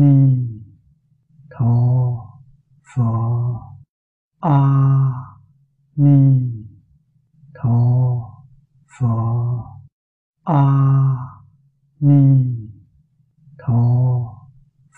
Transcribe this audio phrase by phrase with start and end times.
[0.00, 0.14] ni
[1.50, 1.74] tho
[2.90, 3.10] pho.
[4.40, 4.58] A
[5.96, 6.18] ni
[7.54, 7.78] tho
[8.94, 9.14] pho.
[10.44, 10.62] A
[12.00, 12.22] ni
[13.58, 13.82] tho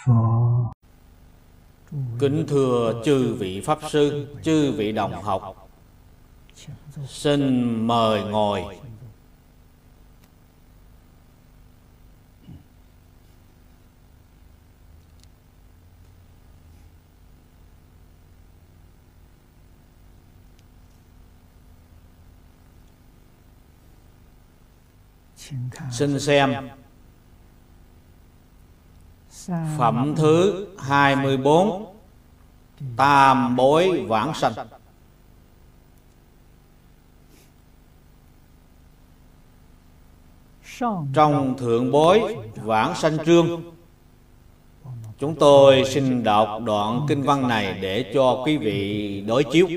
[0.04, 0.72] pho.
[2.18, 5.68] Kính thưa chư vị Pháp Sư, chư vị đồng học.
[7.06, 8.62] Xin mời ngồi.
[26.00, 26.54] Xin xem.
[29.78, 31.86] Phẩm thứ 24
[32.96, 34.52] Tam bối vãng sanh.
[41.14, 43.62] Trong thượng bối vãng sanh trương,
[45.18, 49.68] Chúng tôi xin đọc đoạn kinh văn này để cho quý vị đối chiếu.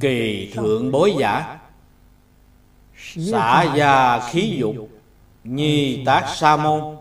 [0.00, 1.61] Kỳ thượng bối giả
[3.16, 4.76] Xả gia khí dục,
[5.44, 6.96] Nhi tác sa môn.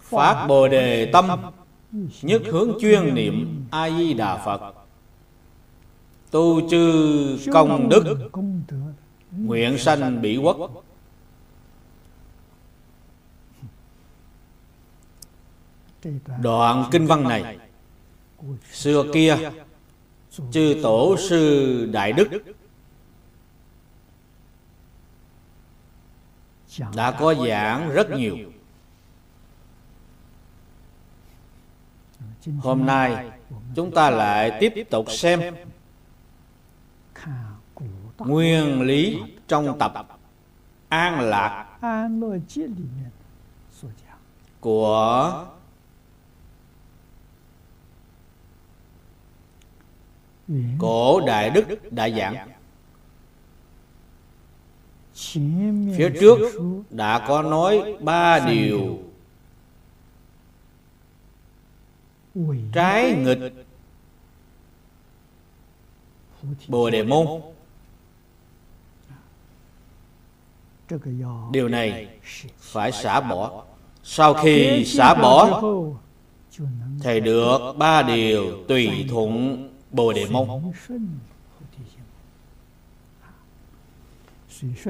[0.00, 1.28] Phát bồ đề tâm,
[2.22, 4.74] Nhất hướng chuyên niệm A Di Đà Phật.
[6.30, 8.30] Tu chư công đức,
[9.30, 10.84] Nguyện sanh bị quốc.
[16.42, 17.58] Đoạn kinh văn này,
[18.72, 19.36] Xưa kia,
[20.52, 22.28] Chư tổ sư Đại Đức
[26.94, 28.36] Đã có giảng rất nhiều.
[32.58, 33.30] Hôm nay
[33.74, 35.54] chúng ta lại tiếp tục xem
[38.18, 40.06] Nguyên lý trong tập
[40.88, 41.66] An Lạc
[44.60, 45.46] của
[50.78, 52.49] Cổ Đại Đức đã giảng
[55.96, 56.38] Phía trước
[56.90, 58.98] đã có nói ba điều.
[62.72, 63.38] Trái nghịch.
[66.68, 67.26] Bồ Đề Môn.
[71.52, 72.08] Điều này
[72.58, 73.64] phải xả bỏ.
[74.02, 75.62] Sau khi xả bỏ
[77.02, 80.48] Thì được ba điều tùy thuận Bồ Đề Môn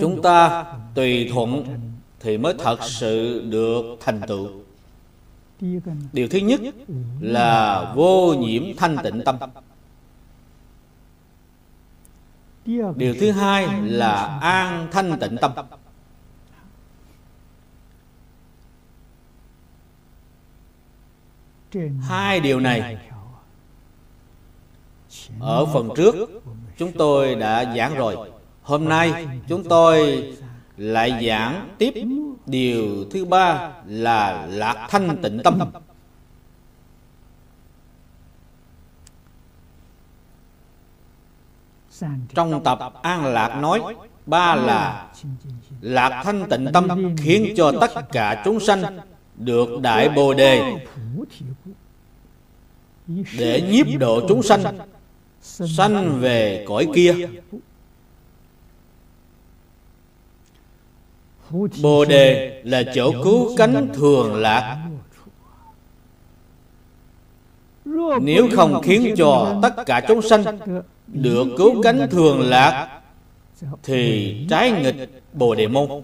[0.01, 1.65] Chúng ta tùy thuận
[2.21, 4.49] Thì mới thật sự được thành tựu.
[6.13, 6.61] Điều thứ nhất
[7.21, 9.37] là vô nhiễm thanh tịnh tâm.
[12.97, 15.53] Điều thứ hai là an thanh tịnh tâm.
[22.01, 22.97] Hai điều này,
[25.41, 26.15] Ở phần trước,
[26.79, 28.31] Chúng tôi đã giảng rồi.
[28.71, 30.25] Hôm nay chúng tôi
[30.77, 31.95] lại giảng tiếp
[32.47, 35.59] Điều thứ ba là lạc thanh tịnh tâm.
[42.35, 43.81] Trong tập An Lạc nói,
[44.27, 45.11] Ba là
[45.81, 48.99] Lạc thanh tịnh tâm khiến cho tất cả chúng sanh
[49.37, 50.87] Được Đại Bồ Đề
[53.39, 54.79] Để nhiếp độ chúng sanh
[55.77, 57.15] Sanh về cõi kia.
[61.83, 64.89] Bồ đề là chỗ cứu cánh thường lạc.
[68.21, 70.45] Nếu không khiến cho tất cả chúng sanh
[71.07, 73.01] Được cứu cánh thường lạc,
[73.83, 76.03] Thì trái nghịch Bồ đề môn.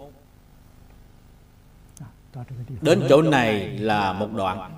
[2.80, 4.72] Đến chỗ này là một đoạn.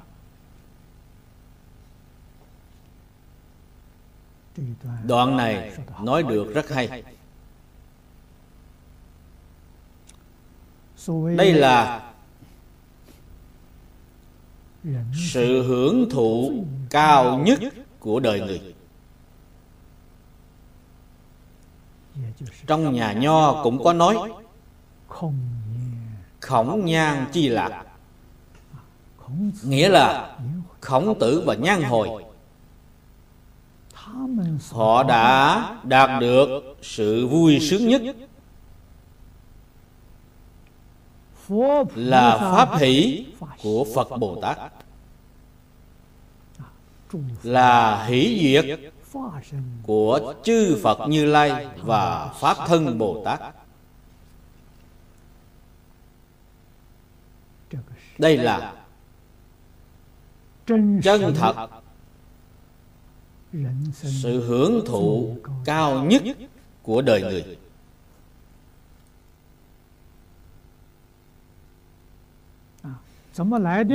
[5.05, 5.73] Đoạn này
[6.03, 7.03] nói được rất hay.
[11.37, 12.03] Đây là
[15.33, 17.61] sự hưởng thụ cao nhất
[17.99, 18.75] của đời người.
[22.67, 24.17] trong nhà nho cũng có nói
[26.41, 27.85] khổng nhan chi lạc.
[29.63, 30.37] nghĩa là
[30.81, 32.25] khổng tử và nhan hồi.
[34.71, 38.03] Họ đã đạt được sự vui sướng nhất
[41.95, 43.27] là pháp hỷ
[43.63, 44.59] của Phật Bồ Tát
[47.43, 48.81] là hỷ diệt
[49.83, 53.41] của chư Phật Như Lai và Pháp Thân Bồ Tát
[58.19, 58.75] đây là
[60.67, 61.69] chân thật,
[63.93, 66.23] sự hưởng thụ cao nhất
[66.83, 67.59] của đời người.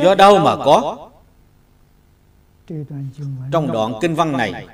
[0.04, 1.10] Do đâu mà có?
[3.52, 4.68] trong đoạn kinh văn này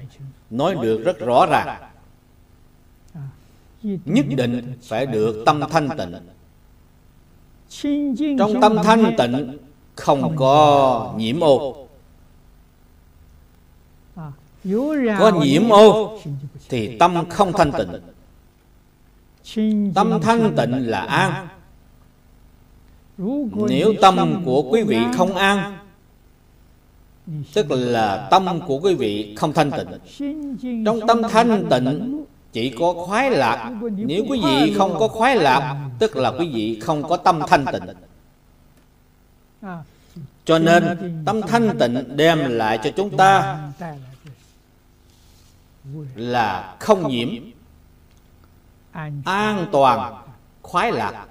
[0.50, 1.82] nói được rất rõ ràng.
[4.06, 6.16] nhất định phải được tâm thanh tịnh.
[8.40, 9.58] trong tâm thanh tịnh
[9.96, 11.88] không có nhiễm ô.
[15.20, 16.20] có nhiễm ô
[16.70, 17.92] thì tâm không thanh tịnh.
[19.96, 21.48] Tâm thanh tịnh là an
[23.70, 25.78] nếu tâm của quý vị không an,
[27.54, 29.88] tức là tâm của quý vị không thanh tịnh,
[30.86, 33.72] trong tâm thanh tịnh chỉ có khoái lạc.
[33.98, 37.66] Nếu quý vị không có khoái lạc, tức là quý vị không có tâm thanh
[37.66, 37.84] tịnh.
[40.46, 40.84] Cho nên
[41.26, 43.60] tâm thanh tịnh đem lại cho chúng ta
[46.16, 47.30] là không nhiễm,
[49.26, 50.14] an toàn,
[50.62, 51.26] khoái lạc.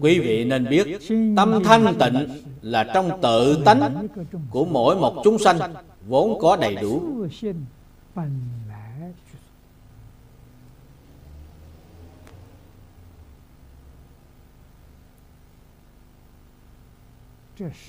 [0.00, 0.86] Quý vị nên biết,
[1.36, 2.28] tâm thanh tịnh
[2.62, 4.08] là trong tự tánh
[4.50, 5.58] của mỗi một chúng sanh,
[6.06, 7.26] vốn có đầy đủ.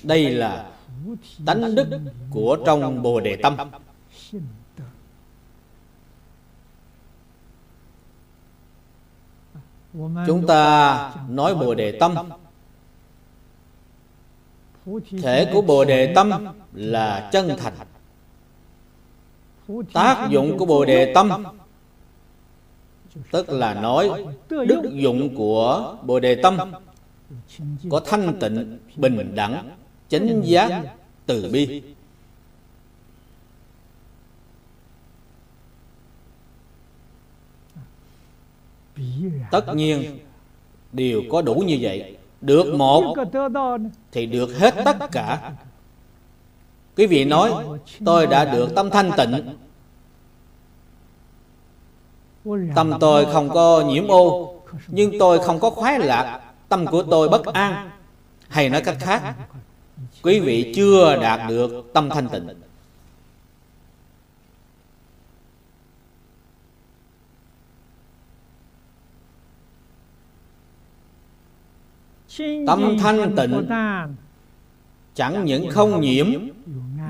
[0.02, 0.70] Đây là
[1.46, 1.88] tánh đức
[2.30, 3.56] của trong bồ đề tâm.
[10.26, 12.14] Chúng ta nói bồ đề tâm.
[15.22, 16.30] Thể của bồ đề tâm
[16.72, 17.74] là chân thành.
[19.92, 21.44] Tác dụng của bồ đề tâm
[23.30, 26.58] tức là nói đức dụng của bồ đề tâm
[27.90, 29.70] có thanh tịnh bình đẳng
[30.08, 30.82] chánh giác
[31.26, 31.82] từ bi
[39.50, 40.18] tất nhiên
[40.92, 43.14] đều có đủ như vậy, được một
[44.12, 45.52] thì được hết tất cả.
[46.96, 47.52] Quý vị nói,
[48.04, 49.56] tôi đã được tâm thanh tịnh.
[52.74, 54.54] Tâm tôi không có nhiễm ô,
[54.88, 56.40] nhưng tôi không có khoái lạc.
[56.68, 57.90] Tâm của tôi bất an.
[58.48, 59.34] Hay nói cách khác,
[60.22, 62.48] quý vị chưa đạt được tâm thanh tịnh.
[72.66, 73.68] Tâm thanh tịnh
[75.14, 76.26] chẳng những không nhiễm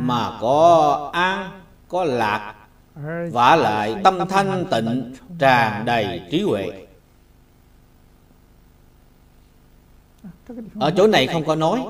[0.00, 2.54] mà có an có lạc
[3.32, 6.86] vả lại tâm thanh tịnh tràn đầy trí huệ.
[10.80, 11.80] ở chỗ này không có nói.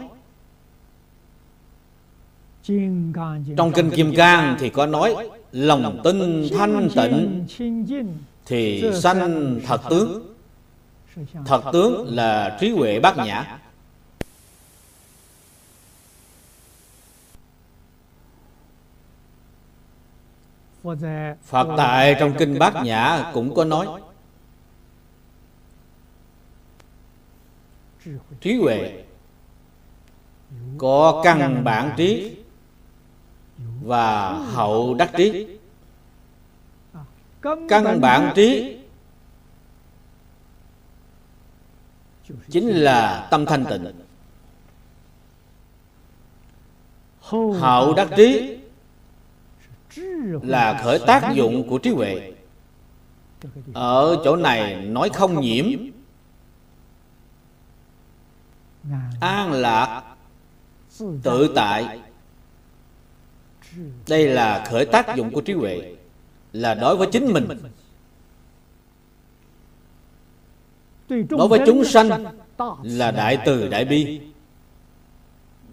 [3.57, 7.47] Trong kinh kim cang thì có nói lòng tin thanh tịnh
[8.47, 10.32] thì sanh thật tướng
[11.47, 13.59] thật tướng là trí huệ bát nhã.
[21.45, 23.87] Phật tại trong kinh bát nhã cũng có nói
[28.41, 29.05] trí huệ.
[30.79, 32.37] có căn bản trí
[33.83, 35.59] và hậu đắc trí.
[37.69, 38.82] Căn bản trí
[42.51, 43.93] chính là tâm thanh tịnh.
[47.61, 48.59] Hậu đắc trí
[50.43, 52.33] là khởi tác dụng của trí huệ.
[53.75, 55.67] Ở chỗ này nói không nhiễm.
[59.21, 60.03] An lạc,
[61.23, 62.01] tự tại.
[64.09, 65.95] Đây là khởi tác dụng của trí huệ,
[66.53, 67.49] là đối với chính mình.
[71.29, 72.25] Đối với chúng sanh
[72.83, 74.21] là đại từ đại bi.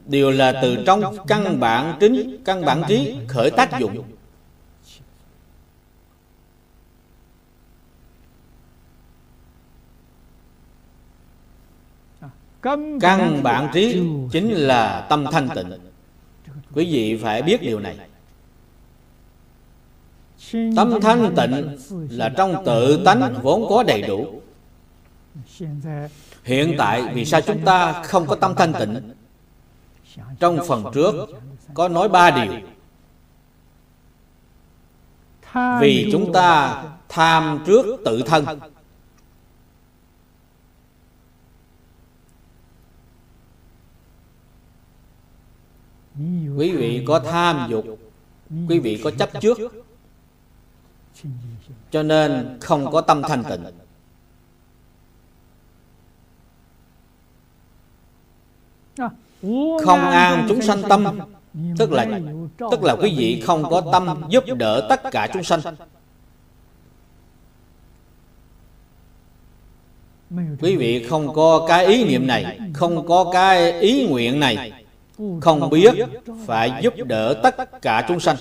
[0.06, 4.04] đều là từ trong căn bản chính căn bản trí khởi tác dụng.
[13.00, 15.72] căn bản trí chính là tâm thanh tịnh.
[16.74, 17.98] quý vị phải biết điều này.
[20.76, 21.78] Tâm thanh tịnh
[22.10, 24.42] là trong tự tánh vốn có đầy đủ
[26.44, 29.14] Hiện tại vì sao chúng ta không có tâm thanh tịnh?
[30.40, 31.14] Trong phần trước
[31.74, 32.54] có nói ba điều.
[35.82, 38.46] Vì chúng ta tham trước tự thân.
[46.58, 47.86] Quý vị có tham dục.
[48.70, 49.58] Quý vị có chấp trước.
[51.92, 53.79] Cho nên không có tâm thanh tịnh.
[59.84, 61.20] Không an chúng sanh tâm.
[61.78, 62.20] tức là
[62.72, 65.60] tức là quý vị không có tâm giúp đỡ tất cả chúng sanh.
[70.62, 74.72] quý vị không có cái ý niệm này không có cái ý nguyện này.
[75.42, 75.94] không biết
[76.46, 78.38] phải giúp đỡ tất cả chúng sanh.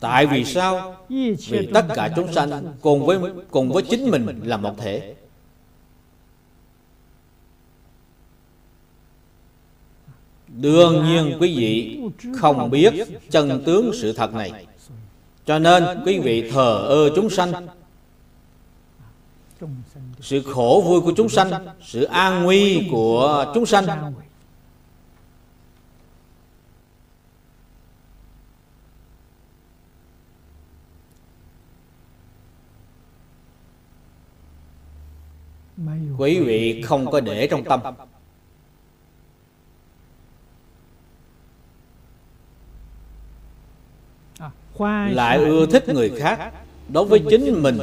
[0.00, 0.96] tại vì sao?
[1.48, 3.18] vì tất cả chúng sanh cùng với
[3.50, 5.14] cùng với chính mình là một thể
[10.60, 11.98] đương nhiên quý vị
[12.36, 12.94] không biết
[13.30, 14.66] chân tướng sự thật này.
[15.46, 17.52] Cho nên quý vị thờ ơ chúng sanh.
[20.20, 21.50] Sự khổ vui của chúng sanh,
[21.82, 24.14] sự an nguy của chúng sanh.
[36.18, 37.80] Quý vị không có để trong tâm.
[45.10, 46.52] Lại ưa thích người khác
[46.88, 47.78] đối với chính mình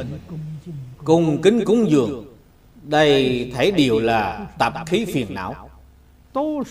[1.04, 2.24] cung kính cúng dường.
[2.82, 5.68] Đây thấy điều là tập khí phiền não.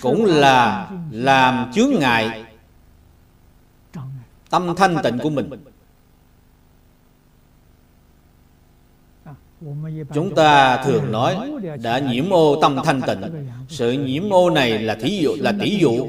[0.01, 2.43] cũng là làm chướng ngại
[4.49, 5.49] tâm thanh tịnh của mình.
[10.13, 11.51] Chúng ta thường nói
[11.81, 13.21] đã nhiễm ô tâm thanh tịnh.
[13.69, 16.07] Sự nhiễm ô này là thí dụ là tỷ dụ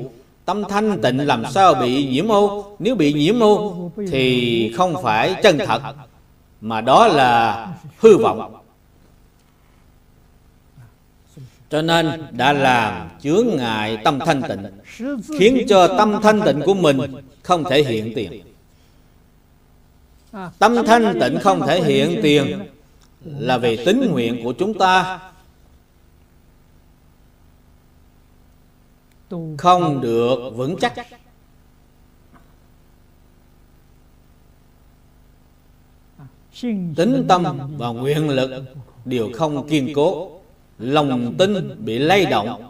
[0.53, 2.77] tâm thanh tịnh làm sao bị nhiễm ô?
[2.79, 5.83] Nếu bị nhiễm ô, thì không phải chân thật,
[6.61, 7.69] mà đó là
[7.99, 8.55] hư vọng.
[11.71, 14.67] Cho nên đã làm chướng ngại tâm thanh tịnh,
[15.39, 17.01] khiến cho tâm thanh tịnh của mình
[17.43, 18.43] không thể hiện tiền.
[20.59, 22.61] Tâm thanh tịnh không thể hiện tiền
[23.25, 25.21] là vì tính nguyện của chúng ta.
[29.59, 30.95] Không được vững chắc.
[36.97, 37.45] tính tâm
[37.79, 38.65] và nguyện lực
[39.05, 40.41] đều không kiên cố.
[40.79, 42.69] lòng tin bị lay động.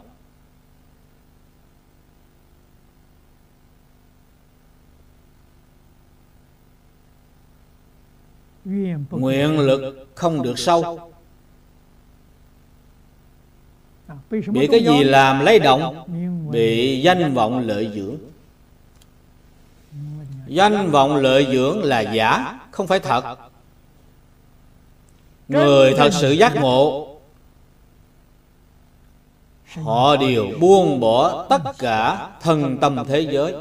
[9.09, 11.12] nguyện lực không được sâu
[14.29, 16.03] bị cái gì làm lấy động
[16.51, 18.17] bị danh vọng lợi dưỡng.
[20.47, 23.37] danh vọng lợi dưỡng là giả không phải thật.
[25.47, 27.09] Người thật sự giác ngộ
[29.83, 33.55] họ đều buông bỏ tất cả thân tâm thế giới.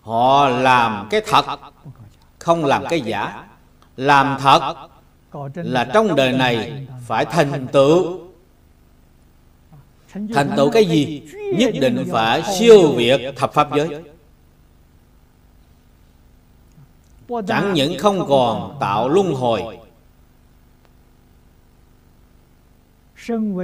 [0.00, 1.44] Họ làm cái thật
[2.38, 3.44] không làm cái giả.
[3.96, 4.74] Làm thật
[5.54, 8.29] là trong đời này phải thành tựu
[10.12, 11.22] thành tựu cái gì?
[11.58, 14.02] nhất định phải siêu việt thập pháp giới.
[17.46, 19.78] Chẳng những không còn tạo luân hồi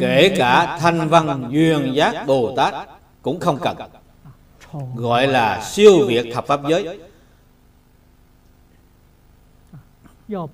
[0.01, 2.75] kể cả thanh văn duyên giác bồ tát
[3.23, 3.77] cũng không cần.
[4.97, 6.99] Gọi là siêu việt thập pháp giới.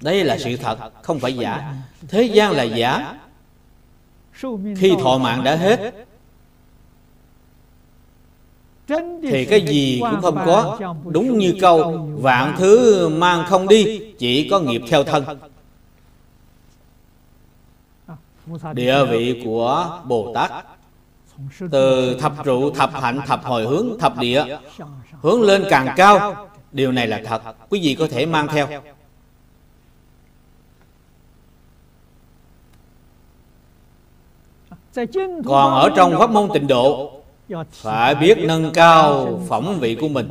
[0.03, 1.75] Đây là sự thật, không phải giả.
[2.09, 3.19] Thế gian là giả.
[4.77, 5.95] Khi thọ mạng đã hết,
[9.23, 10.79] thì cái gì cũng không có.
[11.05, 15.25] Đúng như câu, vạn thứ mang không đi, chỉ có nghiệp theo thân.
[18.73, 20.51] Địa vị của bồ tát
[21.71, 24.59] từ thập trụ thập hạnh, thập hồi hướng, thập địa,
[25.21, 26.49] hướng lên càng cao.
[26.73, 27.43] Điều này là thật.
[27.69, 28.69] Quý vị có thể mang theo.
[35.45, 37.13] Còn ở trong pháp môn tịnh độ,
[37.71, 40.29] phải biết nâng cao phẩm vị của mình.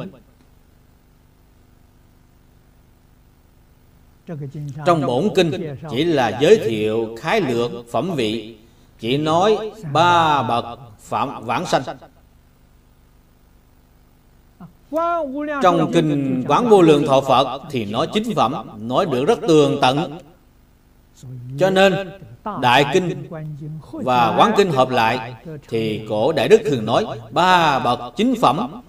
[4.86, 8.58] Trong bổn kinh, chỉ là giới thiệu khái lược phẩm vị,
[9.00, 11.84] chỉ nói ba bậc phạm vãng sanh.
[15.64, 19.78] Trong kinh quán vô lượng thọ phật thì nói chính phẩm, nói được rất tường
[19.82, 20.18] tận.
[21.60, 21.94] Cho nên,
[22.62, 23.28] đại kinh
[23.92, 25.34] và quán kinh hợp lại
[25.68, 28.82] thì cổ đại đức thường nói ba bậc chính phẩm.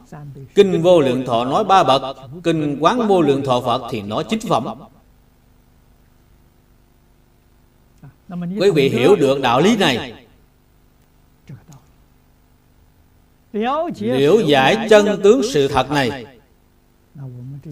[0.54, 4.24] Kinh vô lượng thọ nói ba bậc, kinh quán vô lượng thọ phật thì nói
[4.28, 4.66] chính phẩm.
[8.60, 10.24] Quý vị hiểu được đạo lý này.
[13.52, 16.26] Liễu giải chân tướng sự thật này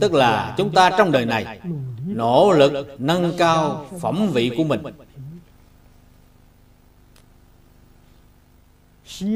[0.00, 1.60] tức là chúng ta trong đời này
[2.06, 4.82] nỗ lực nâng cao phẩm vị của mình.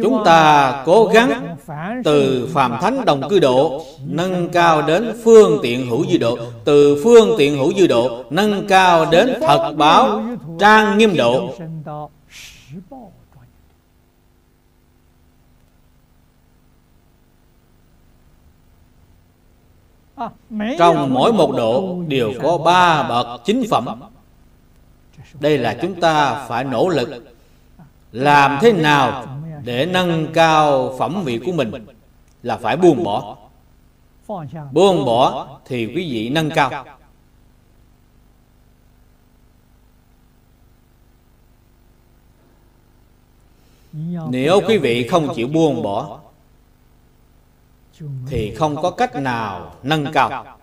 [0.02, 1.56] Chúng ta cố gắng
[2.04, 7.00] từ phàm thánh đồng cư độ nâng cao đến phương tiện hữu dư độ từ
[7.04, 10.22] phương tiện hữu dư độ nâng cao đến thật báo
[10.58, 11.54] trang nghiêm độ
[20.78, 24.00] trong mỗi một độ đều có ba bậc chính phẩm.
[25.40, 27.24] Đây là chúng ta phải nỗ lực
[28.12, 29.26] làm thế nào
[29.64, 31.70] để nâng cao phẩm vị của mình
[32.42, 33.36] là phải buông bỏ.
[34.72, 36.84] Buông bỏ thì quý vị nâng cao.
[44.30, 46.20] Nếu quý vị không chịu buông bỏ
[48.26, 50.56] thì không có cách nào nâng cao.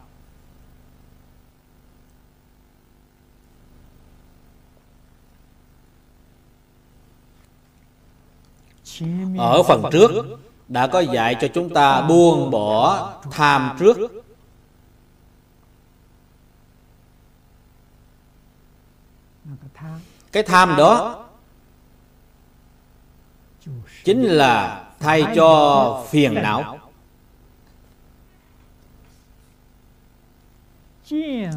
[9.38, 10.10] ở phần trước
[10.68, 13.98] đã có dạy cho chúng ta buông bỏ tham trước.
[20.32, 21.26] cái tham đó
[24.04, 26.87] chính là thay cho phiền não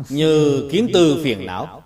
[0.09, 1.83] như kiến tư phiền não.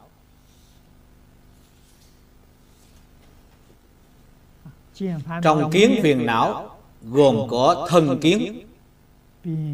[5.43, 8.67] trong kiến phiền não gồm có thân kiến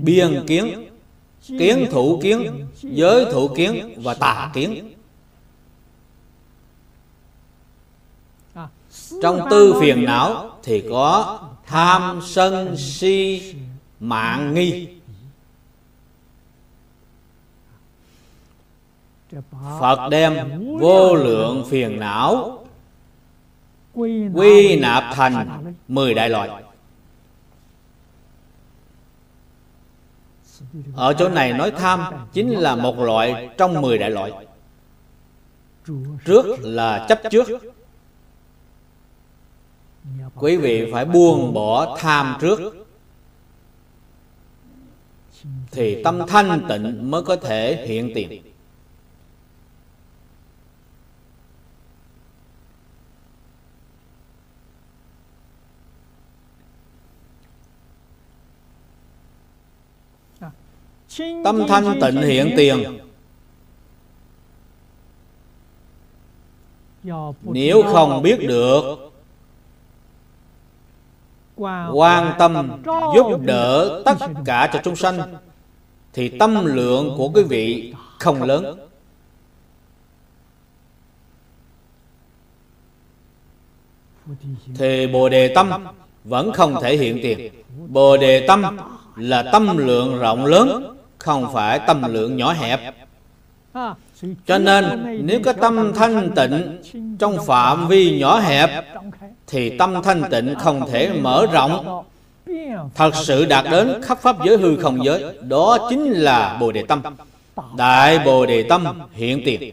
[0.03, 0.89] biên kiến
[1.47, 4.95] kiến thủ kiến giới thủ kiến và tà kiến.
[9.23, 13.55] trong tư phiền não thì có tham sân si
[14.01, 15.00] mạng nghi
[19.81, 20.35] phật đem
[20.81, 22.65] vô lượng phiền não
[24.35, 26.51] quy nạp thành mười đại loại.
[30.95, 32.01] Ở chỗ này nói tham
[32.33, 34.33] chính là một loại trong mười đại loại.
[36.25, 37.49] Trước là chấp trước.
[40.35, 42.87] Quý vị phải buông bỏ tham trước.
[45.71, 48.43] Thì tâm thanh tịnh mới có thể hiện tiền
[61.19, 62.99] Tâm thanh tịnh hiện tiền.
[67.43, 68.83] Nếu không biết được
[71.93, 72.83] quan tâm
[73.15, 75.35] giúp đỡ tất cả cho chúng sanh
[76.13, 78.79] thì tâm lượng của quý vị không lớn.
[84.75, 85.71] Thì bồ đề tâm
[86.25, 87.53] vẫn không thể hiện tiền.
[87.89, 88.77] Bồ đề tâm
[89.17, 92.81] là tâm lượng rộng lớn không phải tâm lượng nhỏ hẹp.
[94.47, 94.85] cho nên
[95.27, 96.83] nếu có tâm thanh tịnh
[97.19, 98.85] trong phạm vi nhỏ hẹp
[99.47, 102.05] thì tâm thanh tịnh không thể mở rộng.
[102.95, 106.83] thật sự đạt đến khắp pháp giới hư không giới đó chính là bồ đề
[106.89, 107.03] tâm.
[107.77, 109.73] Đại bồ đề tâm hiện tiền.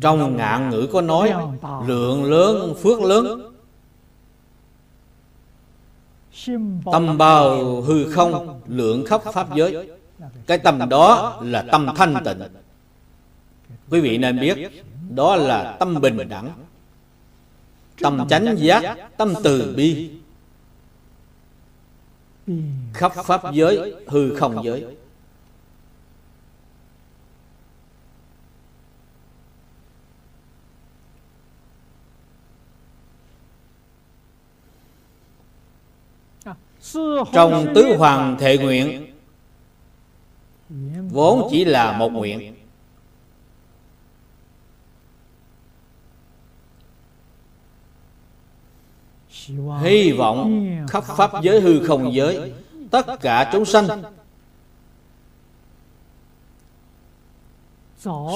[0.00, 1.32] trong ngạn ngữ có nói
[1.86, 3.47] lượng lớn phước lớn
[6.92, 9.90] Tâm bao hư không, lượng khắp pháp giới.
[10.46, 12.38] Cái tâm đó là tâm thanh tịnh.
[13.90, 16.50] Quý vị nên biết, Đó là tâm bình đẳng.
[18.00, 20.10] Tâm chánh giác, Tâm từ bi.
[22.94, 24.84] Khắp pháp giới, Hư không giới.
[37.32, 39.14] Trong tứ hoàng thệ nguyện,
[41.10, 42.54] vốn chỉ là một nguyện.
[49.80, 52.52] Hy vọng khắp pháp giới hư không giới,
[52.90, 53.88] tất cả chúng sanh,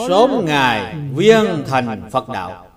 [0.08, 2.71] sớm ngày viên thành phật đạo.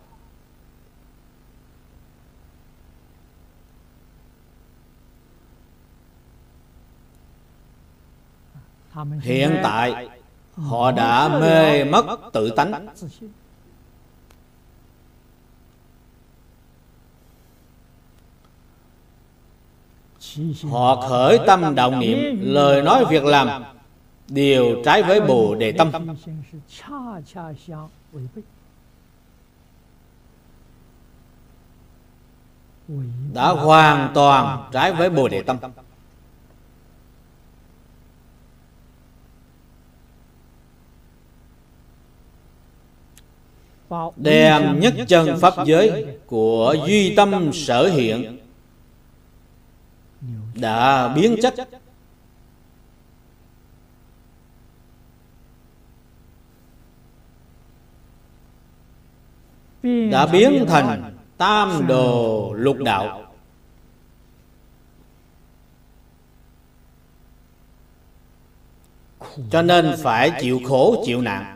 [9.22, 10.10] Hiện tại
[10.56, 12.88] họ đã mê mất tự tánh.
[20.72, 23.64] Họ khởi tâm động niệm lời nói việc làm
[24.28, 25.92] đều trái với bồ đề tâm.
[33.34, 35.58] Đã hoàn toàn trái với bồ đề tâm
[44.16, 48.38] đem nhất chân pháp giới của duy tâm sở hiện.
[50.56, 51.54] đã biến chất.
[60.12, 63.22] Đã biến thành tam đồ lục đạo.
[69.52, 71.55] Cho nên phải chịu khổ chịu nạn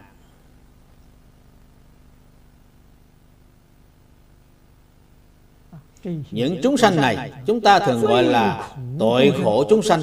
[6.31, 10.01] những chúng sanh này, chúng ta thường gọi là tội khổ chúng sanh.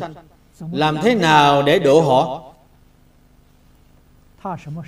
[0.72, 2.42] Làm thế nào để độ họ?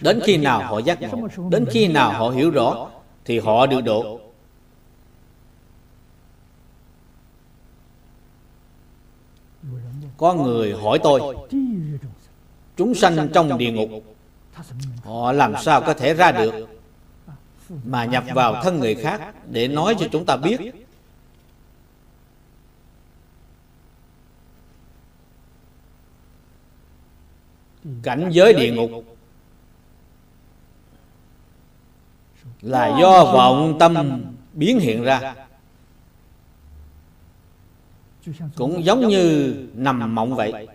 [0.02, 1.28] Đến khi nào họ giác ngộ?
[1.50, 2.88] Đến khi nào họ hiểu rõ,
[3.24, 4.20] thì họ được độ.
[10.16, 11.36] Có người hỏi tôi,
[12.76, 13.88] chúng sanh trong địa ngục,
[15.04, 16.54] họ làm sao có thể ra được?
[17.84, 20.58] Mà nhập vào thân người khác để nói cho chúng ta biết
[28.02, 28.90] cảnh giới địa ngục.
[32.60, 35.34] Là do vọng tâm biến hiện ra.
[38.56, 40.68] Cũng giống như nằm mộng vậy.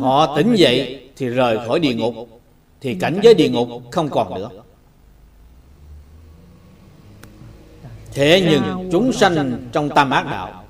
[0.00, 2.14] Họ tỉnh dậy thì rời khỏi địa ngục,
[2.80, 4.50] thì cảnh giới địa ngục không còn nữa.
[8.12, 10.64] Thế nhưng chúng sanh trong tam ác đạo,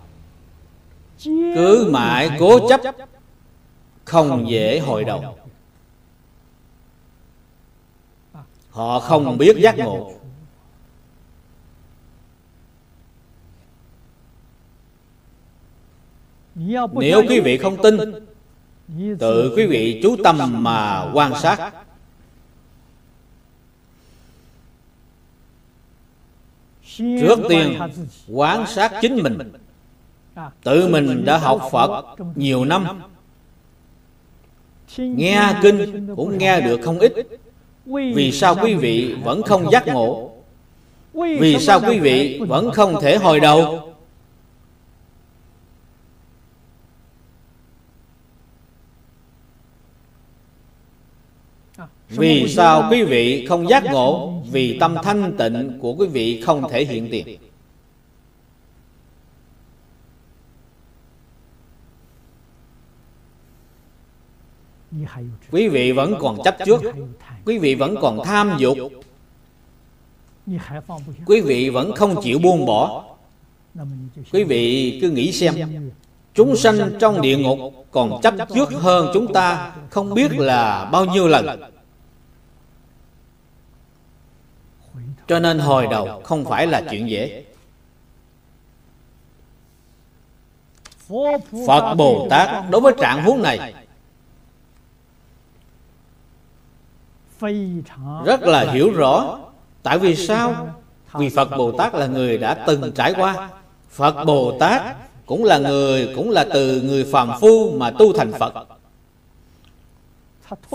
[1.54, 2.80] cứ mãi cố chấp
[4.04, 5.36] không dễ hồi đầu
[8.70, 10.12] họ không biết giác ngộ.
[16.92, 17.96] nếu quý vị không tin
[19.18, 21.72] tự quý vị chú tâm mà quan sát.
[26.96, 27.78] Trước tiên
[28.28, 29.52] quan sát chính mình.
[30.62, 32.86] tự mình đã học phật nhiều năm
[34.98, 37.12] nghe kinh cũng nghe được không ít
[38.14, 40.30] vì sao quý vị vẫn không giác ngộ
[41.14, 43.90] vì sao quý vị vẫn không thể hồi đầu
[52.08, 56.68] vì sao quý vị không giác ngộ vì tâm thanh tịnh của quý vị không
[56.70, 57.38] thể hiện tiền
[65.50, 66.82] quý vị vẫn còn chấp trước.
[67.44, 68.78] Quý vị vẫn còn tham dục.
[71.26, 73.04] Quý vị vẫn không chịu buông bỏ.
[74.32, 75.54] Quý vị cứ nghĩ xem
[76.34, 77.58] chúng sanh trong địa ngục
[77.90, 81.60] còn chấp trước hơn chúng ta không biết là bao nhiêu lần.
[85.30, 87.44] cho nên hồi đầu không phải là chuyện dễ.
[91.66, 93.74] Phật bồ tát đối với trạng huống này
[98.24, 99.38] rất là hiểu rõ.
[99.82, 100.74] tại vì sao?
[101.12, 103.48] vì phật bồ tát là người đã từng trải qua.
[103.90, 104.82] phật bồ tát
[105.26, 108.54] cũng là người cũng là từ người phàm phu mà tu thành phật.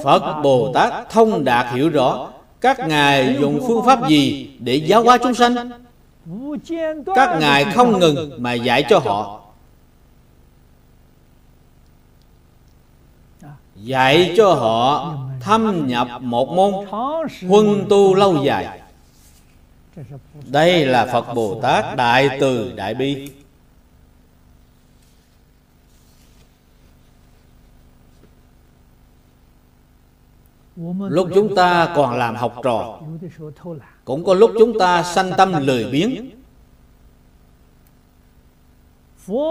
[0.03, 0.41] Phật.
[0.43, 2.27] Bồ tát thông đạt hiểu rõ.
[2.61, 5.71] các ngài dùng phương pháp gì để giáo hóa chúng sanh?
[7.15, 9.41] các ngài không ngừng mà dạy cho họ.
[13.75, 16.73] dạy cho họ thâm nhập một môn
[17.47, 18.81] huân tu lâu dài.
[20.45, 23.31] Đây là phật bồ tát đại từ đại bi.
[30.99, 32.99] Lúc chúng ta còn làm học trò,
[34.05, 36.29] cũng có lúc chúng ta sanh tâm lười biếng.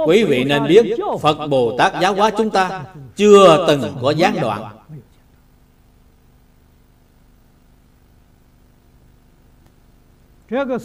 [0.06, 0.86] Quý vị nên biết
[1.20, 2.84] phật bồ tát giáo hóa chúng ta
[3.16, 4.76] chưa từng có gián đoạn.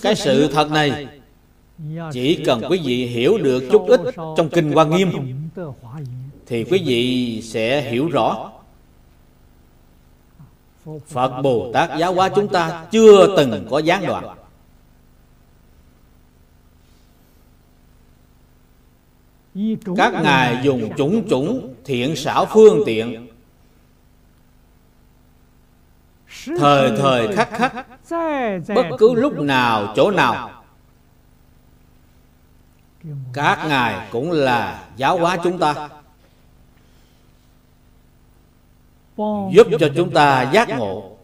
[0.01, 1.07] Cái sự thật này
[2.11, 5.09] chỉ cần quý vị hiểu được chút ít trong kinh hoa nghiêm
[6.45, 8.51] thì quý vị sẽ hiểu rõ.
[11.07, 14.35] Phật bồ tát giáo hóa chúng ta chưa từng có gián đoạn.
[19.97, 23.28] Các ngài dùng chủng chủng thiện xảo phương tiện
[26.45, 27.87] thời thời khắc khắc.
[28.75, 30.63] bất cứ lúc nào chỗ nào.
[33.33, 35.89] các ngài cũng là giáo hóa chúng ta.
[39.51, 41.15] giúp cho chúng ta giác ngộ.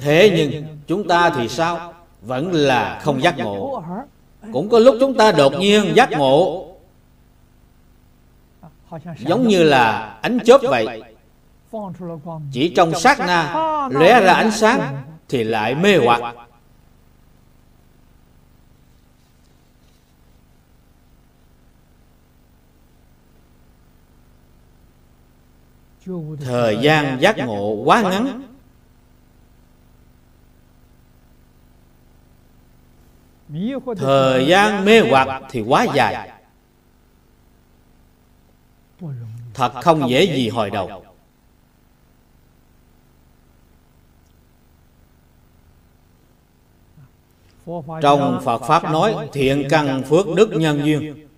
[0.00, 1.94] thế nhưng chúng ta thì sao?
[2.22, 3.82] Vẫn là không giác ngộ
[4.52, 6.64] cũng có lúc chúng ta đột nhiên giác ngộ.
[9.18, 11.02] giống như là ánh chớp vậy.
[12.52, 13.52] chỉ trong sát na
[13.90, 16.34] lóe ra ánh sáng thì lại mê hoặc.
[26.40, 28.47] Thời gian giác ngộ quá ngắn
[33.96, 36.30] thời gian mê hoặc thì quá dài.
[39.54, 41.04] thật không dễ gì hồi đầu.
[48.02, 51.28] trong phật pháp nói thiện căn phước đức nhân duyên.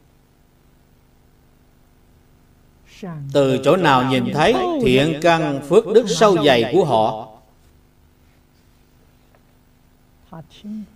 [3.33, 7.30] Từ chỗ nào nhìn thấy thiện căn phước đức sâu dày của họ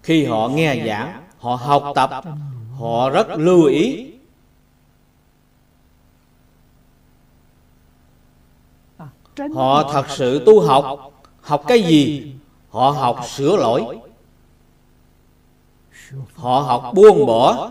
[0.02, 2.10] khi họ nghe giảng, họ học tập,
[2.78, 4.10] họ rất lưu ý.
[9.54, 11.10] Họ thật sự tu học.
[11.40, 12.34] Học cái gì?
[12.70, 13.98] Họ học sửa lỗi.
[16.34, 17.70] Họ học buông bỏ.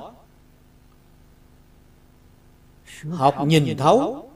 [3.12, 4.30] Học nhìn thấu.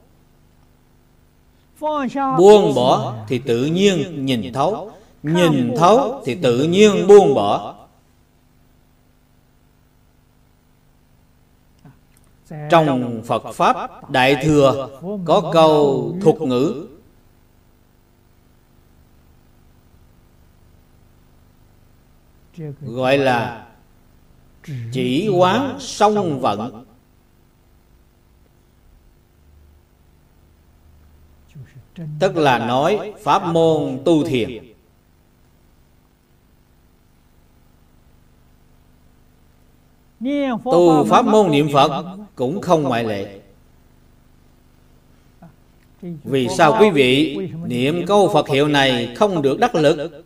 [2.38, 7.74] Buông bỏ thì tự nhiên nhìn thấu nhìn thấu thì tự nhiên buông bỏ.
[12.70, 16.86] trong phật pháp đại thừa có câu thuật ngữ.
[22.80, 23.66] gọi là
[24.92, 26.84] chỉ quán song vận.
[32.20, 34.67] Tức là nói pháp môn tu thiền
[40.64, 43.40] tu pháp môn niệm phật cũng không ngoại lệ.
[46.24, 50.24] vì sao quý vị niệm câu phật hiệu này không được đắc lực?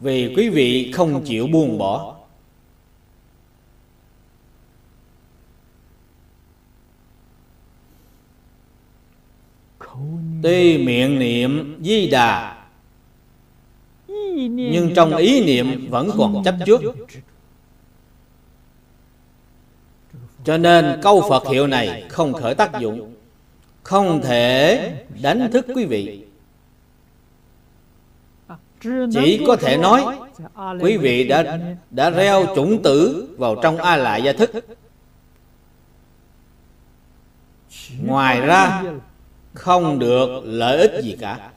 [0.00, 2.17] vì quý vị không chịu buông bỏ
[10.42, 12.56] tuy miệng niệm di đà,
[14.46, 16.82] nhưng trong ý niệm vẫn còn chấp trước.
[20.44, 23.14] Cho nên câu phật hiệu này không khởi tác dụng,
[23.82, 26.24] không thể đánh thức quý vị.
[29.12, 30.18] Chỉ có thể nói,
[30.80, 31.58] quý vị đã
[31.90, 34.50] đã reo chủng tử vào trong a lại gia thức.
[38.04, 38.82] Ngoài ra
[39.58, 41.50] không được lợi ích gì cả.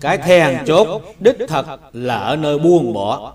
[0.00, 3.34] Cái then chốt đích thật là ở nơi buông bỏ.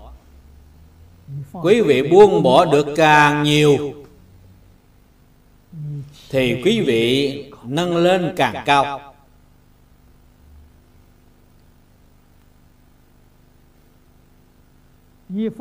[1.52, 3.94] Quý vị buông bỏ được càng nhiều,
[6.30, 9.13] thì quý vị nâng lên càng cao.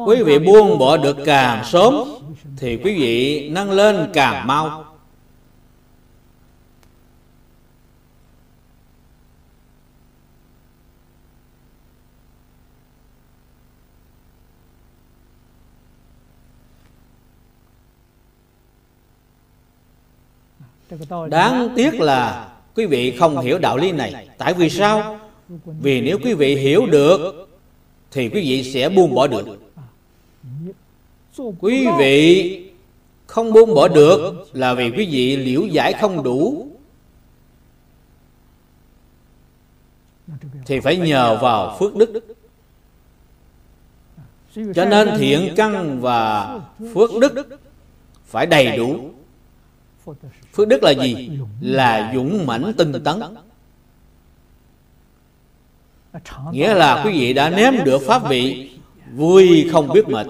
[0.08, 2.04] quý vị buông bỏ được càng sớm,
[2.58, 4.86] thì quý vị nâng lên càng mau
[21.30, 25.20] Đáng tiếc là quý vị không hiểu đạo lý này Tại vì sao?
[25.66, 27.50] Vì nếu quý vị hiểu được
[28.14, 29.46] thì quý vị sẽ buông bỏ được.
[31.60, 32.60] Quý vị
[33.28, 36.68] không buông bỏ được là vì quý vị liễu giải không đủ.
[40.66, 42.24] Thì phải nhờ vào phước đức.
[44.76, 46.60] Cho nên thiện căn và
[46.94, 47.60] phước đức
[48.26, 49.10] phải đầy đủ.
[50.54, 51.30] Phước đức là gì?
[51.62, 53.20] Là dũng mãnh tinh tấn
[56.52, 58.72] nghĩa là quý vị đã nếm được pháp vị
[59.16, 60.28] vui không biết mệt.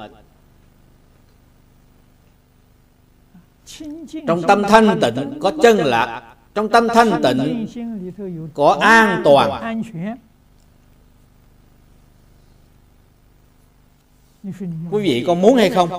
[4.28, 7.68] trong tâm thanh tịnh có chân lạc trong tâm thanh tịnh
[8.54, 9.82] có an toàn.
[14.92, 15.90] quý vị có muốn hay không?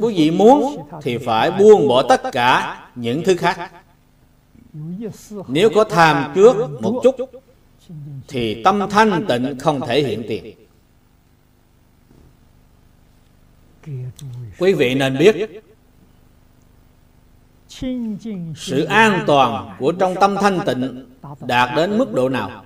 [0.00, 3.72] Quý vị muốn thì phải buông bỏ tất cả những thứ khác.
[5.48, 7.16] Nếu có tham trước một chút
[8.28, 10.54] thì tâm thanh tịnh không thể hiện tiền.
[14.58, 15.62] Quý vị nên biết,
[18.56, 21.06] sự an toàn của trong tâm thanh tịnh
[21.40, 22.64] đạt đến mức độ nào?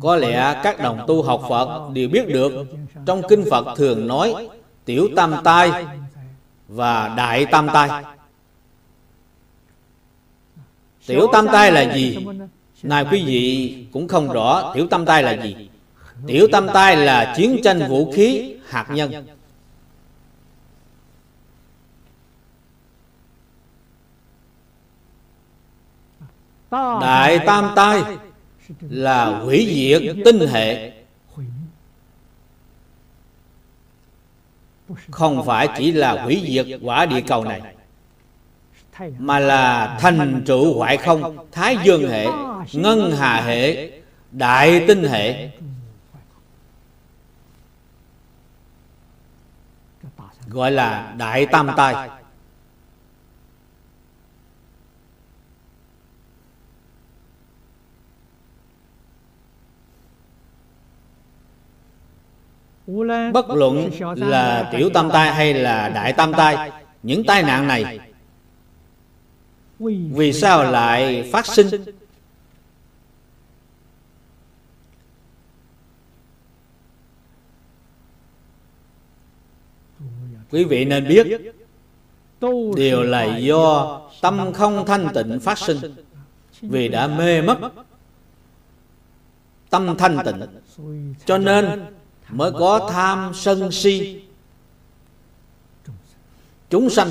[0.00, 2.52] Có lẽ các đồng tu học phật đều biết được
[3.06, 4.48] trong kinh phật thường nói
[4.84, 5.86] tiểu tam tai
[6.68, 8.04] và đại tam tai
[11.06, 12.26] tiểu tam tai là gì?
[12.82, 15.68] nay quý vị cũng không rõ tiểu tam tai là gì.
[16.26, 19.26] tiểu tam tai là chiến tranh vũ khí hạt nhân.
[27.00, 28.02] đại tam tai
[28.80, 30.92] là hủy diệt tinh hệ.
[35.10, 37.73] Không phải chỉ là hủy diệt quả địa cầu này
[39.18, 42.26] mà là thành trụ hoại không, thái dương hệ,
[42.72, 43.90] ngân hà hệ,
[44.30, 45.50] đại tinh hệ.
[50.46, 52.08] Gọi là đại tam tai.
[63.32, 66.70] Bất luận là tiểu tam tai hay là đại tam tai,
[67.02, 67.98] những tai nạn này
[69.78, 71.66] vì sao lại phát sinh?
[80.50, 81.26] Quý vị nên biết
[82.76, 85.78] đều là do tâm không thanh tịnh phát sinh.
[86.60, 87.58] Vì đã mê mất
[89.70, 90.40] tâm thanh tịnh,
[91.26, 91.84] cho nên
[92.28, 94.22] mới có tham sân si.
[96.70, 97.10] Chúng sanh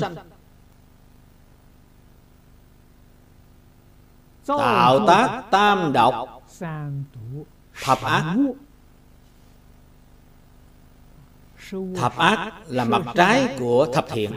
[4.46, 6.42] tạo tác tam độc.
[7.82, 8.36] Thập ác.
[11.96, 14.32] Thập ác là mặt trái của thập thiện.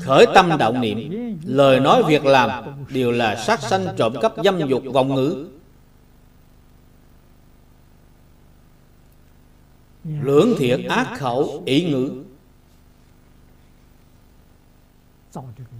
[0.00, 1.38] khởi tâm động niệm.
[1.44, 2.50] Lời nói việc làm
[2.88, 5.48] đều là sát sanh trộm cắp dâm dục vọng ngữ.
[10.04, 12.24] Lưỡng thiện ác khẩu ý ngữ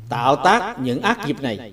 [0.08, 1.72] tạo tác những ác nghiệp này.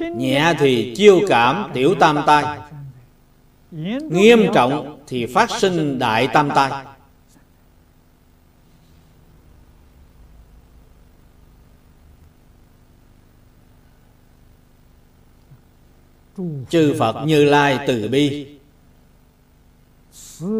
[0.00, 2.58] Nhẹ thì chiêu cảm tiểu tam tai.
[4.10, 6.84] Nghiêm trọng thì phát sinh đại tam tai.
[16.70, 18.46] Chư phật như lai từ bi.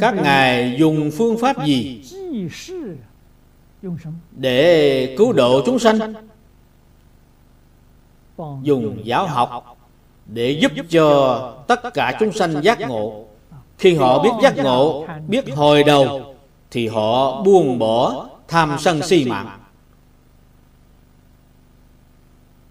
[0.01, 2.03] Các ngài dùng phương pháp gì?
[4.31, 6.15] Để cứu độ chúng sanh.
[8.63, 9.79] Dùng giáo học
[10.27, 13.25] để giúp cho tất cả chúng sanh giác ngộ.
[13.79, 16.35] khi họ biết giác ngộ biết hồi đầu
[16.71, 19.61] thì họ buông bỏ tham sân si mạng.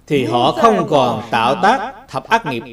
[0.07, 2.63] Thì họ không còn tạo tác thập ác nghiệp.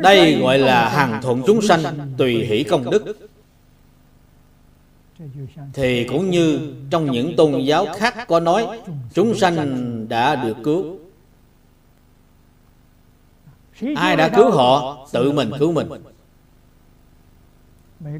[0.00, 3.28] đây gọi là hàng thuận chúng sanh tùy hỷ công đức
[5.72, 8.80] thì cũng như trong những tôn giáo khác có nói,
[9.12, 10.98] chúng sanh đã được cứu.
[13.96, 15.88] Ai đã cứu họ, tự mình cứu mình.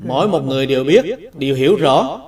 [0.07, 2.21] Mỗi một người đều biết, đều hiểu rõ.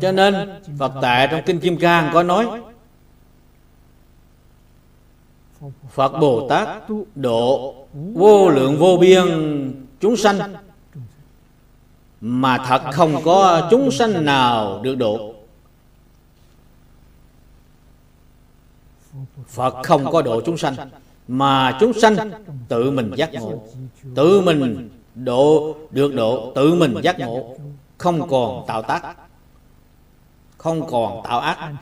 [0.00, 0.34] Cho nên,
[0.78, 2.46] phật tại trong kinh kim cang có nói
[5.90, 6.68] Phật Bồ Tát
[7.14, 9.24] độ vô lượng vô biên
[10.00, 10.54] chúng sanh.
[12.20, 15.34] Mà thật không có chúng sanh nào được độ.
[19.48, 20.74] Phật không có độ chúng sanh
[21.28, 22.30] Mà chúng sanh
[22.68, 23.62] tự mình giác ngộ.
[24.14, 27.56] Tự mình độ được độ Tự mình giác ngộ
[27.98, 29.16] Không còn tạo tác
[30.58, 31.72] Không còn tạo ác.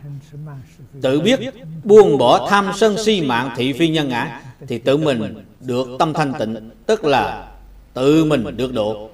[1.03, 1.41] Tự biết
[1.85, 6.12] buông bỏ tham sân si mạng thị phi nhân ngã Thì tự mình được tâm
[6.12, 7.49] thanh tịnh Tức là
[7.95, 9.11] tự mình được độ.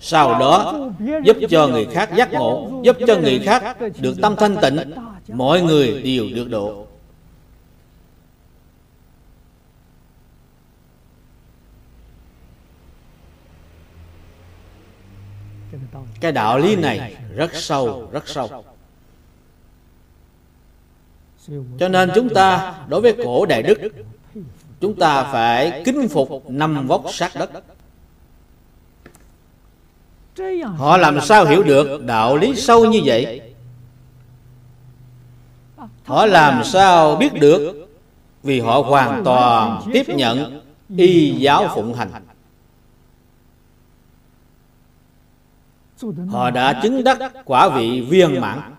[0.00, 0.88] sau đó
[1.24, 4.92] giúp cho người khác giác ngộ giúp cho người khác được tâm thanh tịnh
[5.28, 6.86] mọi người đều được độ.
[16.20, 18.64] Cái đạo lý này rất sâu rất sâu.
[21.78, 23.78] cho nên chúng ta đối với cổ đại đức
[24.80, 27.50] chúng ta phải kính phục năm vóc sát đất.
[30.76, 33.40] họ làm sao hiểu được đạo lý sâu như vậy?
[36.04, 37.88] họ làm sao biết được?
[38.42, 40.60] Vì họ hoàn toàn tiếp nhận
[40.96, 42.10] y giáo phụng hành
[46.28, 48.72] họ đã chứng đắc quả vị viên mãn.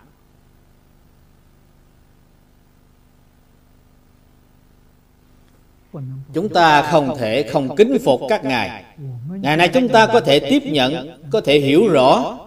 [6.34, 8.84] Chúng ta không thể không kính phục các ngài.
[9.30, 12.38] Ngày nay chúng ta có thể tiếp nhận, có thể hiểu rõ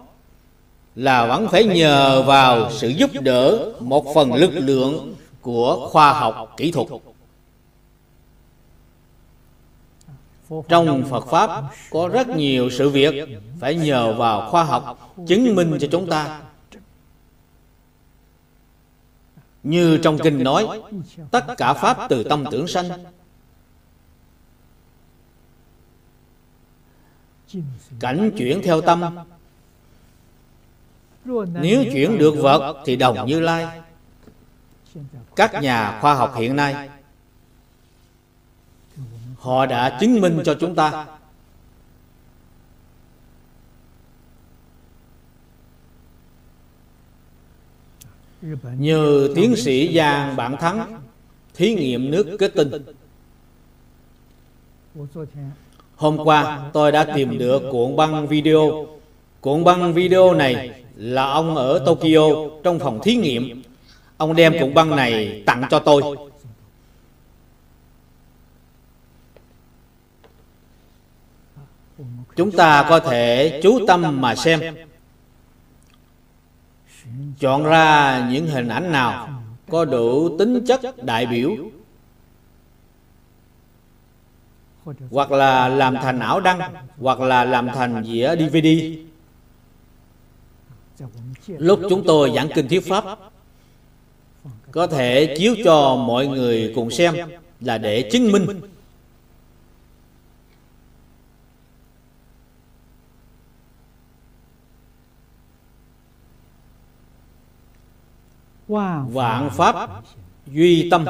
[0.95, 6.53] là vẫn phải nhờ vào sự giúp đỡ một phần lực lượng của khoa học
[6.57, 6.87] kỹ thuật.
[10.67, 13.29] Trong phật pháp, có rất nhiều sự việc
[13.59, 16.41] phải nhờ vào khoa học chứng minh cho chúng ta.
[19.63, 20.81] Như trong kinh nói,
[21.31, 22.89] tất cả pháp từ tâm tưởng sanh.
[27.99, 29.17] Cảnh chuyển theo tâm.
[31.61, 33.81] Nếu chuyển được vật thì đồng như lai.
[35.35, 36.89] Các nhà khoa học hiện nay
[39.41, 41.05] họ đã chứng minh cho chúng ta.
[48.77, 51.01] Nhờ tiến sĩ giang bản thắng,
[51.53, 52.71] thí nghiệm nước kết tinh.
[55.95, 58.87] Hôm qua, tôi đã tìm được cuộn băng video.
[59.41, 63.61] Cuộn băng video này là ông ở tokyo trong phòng thí nghiệm.
[64.17, 66.30] Ông đem cuộn băng này tặng cho tôi.
[72.41, 74.61] Chúng ta có thể chú tâm mà xem.
[77.39, 81.51] Chọn ra những hình ảnh nào có đủ tính chất đại biểu?
[85.11, 86.59] Hoặc là làm thành ảo đăng,
[86.97, 88.67] hoặc là làm thành dĩa dvd
[91.47, 93.05] lúc chúng tôi giảng kinh thuyết pháp,
[94.71, 97.15] có thể chiếu cho mọi người cùng xem
[97.59, 98.61] là để chứng minh
[109.11, 109.89] vạn pháp
[110.47, 111.05] duy tâm.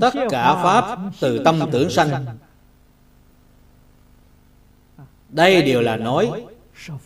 [0.00, 2.24] Tất cả pháp từ tâm tưởng sanh.
[5.28, 6.44] Đây đều là nói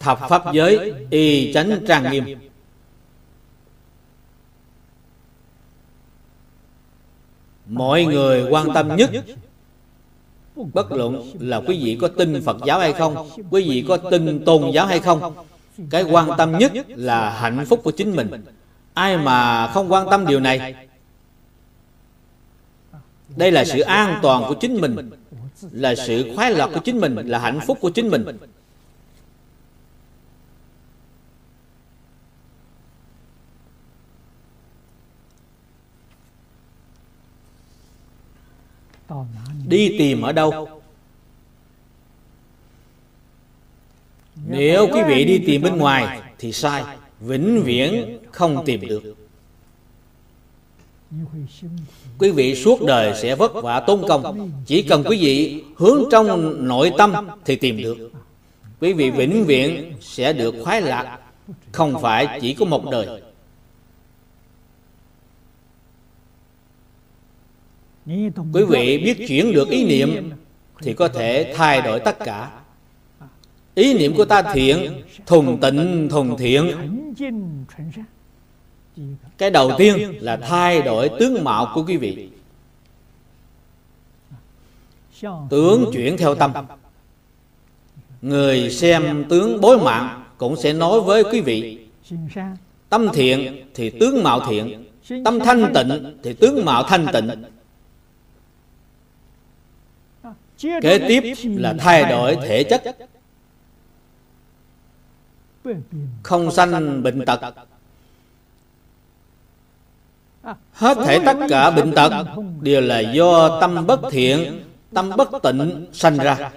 [0.01, 2.39] thập pháp giới y chánh trang nghiêm.
[7.67, 9.11] Mọi người quan tâm nhất
[10.73, 14.45] bất luận là quý vị có tin phật giáo hay không quý vị có tin
[14.45, 15.35] tôn giáo hay không
[15.91, 18.31] cái quan tâm nhất là hạnh phúc của chính mình.
[18.95, 20.75] Ai mà không quan tâm điều này?
[23.37, 25.11] Đây là sự an toàn của chính mình.
[25.73, 28.25] Là sự khoái lạc của chính mình, là hạnh phúc của chính mình.
[39.67, 40.78] Đi tìm ở đâu?
[44.51, 46.83] Nếu quý vị đi tìm bên ngoài thì sai
[47.21, 49.03] vĩnh viễn không tìm được.
[52.19, 54.51] Quý vị suốt đời sẽ vất vả tốn công.
[54.67, 57.13] Chỉ cần quý vị hướng trong nội tâm
[57.45, 58.11] thì tìm được.
[58.81, 61.19] Quý vị vĩnh viễn sẽ được khoái lạc
[61.73, 63.23] không phải chỉ có một đời.
[68.53, 70.31] Quý vị biết chuyển được ý niệm
[70.83, 72.58] thì có thể thay đổi tất cả
[73.79, 76.73] ý niệm của ta thiện thuần tịnh thuần thiện.
[79.39, 82.29] Cái đầu tiên là thay đổi tướng mạo của quý vị.
[85.51, 86.53] Tướng chuyển theo tâm.
[88.23, 91.87] Người xem tướng bối mạng cũng sẽ nói với quý vị.
[92.89, 94.85] Tâm thiện thì tướng mạo thiện,
[95.25, 97.29] tâm thanh tịnh thì tướng mạo thanh tịnh.
[100.83, 103.08] Kế tiếp là thay đổi thể chất
[106.23, 107.41] không sanh bệnh tật.
[110.73, 112.13] hết thể tất cả bệnh tật
[112.61, 116.51] đều là do tâm bất thiện tâm bất tịnh sanh ra.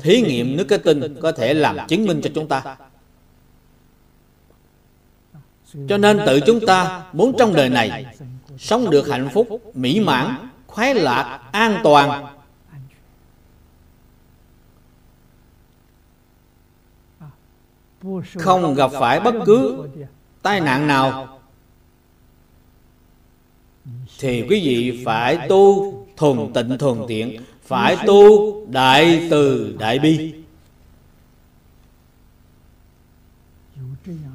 [0.00, 2.76] Thí nghiệm nước cái tinh có thể làm chứng minh cho chúng ta.
[5.88, 8.16] Cho nên tự chúng ta muốn trong đời này
[8.58, 12.26] sống được hạnh phúc mỹ mãn khoái lạc an toàn
[18.38, 19.88] không gặp phải bất cứ
[20.42, 21.38] tai nạn nào.
[24.18, 30.34] Thì quý vị phải tu thuần tịnh thuần tiện, phải tu đại từ đại bi.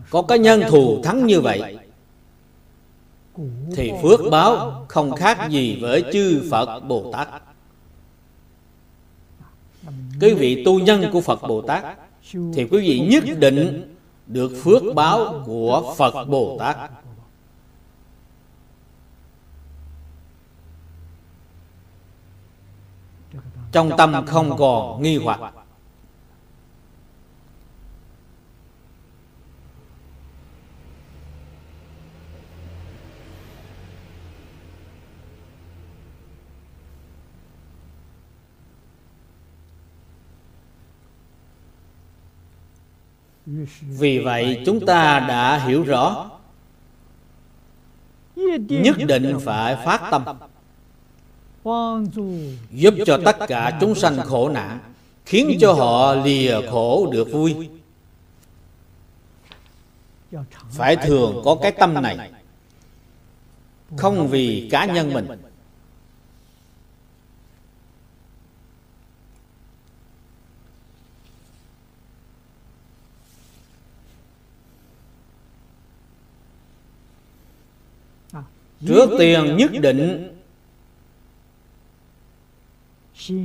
[0.09, 1.78] Có cái nhân thù thắng như vậy,
[3.76, 7.28] thì phước báo không khác gì với chư phật bồ tát.
[10.22, 13.93] Quý vị tu nhân của phật bồ tát thì quý vị nhất định
[14.28, 16.91] được phước báo của phật bồ tát.
[23.71, 25.53] Trong tâm không còn nghi hoặc.
[43.82, 46.30] Vì vậy chúng ta đã hiểu rõ.
[48.70, 50.24] Nhất định phải phát tâm,
[52.72, 54.80] giúp cho tất cả chúng sanh khổ nạn,
[55.26, 57.70] khiến cho họ lìa khổ được vui.
[60.70, 62.32] Phải thường có cái tâm này,
[63.98, 65.28] không vì cá nhân mình
[78.86, 80.34] trước tiên nhất định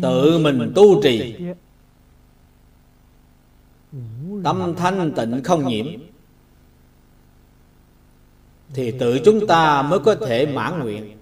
[0.03, 1.37] tự mình tu trì.
[4.45, 5.87] Tâm thanh tịnh không nhiễm,
[8.75, 11.17] thì tự chúng ta mới có thể mãn nguyện,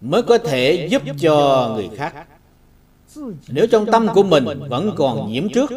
[0.00, 2.26] mới có thể giúp cho người khác.
[3.48, 5.70] Nếu trong tâm của mình vẫn còn nhiễm trước,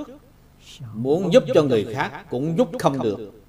[0.93, 3.42] muốn giúp cho người khác cũng giúp không được.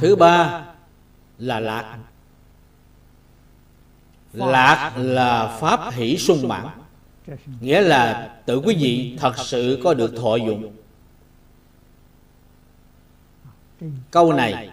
[0.00, 0.64] Thứ ba
[1.38, 1.98] là lạc.
[4.32, 4.92] Lạc.
[4.96, 6.66] Là pháp hỷ sung mãn
[7.60, 10.72] nghĩa là tự quý vị thật sự có được thọ dụng.
[14.10, 14.70] Câu này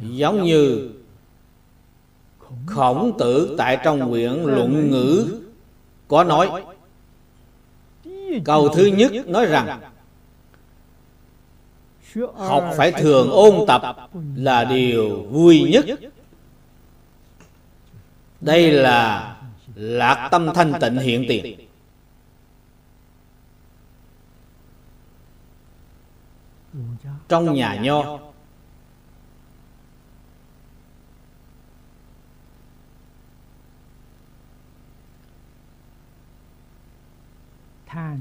[0.00, 0.90] giống như
[2.66, 5.40] khổng tử tại trong quyển luận ngữ
[6.08, 6.75] có nói
[8.44, 9.80] câu thứ nhất nói rằng,
[12.36, 13.96] học phải thường ôn tập
[14.36, 15.84] là điều vui nhất.
[18.40, 19.36] Đây là
[19.74, 21.60] lạc tâm thanh tịnh hiện tiền.
[27.28, 28.18] Trong nhà nho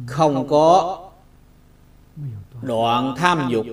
[0.07, 0.99] không có
[2.61, 3.65] đoạn tham dục.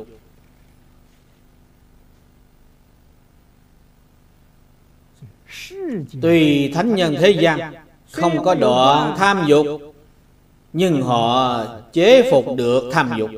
[6.22, 7.74] Tùy thánh nhân thế gian
[8.10, 9.66] Không có đoạn tham dục,
[10.72, 13.30] Nhưng họ chế phục được tham dục.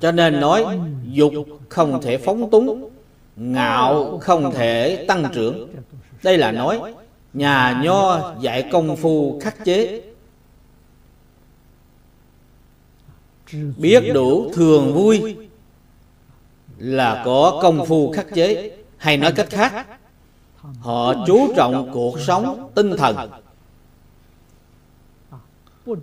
[0.00, 1.32] Cho nên nói, Dục
[1.68, 2.90] không thể phóng túng,
[3.36, 5.68] Ngạo không thể tăng trưởng.
[6.22, 6.94] Đây là nói
[7.32, 10.02] Nhà nho dạy công phu khắc chế.
[13.76, 15.36] Biết đủ thường vui
[16.78, 18.76] Là có công phu khắc chế.
[18.96, 19.86] Hay nói cách khác,
[20.80, 23.30] Họ chú trọng cuộc sống tinh thần.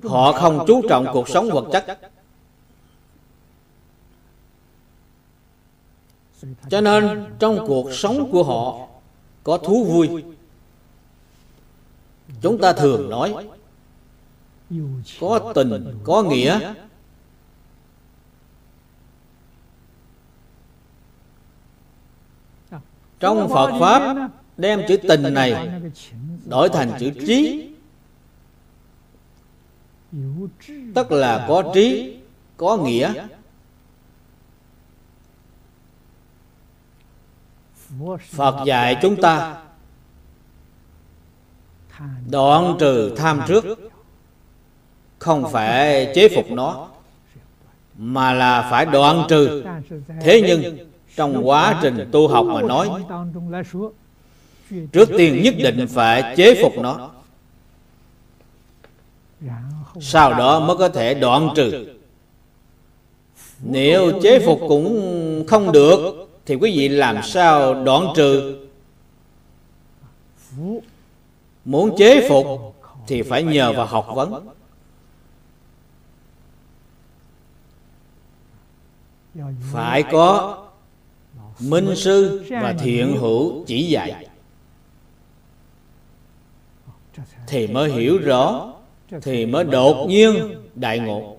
[0.04, 2.00] Họ không chú trọng cuộc sống vật chất.
[6.70, 8.88] Cho nên trong cuộc sống của họ
[9.44, 10.24] Có thú vui
[12.44, 13.48] chúng ta thường nói,
[15.20, 16.74] có tình, có nghĩa.
[23.20, 25.82] Trong phật pháp, đem chữ tình này
[26.46, 27.70] đổi thành chữ trí.
[30.96, 32.18] Tức là có trí,
[32.58, 33.28] có nghĩa.
[38.30, 39.64] Phật dạy chúng ta
[42.30, 43.66] đoạn trừ tham trước.
[45.20, 46.88] Không phải chế phục nó
[47.98, 49.64] mà là phải đoạn trừ.
[50.22, 50.78] thế nhưng
[51.16, 52.90] trong quá trình tu học mà nói
[54.92, 57.10] trước tiên nhất định phải chế phục nó.
[60.02, 61.86] sau đó mới có thể đoạn trừ.
[63.60, 68.60] Nếu chế phục cũng không được thì quý vị làm sao đoạn trừ
[71.66, 72.48] muốn chế phục
[73.08, 74.48] thì phải nhờ vào học vấn.
[79.72, 80.60] Phải có
[81.60, 84.28] minh sư và thiện hữu chỉ dạy.
[87.48, 88.74] Thì mới hiểu rõ,
[89.22, 91.33] thì mới đột nhiên đại ngộ.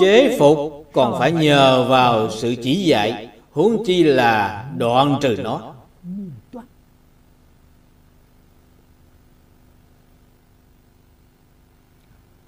[0.00, 5.74] Chế phục còn phải nhờ vào sự chỉ dạy, huống chi là đoạn trừ nó.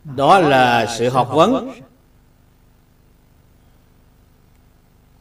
[0.04, 1.70] Đó là sự học vấn.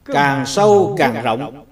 [0.05, 1.65] Càng sâu càng rộng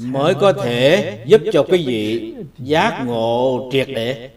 [0.00, 4.30] mới có thể giúp cho quý vị giác ngộ triệt để.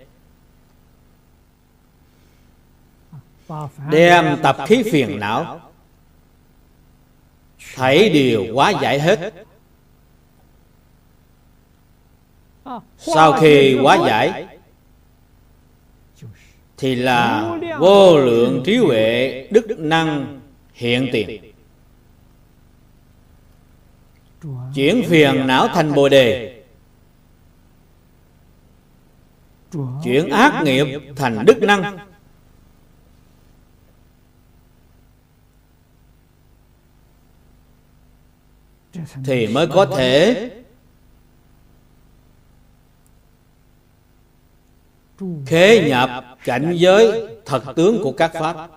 [3.89, 5.61] Đem tập khí phiền não.
[7.75, 9.33] Thấy điều quá giải hết.
[12.97, 14.45] Sau khi quá giải,
[16.77, 20.39] thì là vô lượng trí huệ đức năng
[20.73, 21.42] hiện tiền
[24.75, 26.63] chuyển phiền não thành bồ đề.
[30.03, 31.97] Chuyển ác nghiệp thành đức năng.
[39.25, 40.49] Thì mới có thể
[45.45, 48.69] khế nhập cảnh giới thật tướng của các pháp.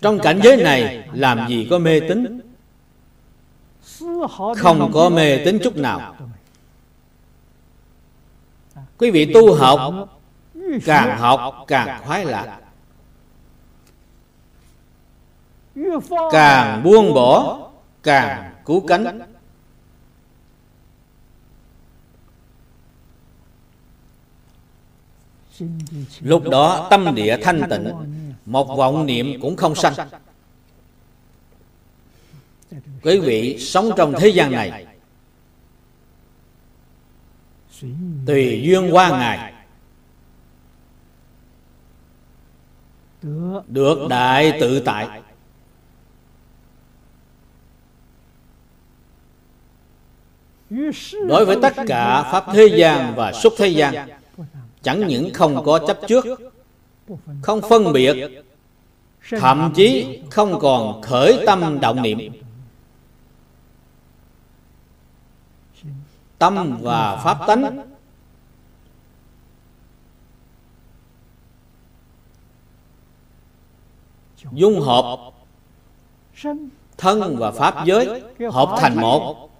[0.00, 2.45] Trong cảnh giới này, làm gì có mê tín?
[4.56, 6.14] Không có mê tín chút nào.
[8.98, 10.08] quý vị tu học
[10.84, 12.60] càng học càng khoái lạc.
[16.32, 17.58] càng buông bỏ
[18.02, 19.20] càng cứu cánh.
[26.20, 27.92] Lúc đó tâm địa thanh tịnh
[28.46, 29.94] một vọng niệm cũng không sanh
[33.02, 34.86] quý vị sống trong thế gian này,
[38.26, 39.52] tùy duyên qua ngài,
[43.66, 45.22] được đại tự tại.
[51.28, 54.08] Đối với tất cả pháp thế gian và xuất thế gian,
[54.82, 56.24] chẳng những không có chấp trước,
[57.42, 58.44] không phân biệt,
[59.30, 62.18] thậm chí không còn khởi tâm động niệm.
[66.38, 67.92] Tâm và pháp tánh.
[74.52, 75.32] Dung hợp
[76.98, 78.22] thân và pháp giới,
[78.52, 79.50] hợp thành một.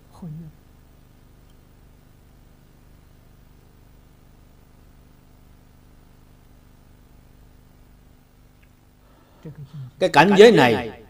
[9.99, 11.03] Cái cảnh giới này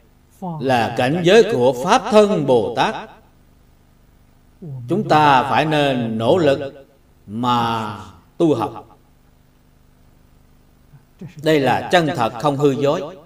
[0.61, 3.16] là cảnh giới của pháp thân bồ tát
[4.61, 6.87] chúng ta phải nên nỗ lực
[7.27, 7.97] mà
[8.37, 8.99] tu học.
[11.43, 13.17] Đây là chân thật không hư dối,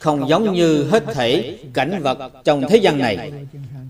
[0.00, 3.32] không giống như hết thể cảnh vật trong thế gian này.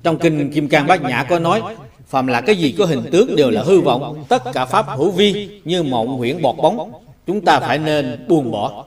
[0.02, 1.62] Trong kinh kim cang bát nhã có nói,
[2.06, 5.10] phàm là cái gì có hình tướng đều là hư vọng, tất cả pháp hữu
[5.10, 6.92] vi như mộng huyễn bọt bóng.
[7.26, 8.84] Chúng ta phải nên buông bỏ.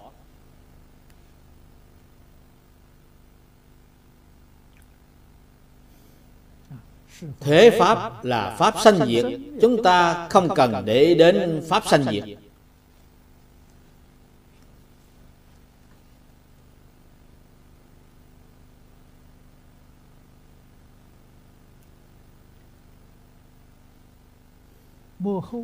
[7.40, 9.26] Thế pháp là pháp sanh diệt,
[9.62, 12.24] chúng ta không cần để đến pháp sanh diệt.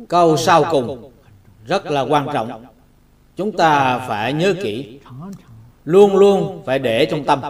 [0.08, 1.12] Câu sau cùng
[1.66, 2.64] rất là quan trọng.
[3.36, 5.00] Chúng ta phải nhớ kỹ,
[5.84, 7.40] luôn luôn phải để trong tâm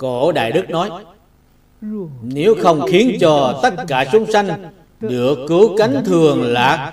[0.00, 1.04] cổ đại đức nói
[2.22, 4.70] nếu không khiến cho tất cả chúng sanh
[5.00, 6.92] được cứu cánh thường lạc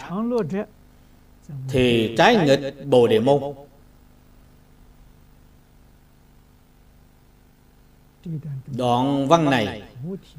[1.70, 3.42] thì trái nghịch bồ đề môn.
[8.78, 9.82] Đoạn văn này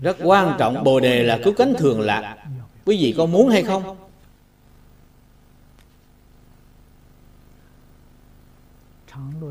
[0.02, 0.84] rất quan trọng.
[0.84, 2.36] bồ đề là cứu cánh thường lạc.
[2.84, 3.96] Quý vị có muốn hay không?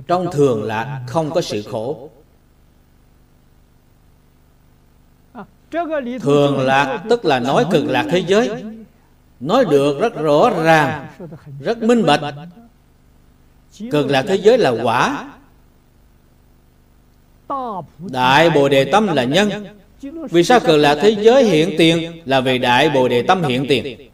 [0.07, 2.09] Trong thường lạc không có sự khổ
[6.22, 8.49] thường lạc, tức là nói cực lạc thế giới.
[9.39, 11.07] Nói được rất rõ ràng,
[11.61, 12.22] rất minh bạch.
[13.91, 15.30] Cực lạc thế giới là quả.
[17.99, 19.68] Đại bồ đề tâm là nhân.
[20.30, 22.22] Vì sao cực lạc thế giới hiện tiền?
[22.26, 24.06] Là vì đại bồ đề tâm hiện tiền.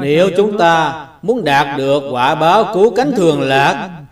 [0.00, 4.02] Nếu chúng ta muốn đạt được quả báo cứu cánh thường lạc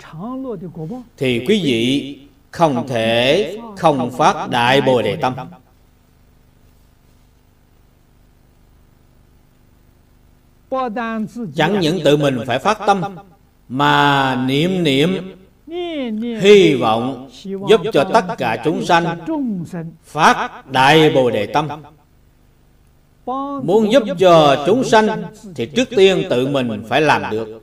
[1.16, 2.18] Thì quý vị
[2.50, 5.34] không thể không phát đại bồ đề tâm.
[11.54, 13.02] Chẳng những tự mình phải phát tâm
[13.68, 15.34] Mà niệm niệm
[16.40, 19.18] Hy vọng giúp cho tất cả chúng sanh
[20.04, 21.68] Phát đại bồ đề tâm
[23.62, 25.22] Muốn giúp cho chúng sanh
[25.54, 27.62] Thì trước tiên tự mình phải làm được.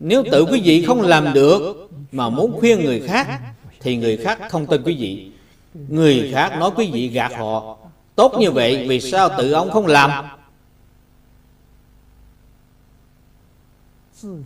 [0.00, 3.40] Nếu tự quý vị không làm được Mà muốn khuyên người khác
[3.80, 5.30] Thì người khác không tin quý vị.
[5.88, 7.76] Người khác nói quý vị gạt họ.
[8.14, 10.10] Tốt như vậy vì sao tự ông không làm?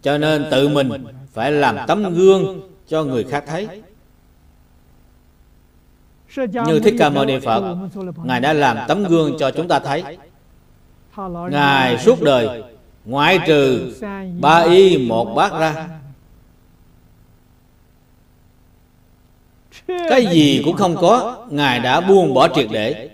[0.03, 0.91] Cho nên tự mình
[1.33, 3.69] phải làm tấm gương cho người khác thấy.
[6.37, 7.77] Như Thích Ca Mâu Ni Phật,
[8.25, 10.19] Ngài đã làm tấm gương cho chúng ta thấy.
[11.51, 12.63] Ngài suốt đời
[13.05, 13.95] Ngoại trừ
[14.41, 15.89] ba y một bát ra.
[19.87, 23.11] Cái gì cũng không có Ngài đã buông bỏ triệt để.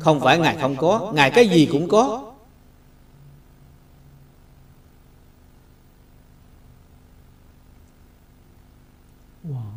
[0.00, 2.32] Không phải Ngài không có Ngài cái gì cũng có.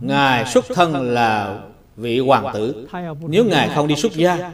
[0.02, 1.62] Ngài xuất thân là
[1.98, 2.88] vị hoàng tử.
[3.22, 4.52] Nếu Ngài không đi xuất gia,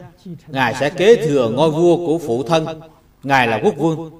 [0.47, 2.81] Ngài sẽ kế thừa ngôi vua của phụ thân.
[3.23, 4.11] Ngài là quốc vương.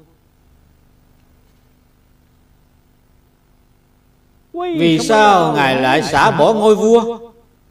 [4.54, 7.18] Vì sao Ngài lại xả bỏ ngôi vua?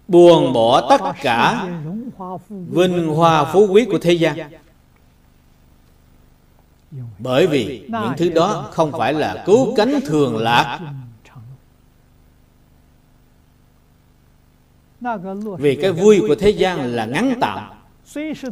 [0.09, 1.66] Buồn bỏ tất cả
[2.48, 4.36] Vinh hoa phú quý của thế gian.
[7.18, 10.80] Bởi vì những thứ đó không phải là cứu cánh thường lạc.
[15.59, 17.70] Vì cái vui của thế gian là ngắn tạm.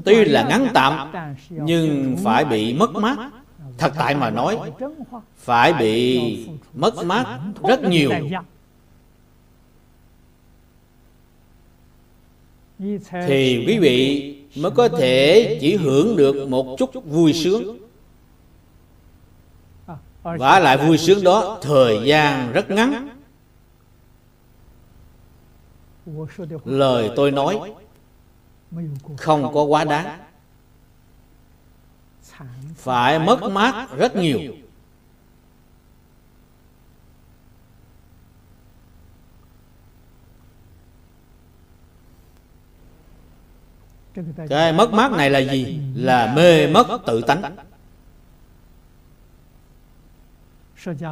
[0.04, 1.12] Tuy là ngắn tạm
[1.50, 3.30] Nhưng phải bị mất mát.
[3.78, 4.58] Thật tại mà nói
[5.36, 6.20] Phải bị
[6.74, 8.10] mất mát rất nhiều.
[13.26, 17.78] Thì quý vị mới có thể chỉ hưởng được một chút vui sướng.
[20.22, 23.08] Và lại vui sướng đó thời gian rất ngắn
[26.64, 27.72] Lời tôi nói
[29.16, 30.18] Không có quá đáng.
[32.76, 34.40] Phải mất mát rất nhiều.
[44.48, 45.80] Cái mất mát này là gì?
[45.94, 47.56] Là mê mất tự tánh.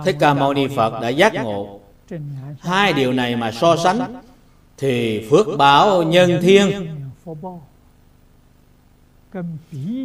[0.05, 1.81] Thích Ca Mâu Ni Phật đã giác ngộ.
[2.59, 4.23] Hai điều này mà so sánh
[4.79, 6.93] thì phước báo nhân thiên.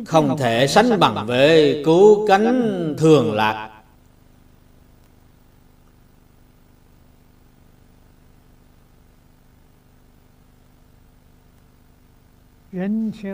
[0.05, 3.67] Không thể sánh bằng với cứu cánh thường lạc.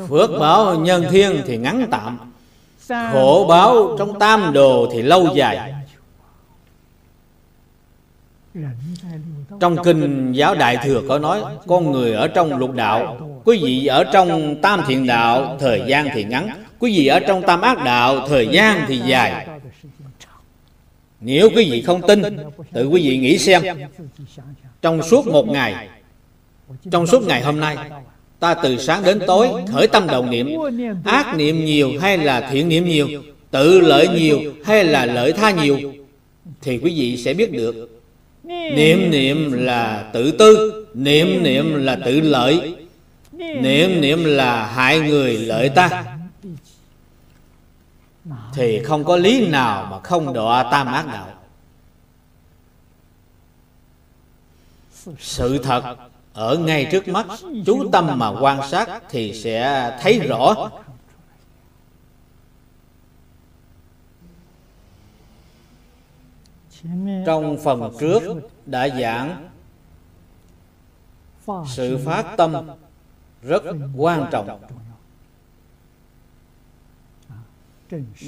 [0.09, 2.31] Phước báo nhân thiên thì ngắn tạm.
[2.87, 5.73] Khổ báo trong tam đồ thì lâu dài.
[9.59, 13.85] Trong kinh giáo Đại Thừa có nói Con người ở trong lục đạo Quý vị
[13.85, 17.83] ở trong tam thiện đạo Thời gian thì ngắn Quý vị ở trong tam ác
[17.85, 19.47] đạo Thời gian thì dài.
[21.21, 22.21] Nếu quý vị không tin
[22.73, 23.63] Tự quý vị nghĩ xem.
[24.81, 25.87] Trong suốt một ngày
[26.91, 27.77] Trong suốt ngày hôm nay
[28.39, 30.47] Ta từ sáng đến tối khởi tâm đồng niệm
[31.05, 33.07] Ác niệm nhiều hay là thiện niệm nhiều
[33.51, 35.77] Tự lợi nhiều hay là lợi tha nhiều
[36.61, 37.96] Thì quý vị sẽ biết được
[38.47, 40.85] Niệm niệm là tự tư.
[40.93, 42.85] Niệm niệm là tự lợi.
[43.31, 46.03] Niệm niệm là hại người lợi ta.
[48.53, 51.27] Thì không có lý nào mà không đọa tam ác đạo.
[55.19, 55.95] Sự thật
[56.33, 57.25] ở ngay trước mắt
[57.65, 60.69] chú tâm mà quan sát thì sẽ thấy rõ
[67.25, 68.21] trong phần trước
[68.65, 69.49] đã giảng
[71.67, 72.69] sự phát tâm
[73.41, 73.63] rất
[73.97, 74.61] quan trọng.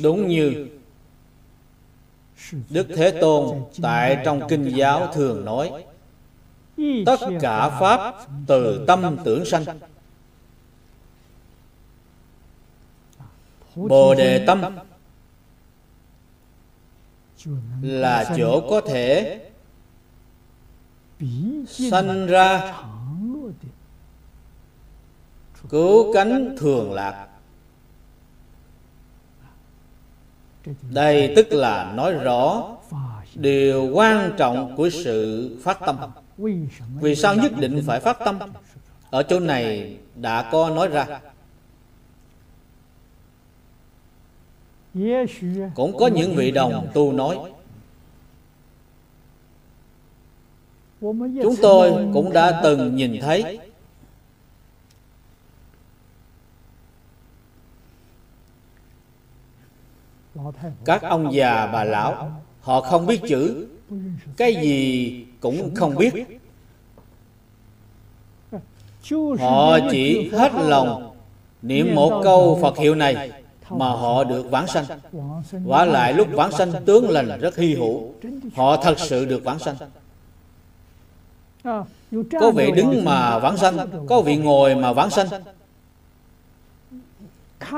[0.04, 0.68] Đúng như
[2.70, 5.86] đức thế tôn tại trong kinh giáo thường nói,
[7.06, 8.16] tất cả pháp
[8.48, 9.64] từ tâm tưởng sanh.
[13.76, 14.62] Bồ đề tâm
[17.82, 19.40] là chỗ có thể
[21.68, 22.76] sanh ra.
[25.70, 27.28] cứu cánh thường lạc.
[30.92, 32.76] Đây tức là nói rõ
[33.36, 35.98] điều quan trọng của sự phát tâm.
[37.02, 38.40] vì sao nhất định phải phát tâm?
[39.10, 41.20] ở chỗ này đã có nói ra
[45.76, 47.38] cũng có những vị đồng tu nói
[51.44, 53.60] chúng tôi cũng đã từng nhìn thấy.
[60.86, 63.68] Các ông già bà lão họ không biết chữ.
[64.38, 66.14] Cái gì cũng không biết.
[69.40, 71.16] Họ chỉ hết lòng
[71.62, 73.32] niệm một câu phật hiệu này
[73.70, 74.86] mà họ được vãng sanh.
[75.66, 78.14] Quả lại lúc vãng sanh tướng lành rất hy hữu,
[78.56, 79.76] họ thật sự được vãng sanh.
[82.40, 85.28] Có vị đứng mà vãng sanh, có vị ngồi mà vãng sanh.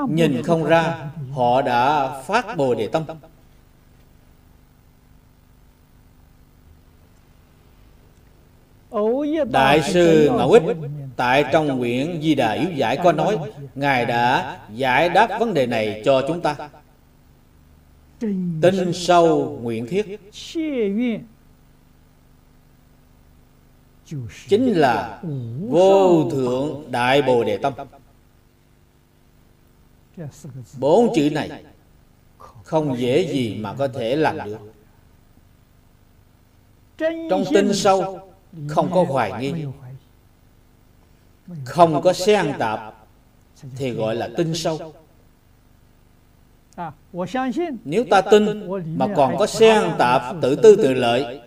[0.10, 3.04] Nhìn không ra, họ đã phát bồ đề tâm.
[9.52, 10.64] Đại sư Ngẫu Ích
[11.22, 13.38] tại trong quyển Di Đà Yếu Giải có nói,
[13.76, 16.70] Ngài đã giải đáp vấn đề này cho chúng ta.
[18.62, 20.20] Tinh sâu nguyện thiết.
[24.48, 25.22] Chính là
[25.70, 27.74] vô thượng đại bồ đề tâm.
[30.80, 31.64] Bốn chữ này
[32.64, 34.60] Không dễ gì mà có thể làm được.
[37.30, 38.30] Trong tinh sâu
[38.68, 39.66] không có hoài nghi
[41.66, 42.94] không có xen tạp
[43.76, 44.94] thì gọi là tin sâu
[47.86, 51.42] nếu ta tin mà còn có xen tạp tự tư tự lợi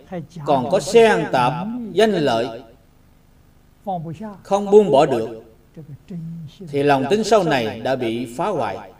[0.45, 1.53] còn có xen tạp
[1.91, 2.63] danh lợi
[4.43, 5.43] không buông bỏ được
[6.67, 8.91] thì lòng tin sâu này đã bị phá hoại.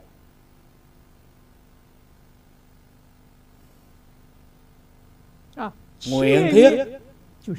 [6.10, 7.00] nguyện thiết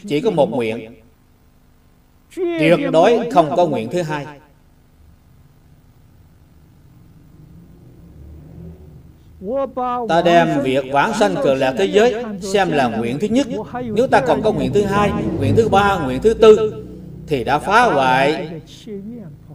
[0.08, 1.05] chỉ có một nguyện
[2.36, 4.26] tuyệt đối không có nguyện thứ hai.
[10.08, 13.46] Ta đem việc vãng sanh cực lạc thế giới Xem là nguyện thứ nhất.
[13.84, 16.84] Nếu ta còn có nguyện thứ hai Nguyện thứ ba, nguyện thứ tư
[17.26, 18.50] Thì đã phá hoại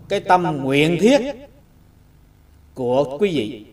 [0.10, 1.22] Cái tâm nguyện thiết
[2.74, 3.66] Của quý vị.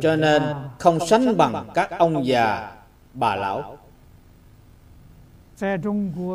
[0.00, 0.42] Cho nên
[0.78, 2.70] không sánh bằng các ông già
[3.14, 3.78] bà lão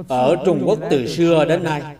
[0.07, 1.95] ở Trung Quốc từ xưa đến nay,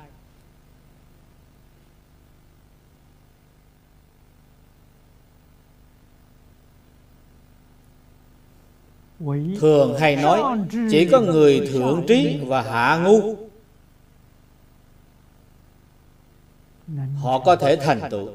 [9.59, 10.59] thường hay nói
[10.91, 13.35] chỉ có người thượng trí và hạ ngu.
[17.21, 18.29] Họ có thể thành tựu.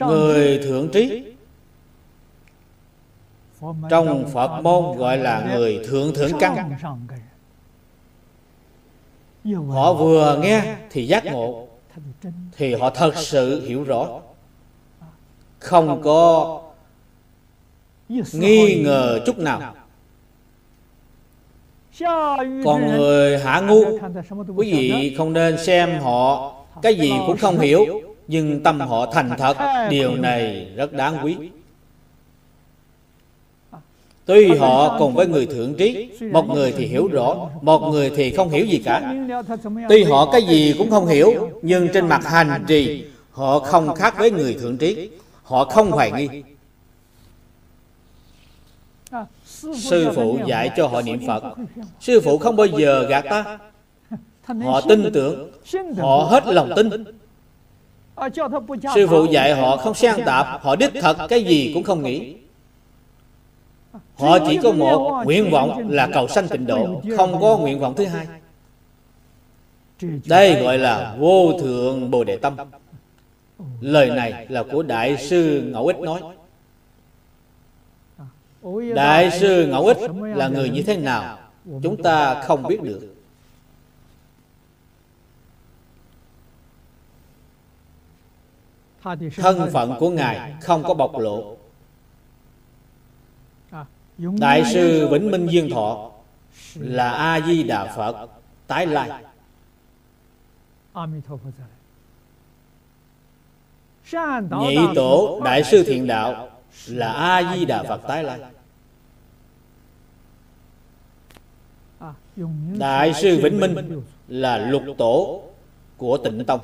[0.00, 1.35] Người thượng trí
[3.90, 6.76] trong Phật môn gọi là người thượng thượng căn.
[9.68, 11.68] Họ vừa nghe thì giác ngộ
[12.56, 14.20] Thì họ thật sự hiểu rõ.
[15.58, 16.60] Không có
[18.32, 19.74] nghi ngờ chút nào.
[22.64, 23.98] Còn người hạ ngu
[24.56, 26.54] Quý vị không nên xem họ.
[26.82, 27.84] Cái gì cũng không hiểu
[28.28, 29.56] Nhưng tâm họ thành thật.
[29.90, 31.36] Điều này rất đáng quý
[34.26, 38.30] Tuy họ cùng với người thượng trí, Một người thì hiểu rõ, Một người thì
[38.30, 39.14] không hiểu gì cả.
[39.88, 44.14] Tuy họ cái gì cũng không hiểu, Nhưng trên mặt hành trì, Họ không khác
[44.18, 45.10] với người thượng trí.
[45.42, 46.42] Họ không hoài nghi.
[49.74, 51.42] Sư phụ dạy cho họ niệm Phật.
[52.00, 53.58] Sư phụ không bao giờ gạt ta.
[54.62, 55.50] Họ tin tưởng.
[55.98, 57.04] Họ hết lòng tin.
[58.94, 62.34] Sư phụ dạy họ không xen tạp Họ đích thật, cái gì cũng không nghĩ.
[64.16, 67.94] Họ chỉ có một nguyện vọng là cầu sanh tịnh độ, Không có nguyện vọng
[67.96, 68.26] thứ hai.
[70.26, 72.56] Đây gọi là vô thượng Bồ Đề Tâm.
[73.80, 76.20] Lời này là của Đại sư Ngẫu Ích nói.
[78.94, 81.38] Đại sư Ngẫu Ích là người như thế nào,
[81.82, 83.12] Chúng ta không biết được.
[89.36, 91.55] Thân phận của Ngài không có bộc lộ.
[94.18, 96.10] Đại sư Vĩnh Minh Duyên Thọ
[96.74, 98.28] Là A-di-đà Phật
[98.66, 99.10] Tái lai.
[104.60, 106.48] Nhị tổ Đại sư Thiện Đạo
[106.86, 108.40] Là A-di-đà Phật tái lai.
[112.78, 115.42] Đại sư Vĩnh Minh Là lục tổ
[115.96, 116.60] Của tịnh Tông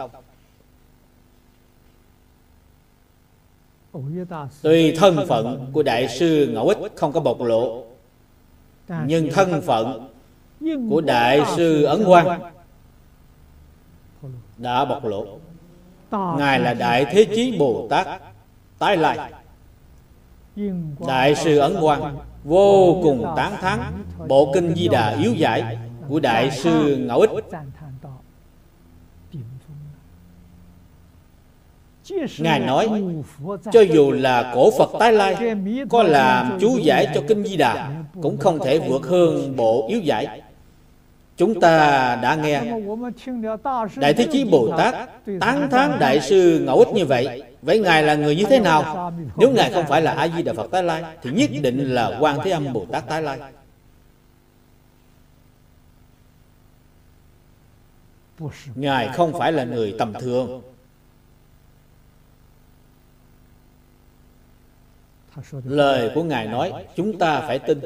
[4.63, 7.85] Tuy thân phận của Đại sư Ngẫu Ích không có bộc lộ,
[9.07, 10.09] Nhưng thân phận
[10.91, 12.41] của Đại sư Ấn Quang
[14.57, 15.27] Đã bộc lộ.
[16.39, 18.07] Ngài là Đại Thế Chí Bồ Tát
[18.79, 19.33] Tái Lai.
[21.07, 23.81] Đại sư Ấn Quang Vô cùng tán thán,
[24.29, 25.79] Bộ Kinh Di Đà yếu giải
[26.09, 27.31] Của Đại sư Ngẫu Ích
[32.39, 32.89] Ngài nói
[33.73, 35.55] Cho dù là cổ Phật tái lai
[35.91, 37.91] Có làm chú giải cho Kinh Di Đà
[38.23, 40.43] Cũng không thể vượt hơn bộ yếu giải.
[41.37, 41.79] Chúng ta
[42.23, 42.63] đã nghe
[43.97, 44.95] Đại Thế Chí Bồ Tát
[45.41, 47.79] Tán thán Đại sư Ngẫu Ích như vậy Vậy.
[47.79, 49.13] Ngài là người như thế nào.
[49.37, 52.51] Nếu Ngài không phải là A-di-đà Phật tái lai Thì nhất định là quan Thế
[52.51, 53.39] Âm Bồ Tát tái lai.
[58.75, 60.63] Ngài không phải là người tầm thường
[65.65, 67.81] Lời của Ngài nói Chúng ta phải tin.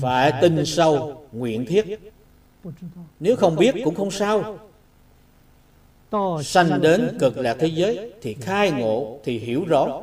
[0.00, 2.00] Phải tin sâu Nguyện thiết.
[3.20, 4.58] Nếu không biết cũng không sao.
[6.42, 10.02] Sanh đến cực lạc thế giới Thì khai ngộ Thì hiểu rõ.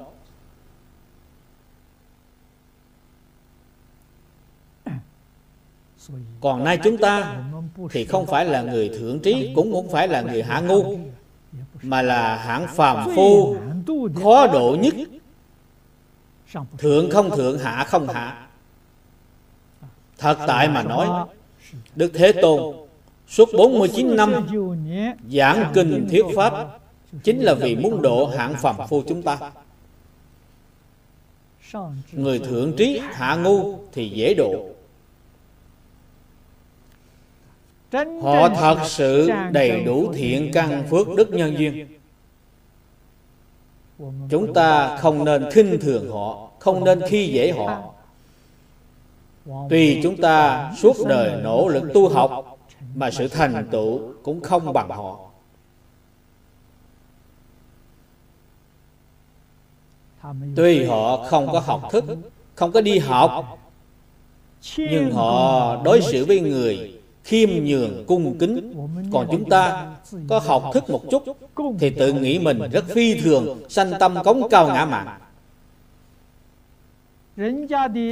[6.41, 7.43] Còn nay chúng ta
[7.91, 10.97] Thì không phải là người thượng trí Cũng không phải là người hạ ngu
[11.81, 13.55] Mà là hạng phàm phu
[14.23, 14.93] Khó độ nhất
[16.77, 18.47] Thượng không thượng hạ không hạ.
[20.17, 21.27] Thật tại mà nói
[21.95, 22.75] Đức Thế Tôn
[23.27, 24.47] Suốt 49 năm
[25.31, 26.79] Giảng kinh thuyết pháp
[27.23, 29.51] Chính là vì muốn độ hạng phàm phu chúng ta.
[32.11, 34.69] Người thượng trí hạ ngu Thì dễ độ.
[38.21, 41.87] Họ thật sự đầy đủ thiện căn phước đức nhân duyên.
[44.29, 47.93] Chúng ta không nên khinh thường họ không nên khi dễ họ.
[49.69, 52.57] Tuy chúng ta suốt đời nỗ lực tu học,
[52.95, 55.19] Mà sự thành tựu cũng không bằng họ.
[60.55, 62.03] Tuy họ không có học thức,
[62.55, 63.59] Không có đi học,
[64.77, 68.73] Nhưng họ đối xử với người khiêm nhường, cung kính.
[69.13, 69.87] Còn chúng ta
[70.29, 71.23] có học thức một chút,
[71.79, 75.07] thì tự nghĩ mình rất phi thường, sanh tâm cống cao ngã mạn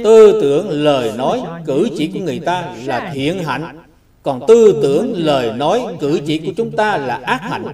[0.04, 3.82] tư tưởng lời nói cử chỉ của người ta là thiện hạnh
[4.22, 7.66] còn tư tưởng lời nói cử chỉ của chúng ta là ác hạnh.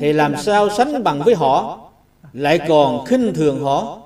[0.00, 1.80] Thì làm sao sánh bằng với họ?
[2.32, 4.00] Lại còn khinh thường họ?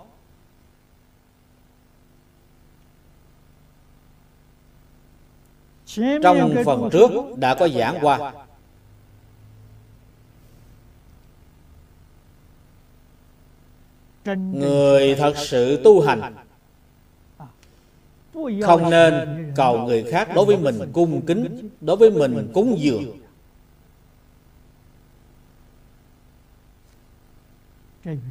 [6.22, 8.32] Trong phần trước đã có giảng qua
[14.24, 16.34] Người thật sự tu hành
[18.62, 19.14] Không nên
[19.56, 23.18] cầu người khác đối với mình cung kính Đối với mình cúng dường.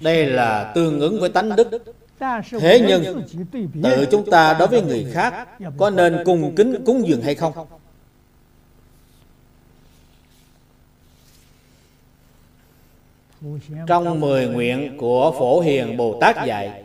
[0.02, 1.68] Đây là tương ứng với tánh đức.
[2.60, 3.24] Thế nhưng
[3.84, 7.54] tự chúng ta đối với người khác có nên cung kính cúng dường hay không?
[13.88, 16.84] Trong mười nguyện của Phổ Hiền Bồ Tát dạy,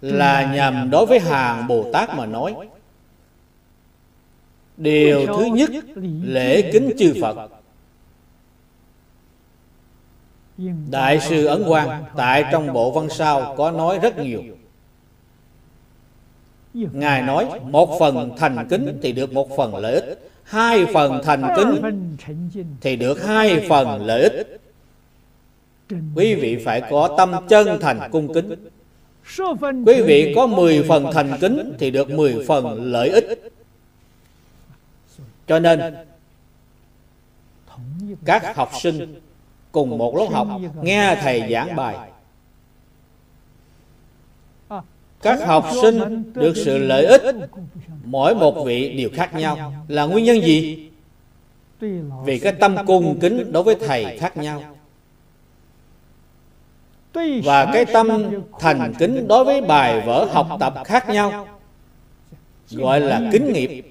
[0.00, 2.54] Là nhằm đối với hàng Bồ Tát mà nói.
[4.76, 5.70] Điều thứ nhất,
[6.22, 7.50] lễ kính chư Phật.
[10.90, 14.42] Đại sư Ấn Quang tại trong bộ văn sao có nói rất nhiều.
[16.74, 20.30] Ngài nói, một phần thành kính thì được một phần lợi ích.
[20.50, 22.16] Hai phần thành kính
[22.80, 24.60] thì được hai phần lợi ích.
[26.14, 28.68] Quý vị phải có tâm chân thành cung kính.
[29.86, 33.52] Quý vị có 10 phần thành kính thì được 10 phần lợi ích.
[35.46, 35.80] Cho nên
[38.24, 39.20] Các học sinh
[39.72, 40.48] cùng một lớp học
[40.82, 42.09] nghe thầy giảng bài
[45.22, 47.22] các học sinh được sự lợi ích
[48.04, 49.84] mỗi một vị đều khác nhau.
[49.88, 50.88] Là nguyên nhân gì?
[52.24, 54.62] Vì cái tâm cung kính đối với thầy khác nhau.
[57.44, 61.48] Và cái tâm thành kính đối với bài vở học tập khác nhau
[62.70, 63.84] gọi là kính nghiệp.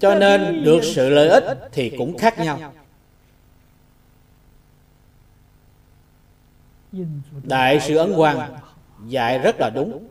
[0.00, 2.72] Cho nên được sự lợi ích thì cũng khác nhau
[7.42, 8.54] đại sư ấn quang
[9.08, 10.04] dạy rất là đúng.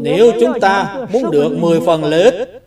[0.00, 2.62] Nếu chúng ta muốn được 10 phần lợi ích,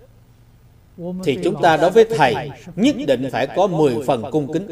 [1.23, 4.67] thì chúng ta đối với thầy nhất định phải có 10 phần cung kính.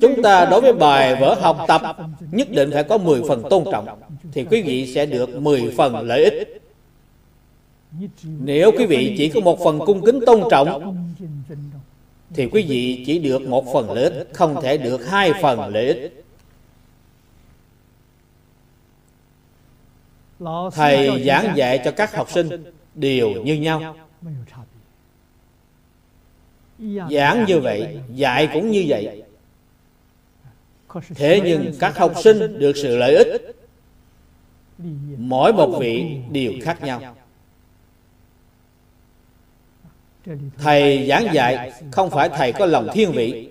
[0.00, 1.82] Chúng ta đối với bài vở học tập
[2.30, 3.88] nhất định phải có 10 phần tôn trọng,
[4.32, 6.62] thì quý vị sẽ được 10 phần lợi ích.
[8.22, 10.96] Nếu quý vị chỉ có một phần cung kính tôn trọng,
[12.34, 15.86] thì quý vị chỉ được một phần lợi ích, không thể được hai phần lợi
[15.86, 16.24] ích.
[20.72, 22.64] Thầy giảng dạy cho các học sinh
[22.94, 23.96] đều như nhau.
[27.10, 29.22] Giảng như vậy dạy cũng như vậy.
[31.14, 33.56] thế nhưng các học sinh được sự lợi ích.
[35.18, 37.16] Mỗi một vị đều khác nhau.
[40.58, 43.48] Thầy giảng dạy không phải thầy có lòng thiên vị.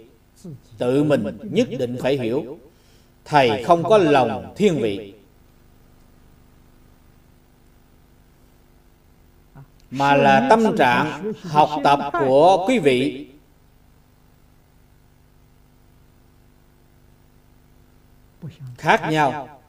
[0.78, 2.58] Tự mình nhất định phải hiểu.
[3.26, 5.14] Thầy không có lòng thiên vị
[9.92, 13.30] mà là tâm trạng học tập của quý vị.
[18.78, 19.60] Khác nhau.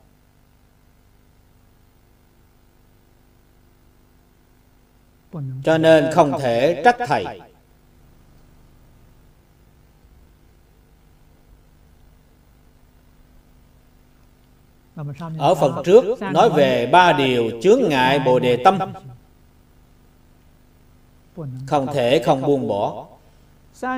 [5.64, 7.40] Cho nên không thể trách thầy.
[15.38, 18.78] Ở phần trước nói về ba điều chướng ngại bồ đề tâm
[21.66, 23.06] không thể không buông bỏ.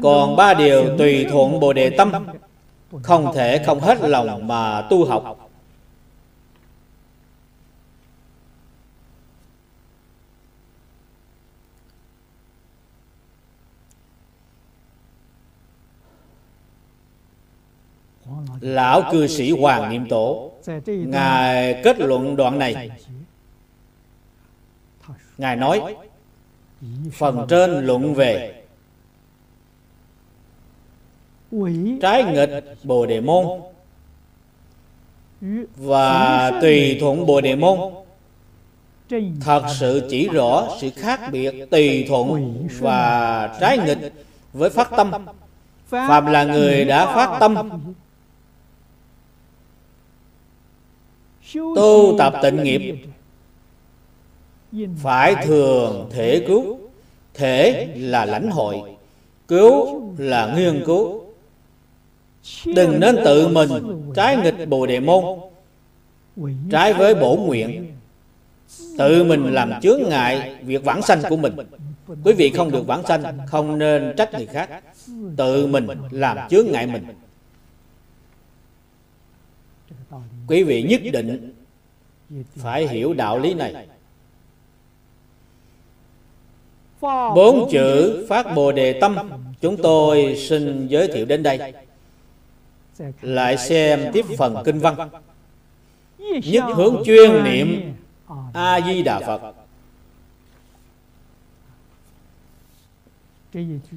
[0.02, 2.12] còn ba điều tùy thuận bồ đề tâm.
[3.02, 5.38] Không thể không hết lòng mà tu học.
[18.60, 20.50] Lão cư sĩ Hoàng Niệm Tổ
[20.86, 22.90] Ngài kết luận đoạn này.
[25.38, 25.96] Ngài nói
[27.12, 28.62] Phần trên luận về
[32.02, 33.46] Trái nghịch Bồ Đề Môn
[35.76, 37.78] Và tùy thuận Bồ Đề Môn
[39.40, 44.12] Thật sự chỉ rõ sự khác biệt tùy thuận và trái nghịch
[44.52, 45.12] với phát tâm
[45.86, 47.70] Phạm là người đã phát tâm
[51.64, 53.06] Tu tập tịnh nghiệp
[55.02, 56.78] phải thường thể cứu.
[57.34, 58.82] Thể là lãnh hội,
[59.48, 61.22] Cứu là nghiên cứu.
[62.66, 63.70] Đừng nên tự mình
[64.14, 65.24] trái nghịch bồ đề môn.
[66.70, 67.92] Trái với bổ nguyện,
[68.98, 71.56] Tự mình làm chướng ngại việc vãng sanh của mình.
[72.24, 74.82] Quý vị không được vãng sanh, Không nên trách người khác.
[75.36, 77.04] Tự mình làm chướng ngại mình.
[80.48, 81.54] Quý vị nhất định
[82.56, 83.86] Phải hiểu đạo lý này.
[87.34, 89.16] Bốn chữ phát bồ đề tâm.
[89.60, 91.72] Chúng tôi xin giới thiệu đến đây.
[93.22, 95.08] Lại xem tiếp phần kinh văn.
[96.44, 97.94] Nhất hướng chuyên niệm
[98.54, 99.54] A-di-đà Phật.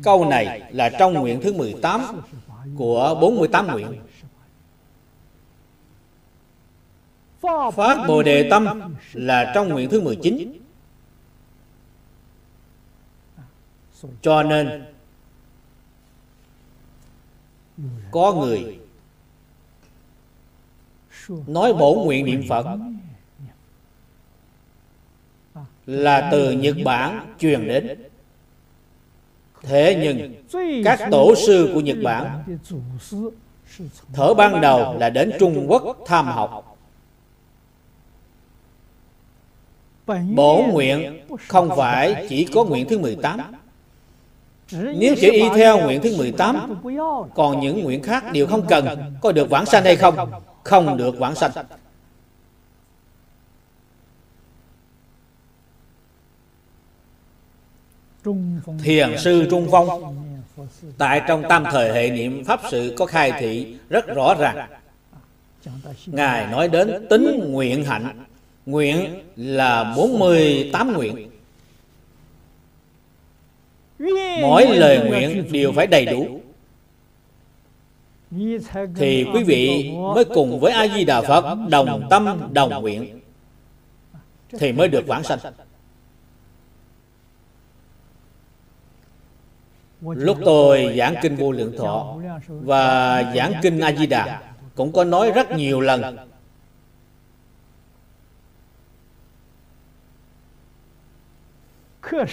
[0.04, 2.02] Câu này là trong nguyện thứ 18
[2.78, 3.88] của 48 nguyện.
[7.76, 8.82] Phát Bồ Đề Tâm
[9.14, 10.65] là trong nguyện thứ 19.
[14.22, 14.86] Cho nên,
[18.12, 18.80] có người
[21.48, 22.66] nói bổ nguyện niệm Phật
[25.86, 28.04] là từ Nhật Bản truyền đến.
[29.62, 30.44] Thế nhưng,
[30.86, 32.44] các tổ sư của Nhật Bản
[34.14, 36.78] thở ban đầu là đến Trung Quốc tham học.
[40.36, 43.40] Bổ nguyện không phải chỉ có nguyện thứ 18
[44.72, 46.82] nếu chỉ y theo nguyện thứ 18
[47.36, 50.32] Còn những nguyện khác đều không cần Có được vãng sanh hay không?
[50.64, 51.52] Không được vãng sanh.
[58.84, 60.16] Thiền sư Trung Phong
[60.98, 64.68] Tại trong tam thời hệ niệm Pháp sự có khai thị rất rõ ràng.
[66.06, 68.26] Ngài nói đến tính nguyện hạnh.
[68.66, 71.30] Nguyện là 48 nguyện
[74.42, 76.42] Mỗi lời nguyện đều phải đầy đủ.
[78.96, 83.22] Thì quý vị mới cùng với A-di-đà Phật Đồng tâm đồng nguyện
[84.60, 85.40] Thì mới được vãng sanh.
[90.02, 92.16] Lúc tôi giảng kinh vô lượng thọ
[92.48, 94.42] Và giảng kinh A-di-đà
[94.76, 96.18] Cũng có nói rất nhiều lần.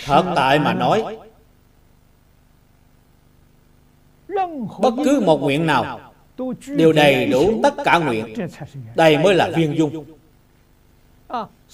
[0.05, 1.19] Thật tại mà nói
[4.79, 6.01] Bất cứ một nguyện nào
[6.67, 8.35] Đều đầy đủ tất cả nguyện,
[8.95, 10.05] Đây mới là viên dung.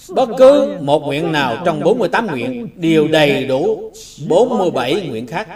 [0.09, 3.91] Bất cứ một nguyện nào trong 48 nguyện Đều đầy đủ
[4.29, 5.47] 47 nguyện khác.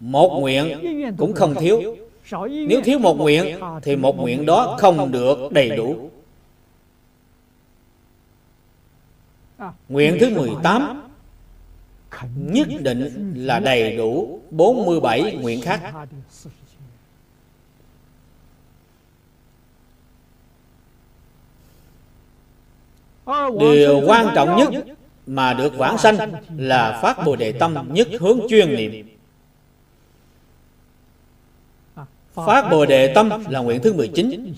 [0.00, 0.80] Một nguyện
[1.16, 1.96] cũng không thiếu.
[2.68, 6.10] Nếu thiếu một nguyện, Thì một nguyện đó không được đầy đủ.
[9.88, 11.03] Nguyện thứ 18
[12.36, 15.80] Nhất định là đầy đủ 47 nguyện khác
[23.60, 24.84] Điều quan trọng nhất
[25.26, 29.08] mà được vãng sanh là phát Bồ Đề Tâm nhất hướng chuyên niệm.
[32.34, 34.54] Phát Bồ Đề Tâm là nguyện thứ 19,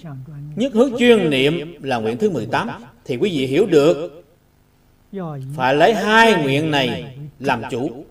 [0.57, 2.71] nhất hướng chuyên niệm là nguyện thứ 18.
[3.05, 4.25] Thì quý vị hiểu được,
[5.57, 8.05] phải lấy hai nguyện này làm chủ.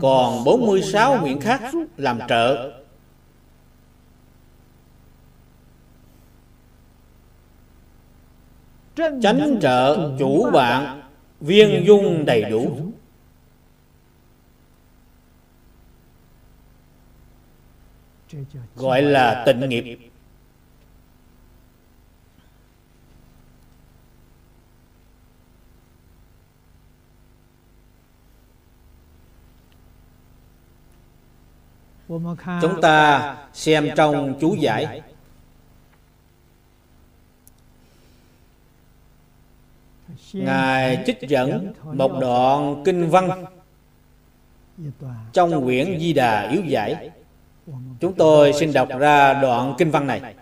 [0.00, 1.60] Còn 46 nguyện khác
[1.96, 2.72] làm trợ.
[8.96, 11.02] Chánh trợ chủ bạn
[11.40, 12.92] viên dung đầy đủ.
[18.76, 20.11] Gọi là tịnh nghiệp.
[32.62, 35.02] Chúng ta xem trong chú giải
[40.32, 43.44] Ngài trích dẫn một đoạn kinh văn
[45.32, 47.10] trong quyển Di Đà Yếu Giải.
[48.00, 50.34] Chúng tôi xin đọc ra đoạn kinh văn này.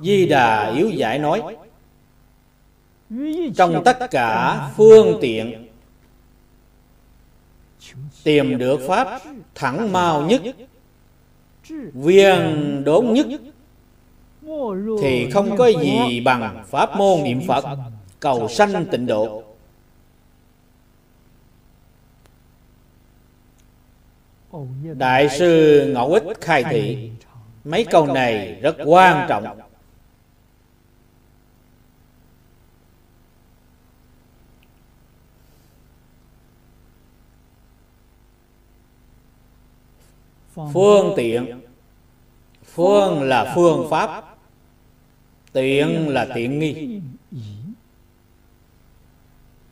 [0.00, 1.56] Di Đà Yếu Giải nói,
[3.56, 5.68] Trong tất cả phương tiện,
[8.24, 9.20] Tìm được Pháp
[9.54, 10.42] thẳng mau nhất
[11.94, 13.26] Viên đốn nhất
[15.00, 17.64] Thì không có gì bằng Pháp môn niệm Phật,
[18.20, 19.42] cầu sanh tịnh độ.
[24.94, 27.10] Đại sư ngẫu ích khai thị,
[27.64, 29.44] mấy câu này rất quan trọng.
[40.72, 41.12] Phương.
[41.16, 41.60] Tiện.
[42.64, 44.24] Phương là phương pháp.
[45.52, 47.00] tiện là tiện nghi.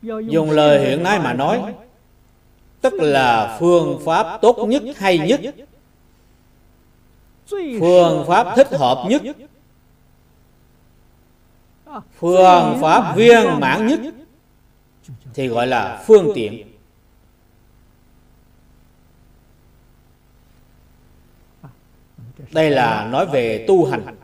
[0.01, 1.73] dùng lời hiện nay mà nói
[2.81, 5.41] tức là phương pháp tốt nhất hay nhất.
[7.79, 9.21] phương pháp thích hợp nhất.
[12.19, 13.99] phương pháp viên mãn nhất
[15.33, 16.76] thì gọi là phương tiện
[22.51, 24.17] Đây là nói về tu hành.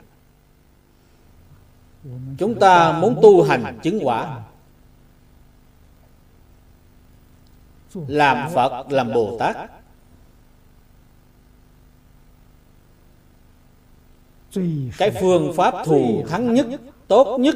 [2.38, 4.42] Chúng ta muốn tu hành chứng quả.
[8.08, 9.58] Làm Phật, làm Bồ Tát.
[14.98, 16.68] Cái phương pháp thù thắng nhất,
[17.08, 17.56] tốt nhất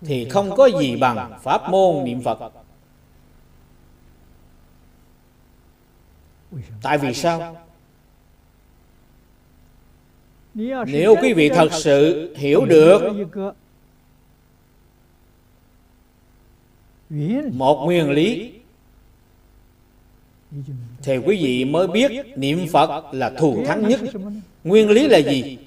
[0.00, 2.63] Thì không có gì bằng pháp môn niệm Phật.
[6.82, 7.56] Tại vì sao?
[10.86, 13.02] nếu quý vị thật sự hiểu được
[17.52, 18.52] một nguyên lý
[21.02, 24.00] thì quý vị mới biết niệm phật là thù thắng nhất.
[24.64, 25.58] Nguyên lý là gì?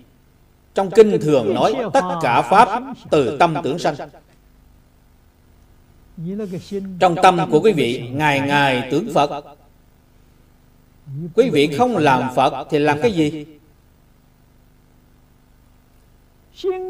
[0.75, 3.95] Trong kinh thường nói tất cả pháp từ tâm tưởng sanh.
[6.99, 9.57] Trong tâm của quý vị ngày ngày tưởng phật
[11.35, 13.45] quý vị không làm phật thì làm cái gì?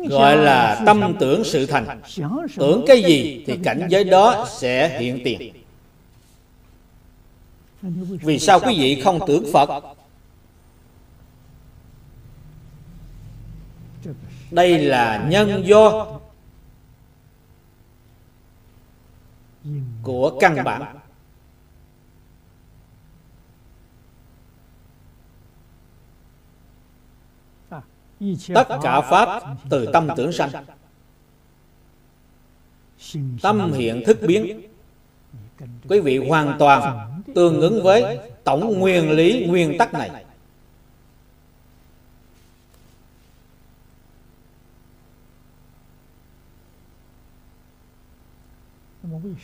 [0.09, 2.01] Gọi là tâm tưởng sự thành.
[2.57, 5.53] Tưởng cái gì thì cảnh giới đó sẽ hiện tiền.
[8.21, 9.83] Vì sao quý vị không tưởng phật?
[14.51, 16.07] Đây là nhân do
[20.03, 20.96] của căn bản.
[28.53, 30.49] Tất cả pháp từ tâm tưởng sanh.
[33.41, 34.61] tâm hiện thức biến.
[35.89, 40.25] quý vị hoàn toàn tương ứng với tổng nguyên lý nguyên tắc này.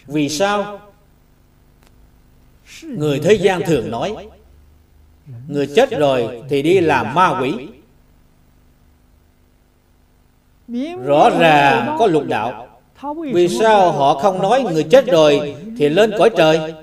[0.05, 0.79] vì sao?
[2.81, 4.27] người thế gian thường nói
[5.47, 7.67] người chết rồi thì đi làm ma quỷ
[11.05, 12.67] rõ ràng có lục đạo.
[13.33, 16.73] vì sao họ không nói người chết rồi thì lên cõi trời?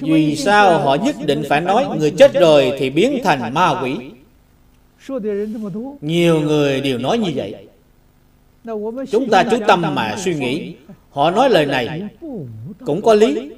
[0.00, 3.96] Vì sao họ nhất định phải nói người chết rồi thì biến thành ma quỷ.
[6.00, 7.68] nhiều người đều nói như vậy.
[9.10, 10.76] Chúng ta chú tâm mà suy nghĩ.
[11.10, 12.02] họ nói lời này
[12.86, 13.50] cũng có lý.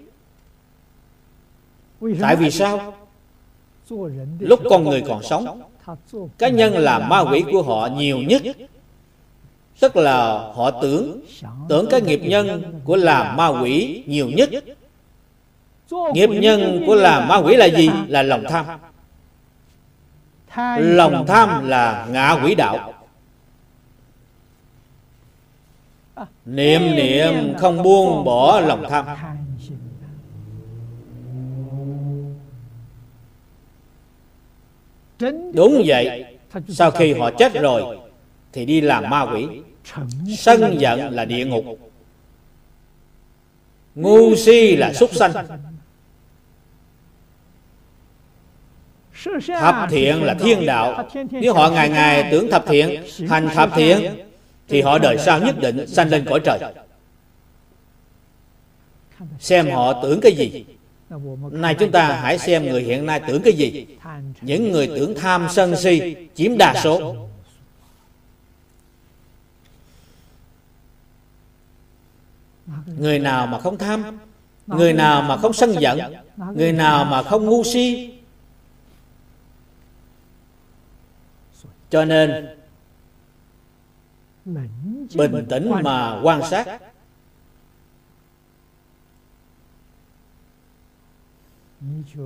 [2.21, 2.95] Tại vì sao?
[4.39, 5.63] lúc con người còn sống
[6.39, 8.43] cá nhân làm ma quỷ của họ nhiều nhất.
[9.81, 11.21] Tức là họ tưởng
[11.69, 14.51] tưởng cái nghiệp nhân của làm ma quỷ nhiều nhất.
[16.15, 17.91] Nghiệp nhân của làm ma quỷ là gì?
[18.09, 18.67] Là lòng tham.
[20.79, 22.95] Lòng tham là ngạ quỷ đạo.
[26.45, 29.07] Niệm niệm không buông bỏ lòng tham.
[35.53, 36.25] Đúng vậy.
[36.69, 37.99] Sau khi họ chết rồi
[38.53, 39.47] thì đi làm ma quỷ.
[40.39, 41.65] sân giận là địa ngục.
[43.95, 45.33] ngu si là súc sanh.
[49.47, 51.09] thập thiện là thiên đạo.
[51.31, 54.25] Nếu họ ngày ngày tưởng thập thiện hành thập thiện
[54.69, 56.59] thì họ đời sau nhất định sanh lên cõi trời.
[59.39, 60.65] Xem họ tưởng cái gì
[61.51, 63.87] Nay chúng ta hãy xem người hiện nay tưởng cái gì.
[64.41, 67.17] Những người tưởng tham sân si Chiếm đa số.
[72.87, 74.19] Người nào mà không tham,
[74.67, 75.99] Người nào mà không sân giận,
[76.55, 78.15] Người nào mà không ngu si.
[81.91, 82.49] Cho nên,
[85.15, 86.81] Bình tĩnh mà quan sát.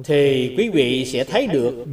[0.05, 1.85] Thì quý vị sẽ thấy được.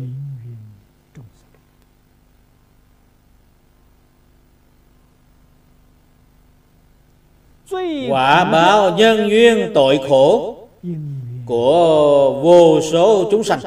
[8.10, 10.58] Quả báo nhân duyên tội khổ
[11.46, 13.60] của vô số chúng sanh.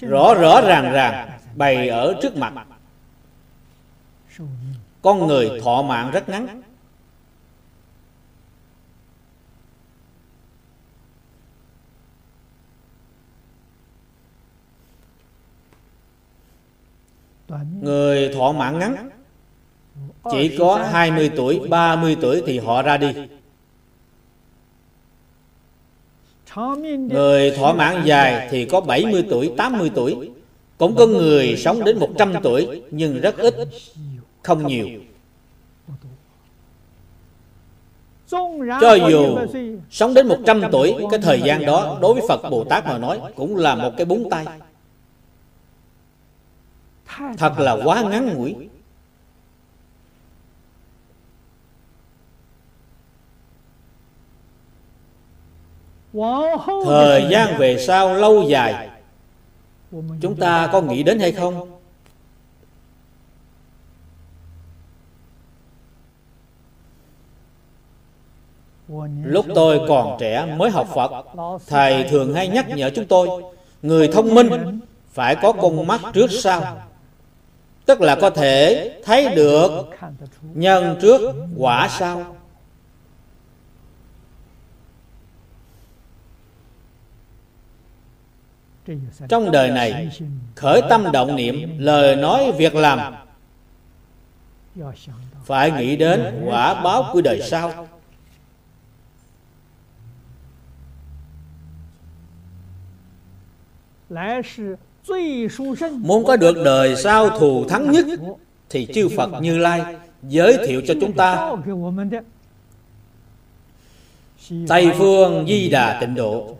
[0.00, 2.66] Rõ rõ ràng ràng, bày ở trước mặt.
[5.02, 6.62] Con người thọ mạng rất ngắn.
[17.82, 19.10] Người thọ mạng ngắn.
[20.30, 23.08] Chỉ có 20 tuổi, 30 tuổi thì họ ra đi.
[26.96, 30.30] Người thọ mạng dài thì có 70 tuổi, 80 tuổi.
[30.78, 33.54] Cũng có người sống đến 100 tuổi Nhưng rất ít
[34.42, 34.88] Không nhiều.
[38.80, 39.38] Cho dù
[39.90, 43.20] sống đến 100 tuổi Cái thời gian đó đối với Phật Bồ Tát mà nói
[43.36, 44.46] Cũng là một cái búng tay
[47.38, 48.68] thật là quá ngắn ngủi.
[56.84, 58.88] Thời gian về sau lâu dài.
[60.20, 61.70] Chúng ta có nghĩ đến hay không?
[69.24, 71.24] Lúc tôi còn trẻ mới học Phật
[71.66, 73.42] Thầy thường hay nhắc nhở chúng tôi
[73.82, 74.80] Người thông minh
[75.12, 76.80] phải có con mắt trước sau
[77.86, 79.70] Tức là có thể thấy được
[80.42, 82.36] nhân trước quả sau.
[89.28, 90.10] Trong đời này
[90.54, 93.14] Khởi tâm động niệm Lời nói việc làm
[95.44, 97.88] Phải nghĩ đến quả báo của đời sau
[105.98, 108.06] Muốn có được đời sau thù thắng nhất,
[108.70, 111.50] Thì chư Phật Như Lai giới thiệu cho chúng ta.
[114.68, 116.56] Tây phương Di Đà tịnh độ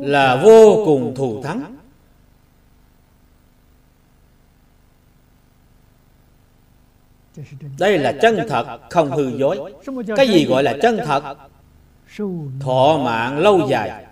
[0.00, 1.76] Là vô cùng thù thắng.
[7.78, 9.74] Đây là chân thật, không hư dối.
[10.16, 11.36] Cái gì gọi là chân thật?
[12.60, 14.05] Thọ mạng lâu dài.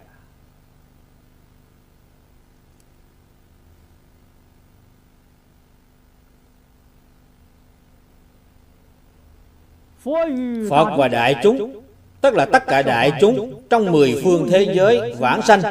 [10.71, 11.81] Phật và đại chúng
[12.21, 15.63] Tức là tất cả đại chúng Trong mười phương thế giới vãng sanh.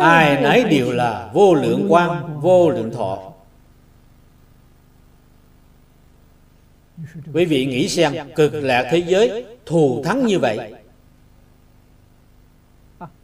[0.00, 3.32] Ai nấy đều là vô lượng quan Vô lượng thọ.
[7.34, 10.74] Quý vị nghĩ xem Cực lạc thế giới thù thắng như vậy.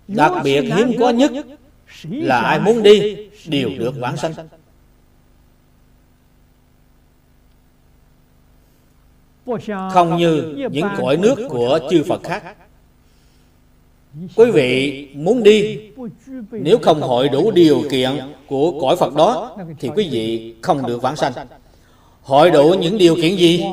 [0.09, 1.32] Đặc biệt hiếm có nhất
[2.02, 4.32] Là ai muốn đi Đều được vãng sanh
[9.93, 12.43] Không như những cõi nước của chư Phật khác.
[14.36, 15.78] Quý vị muốn đi,
[16.51, 18.10] Nếu không hội đủ điều kiện
[18.47, 21.32] của cõi Phật đó, Thì quý vị không được vãng sanh.
[22.23, 23.64] Hội đủ những điều kiện gì?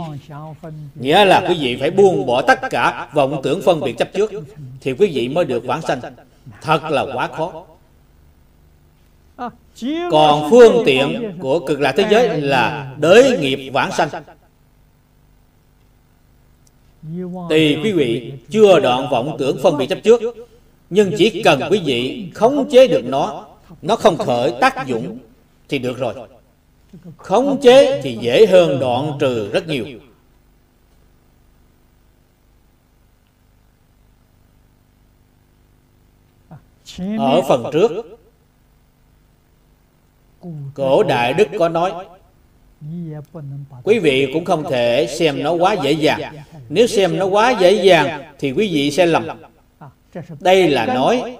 [0.95, 4.31] Nghĩa là quý vị phải buông bỏ tất cả vọng tưởng phân biệt chấp trước,
[4.81, 5.99] Thì quý vị mới được vãng sanh.
[6.61, 7.63] Thật là quá khó.
[10.11, 14.09] Còn phương tiện của cực lạc thế giới là đới nghiệp vãng sanh
[17.49, 20.21] thì quý vị chưa đoạn vọng tưởng phân biệt chấp trước,
[20.89, 23.47] Nhưng chỉ cần quý vị khống chế được nó
[23.81, 25.17] Nó không khởi tác dụng
[25.69, 26.13] Thì được rồi.
[27.17, 29.85] Khống chế thì dễ hơn đoạn trừ rất nhiều.
[37.17, 37.91] Ở phần trước,
[40.73, 42.05] Cổ Đại Đức có nói
[43.83, 46.33] Quý vị cũng không thể xem nó quá dễ dàng.
[46.69, 49.27] Nếu xem nó quá dễ dàng, Thì quý vị sẽ lầm.
[50.39, 51.37] Đây là nói,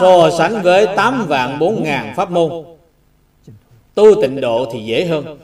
[0.00, 2.64] So sánh với 8 vạn 4 ngàn pháp môn.
[3.94, 5.38] Tu tịnh độ thì dễ hơn.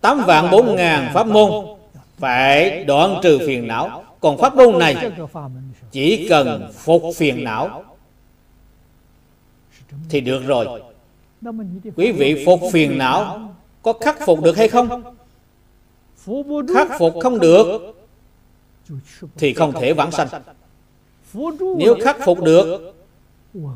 [0.00, 1.50] 8 vạn 4 ngàn pháp môn
[2.18, 4.04] Phải đoạn trừ phiền não.
[4.20, 5.10] Còn pháp môn này
[5.92, 7.84] Chỉ cần phục phiền não
[10.08, 10.82] Thì được rồi.
[11.96, 15.14] Quý vị phục phiền não, Có khắc phục được hay không?
[16.74, 17.94] Khắc phục không được,
[19.36, 20.28] Thì không thể vãng sanh.
[21.76, 22.94] Nếu khắc phục được,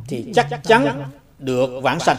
[0.09, 1.05] Thì chắc chắn
[1.39, 2.17] được vãng sanh.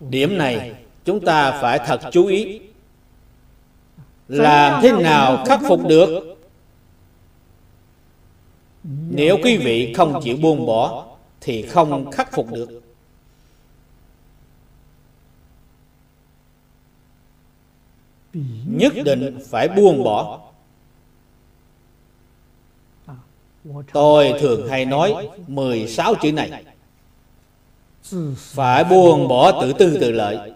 [0.00, 2.60] Điểm này chúng ta phải thật chú ý.
[4.28, 6.39] Làm thế nào khắc phục được?
[8.84, 11.06] Nếu quý vị không chịu buông bỏ
[11.40, 12.82] Thì không khắc phục được.
[18.66, 20.40] Nhất định phải buông bỏ.
[23.92, 26.64] Tôi thường hay nói 16 chữ này.
[28.36, 30.52] Phải buông bỏ tự tư tự lợi.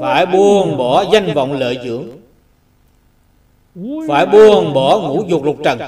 [0.00, 2.08] Phải buông bỏ danh vọng lợi dưỡng
[4.08, 5.78] phải buông bỏ ngũ dục lục trần.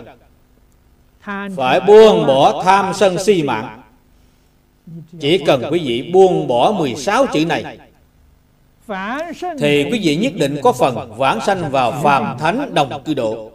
[1.57, 3.81] Phải buông bỏ tham sân si mạng.
[5.21, 7.79] Chỉ cần quý vị buông bỏ 16 chữ này,
[9.59, 13.50] Thì quý vị nhất định có phần vãng sanh vào phàm thánh đồng cư độ.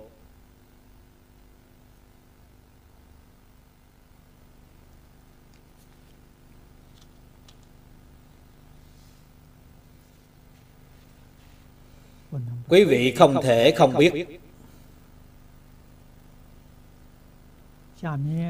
[12.70, 14.40] Quý vị không thể không biết.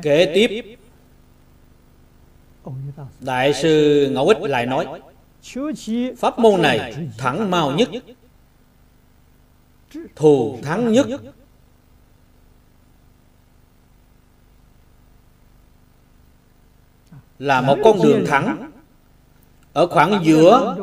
[0.01, 0.77] Kế tiếp,
[3.19, 5.01] Đại sư Ngẫu Ích lại nói,
[6.17, 7.89] Pháp môn này thẳng mau nhất,
[10.15, 11.07] Thù thắng nhất.
[17.39, 18.71] Là một con đường thẳng,
[19.73, 20.75] Ở khoảng giữa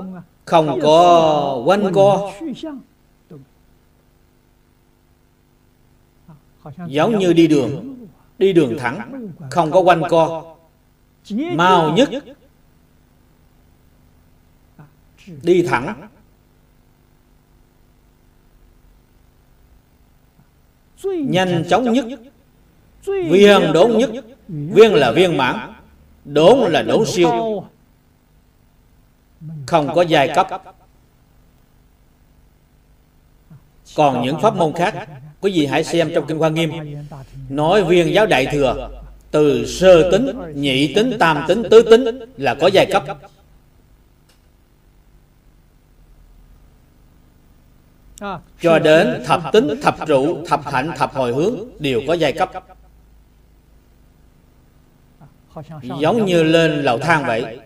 [0.45, 2.33] Không có quanh co.
[6.87, 7.97] Giống như đi đường.
[8.39, 10.57] Đi đường thẳng, Không có quanh co.
[11.55, 12.11] Mau nhất.
[15.43, 16.09] Đi thẳng.
[21.05, 22.05] Nhanh chóng nhất.
[23.07, 24.11] Viên đốn nhất.
[24.49, 25.73] Viên là viên mãn.
[26.25, 27.65] Đốn là đốn siêu.
[29.67, 30.63] Không có giai cấp.
[33.97, 35.09] Còn những pháp môn khác
[35.43, 36.71] Quý vị hãy xem trong Kinh Hoa Nghiêm.
[37.49, 38.91] Nói viên giáo đại thừa
[39.31, 43.05] Từ sơ tính, nhị tính, tam tính, tứ tính Là có giai cấp.
[48.61, 52.51] Cho đến thập tính, thập trụ, thập hạnh, thập hồi hướng Đều có giai cấp.
[56.01, 57.59] Giống như lên lầu thang vậy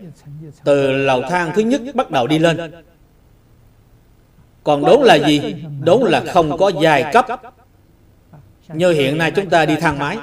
[0.63, 2.71] Từ lầu thang thứ nhất bắt đầu đi lên.
[4.63, 5.55] Còn đốn là gì?
[5.83, 7.27] Đốn là không có giai cấp.
[8.73, 10.17] Như hiện nay chúng ta đi thang máy.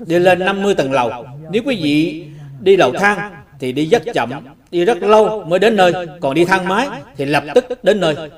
[0.00, 1.26] Đi lên 50 tầng lầu.
[1.50, 2.26] Nếu quý vị
[2.60, 4.30] đi lầu thang Thì đi rất chậm,
[4.70, 5.92] Đi rất lâu mới đến nơi.
[6.20, 8.30] Còn đi thang máy Thì lập tức đến nơi.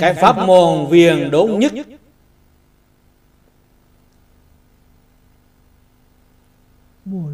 [0.00, 1.72] Cái pháp môn viền đốn nhất.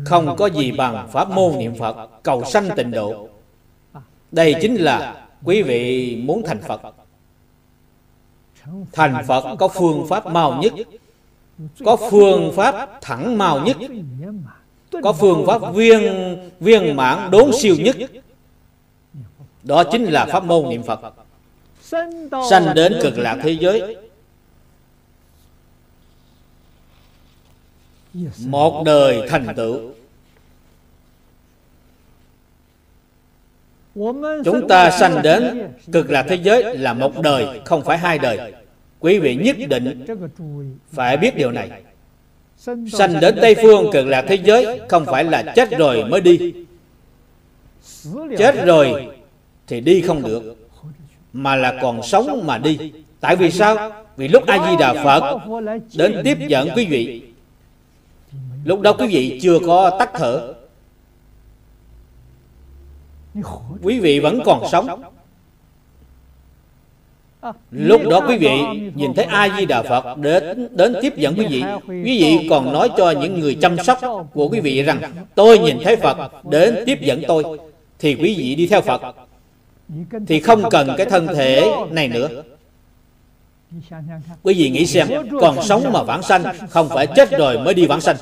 [0.05, 3.29] Không có gì bằng pháp môn niệm Phật, Cầu sanh tịnh độ.
[4.33, 6.81] Đây chính là quý vị muốn thành Phật.
[8.93, 10.73] Thành Phật có phương pháp mau nhất,
[11.85, 13.77] Có phương pháp thẳng mau nhất,
[15.03, 17.97] Có phương pháp viên viên mãn đốn siêu nhất.
[19.63, 21.01] Đó chính là pháp môn niệm Phật.
[22.51, 23.97] Sanh đến cực lạc thế giới.
[28.47, 29.81] Một đời thành tựu.
[34.45, 38.53] Chúng ta sanh đến cực lạc thế giới là một đời, không phải hai đời.
[39.01, 40.05] Quý vị nhất định
[40.93, 41.71] phải biết điều này.
[42.93, 46.53] Sanh đến tây phương cực lạc thế giới không phải là chết rồi mới đi.
[48.39, 49.07] Chết rồi
[49.67, 50.69] thì đi không được,
[51.33, 52.93] mà là còn sống mà đi.
[53.21, 53.91] Tại vì sao?
[54.17, 55.39] Vì lúc a di đà phật
[55.97, 57.23] đến tiếp dẫn quý vị,
[58.65, 60.55] Lúc đó quý vị chưa có tắt thở.
[63.83, 65.03] Quý vị vẫn còn sống.
[67.71, 68.51] Lúc đó quý vị
[68.95, 71.65] nhìn thấy A-di-đà Phật đến, đến tiếp dẫn quý vị.
[71.89, 73.99] Quý vị còn nói cho những người chăm sóc
[74.35, 75.01] của quý vị rằng
[75.35, 77.59] Tôi nhìn thấy Phật đến tiếp dẫn tôi
[77.99, 79.01] Thì quý vị đi theo Phật.
[80.27, 82.29] Thì không cần cái thân thể này nữa.
[84.43, 85.09] Quý vị nghĩ xem
[85.41, 88.17] Còn sống mà vãng sanh Không phải chết rồi mới đi vãng sanh.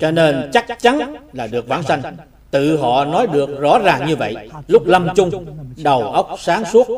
[0.00, 2.02] Cho nên chắc chắn là được vãng sanh.
[2.50, 4.50] Tự họ nói được rõ ràng như vậy.
[4.68, 5.46] Lúc lâm chung
[5.82, 6.88] Đầu óc sáng suốt.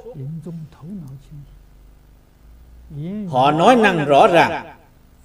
[3.29, 4.67] Họ nói năng rõ ràng.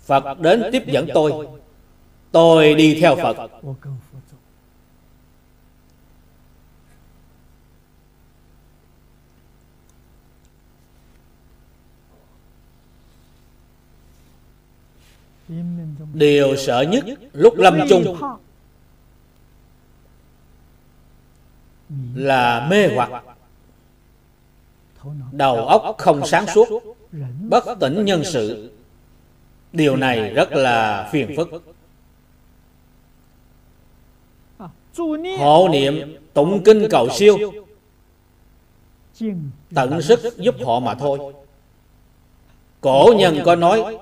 [0.05, 1.47] Phật đến tiếp dẫn tôi.
[2.31, 3.37] Tôi đi theo Phật
[16.13, 18.17] Điều sợ nhất lúc lâm chung
[22.15, 23.23] Là mê hoặc.
[25.31, 26.67] Đầu óc không sáng suốt,
[27.49, 28.71] Bất tỉnh nhân sự.
[29.73, 31.49] Điều này rất là phiền phức.
[35.39, 37.37] Hộ niệm, tụng kinh cầu siêu.
[39.75, 41.33] Tận sức giúp họ mà thôi.
[42.81, 43.97] Cổ nhân có nói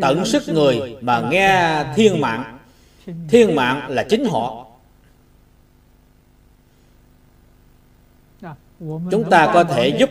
[0.00, 2.58] tận sức người mà nghe thiên mạng.
[3.28, 4.66] Thiên mạng là chính họ.
[9.10, 10.10] Chúng ta có thể giúp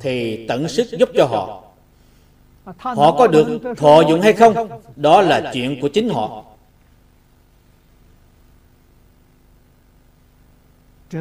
[0.00, 1.62] thì tận sức giúp cho họ.
[2.78, 4.68] Họ có được thọ dụng hay không?
[4.96, 6.44] Đó là chuyện của chính họ.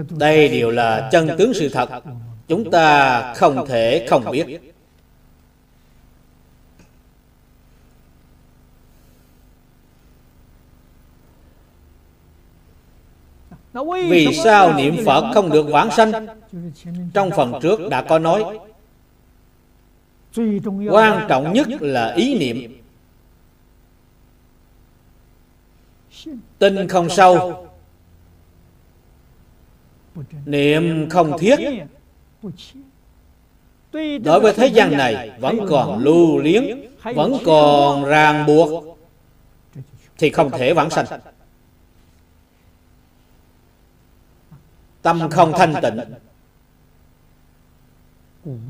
[0.09, 1.89] Đây đều là chân tướng sự thật.
[2.47, 4.73] Chúng ta không thể không biết.
[13.85, 16.11] Vì sao niệm Phật không được vãng sanh?
[17.13, 18.59] Trong phần trước đã có nói
[20.89, 22.81] Quan trọng nhất là ý niệm.
[26.59, 27.67] Tin không sâu
[30.45, 31.59] Niệm không thiết.
[34.23, 38.97] Đối với thế gian này Vẫn còn lưu liếng Vẫn còn ràng buộc.
[40.17, 41.05] Thì không thể vãng sanh
[45.07, 45.99] Tâm không thanh tịnh.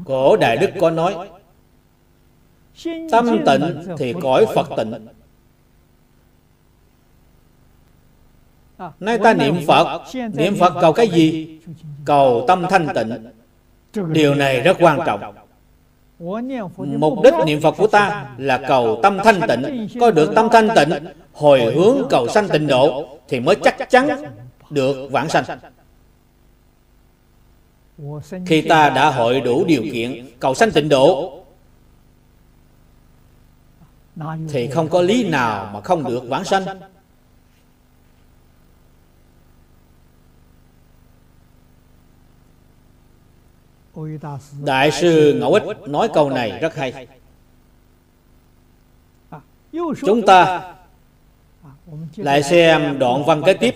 [0.05, 1.29] Cổ Đại Đức có nói,
[3.11, 5.07] Tâm tịnh thì cõi Phật tịnh.
[8.99, 10.01] Nay ta niệm Phật
[10.33, 11.59] Niệm Phật cầu cái gì?
[12.05, 13.27] Cầu tâm thanh tịnh.
[14.13, 15.35] Điều này rất quan trọng.
[16.77, 19.87] Mục đích niệm Phật của ta là cầu tâm thanh tịnh.
[19.99, 20.89] Có được tâm thanh tịnh,
[21.33, 24.07] Hồi hướng cầu sanh tịnh độ Thì mới chắc chắn
[24.69, 25.43] được vãng sanh.
[28.45, 31.37] Khi ta đã hội đủ điều kiện cầu sanh tịnh độ
[34.49, 36.65] Thì không có lý nào mà không được vãng sanh.
[44.65, 47.07] Đại sư Ngẫu Ích nói câu này rất hay.
[50.05, 50.73] Chúng ta
[52.15, 53.75] lại xem đoạn văn kế tiếp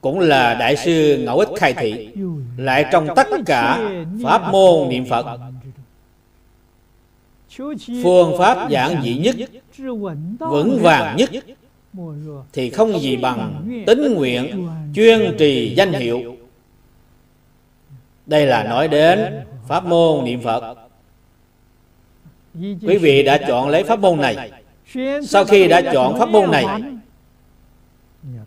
[0.00, 2.08] cũng là Đại sư Ngẫu Ích khai thị,
[2.56, 3.90] Lại trong tất cả
[4.22, 5.26] Pháp môn niệm Phật.
[8.02, 9.36] Phương pháp giản dị nhất,
[10.38, 11.30] Vững vàng nhất,
[12.52, 16.36] Thì không gì bằng tính nguyện Chuyên trì danh hiệu.
[18.26, 20.74] Đây là nói đến pháp môn niệm Phật.
[22.60, 24.50] Quý vị đã chọn lấy pháp môn này.
[25.26, 26.66] Sau khi đã chọn pháp môn này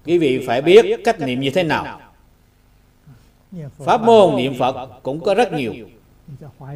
[0.06, 2.00] Quý vị phải biết cách niệm như thế nào.
[3.78, 5.74] Pháp môn niệm Phật cũng có rất nhiều.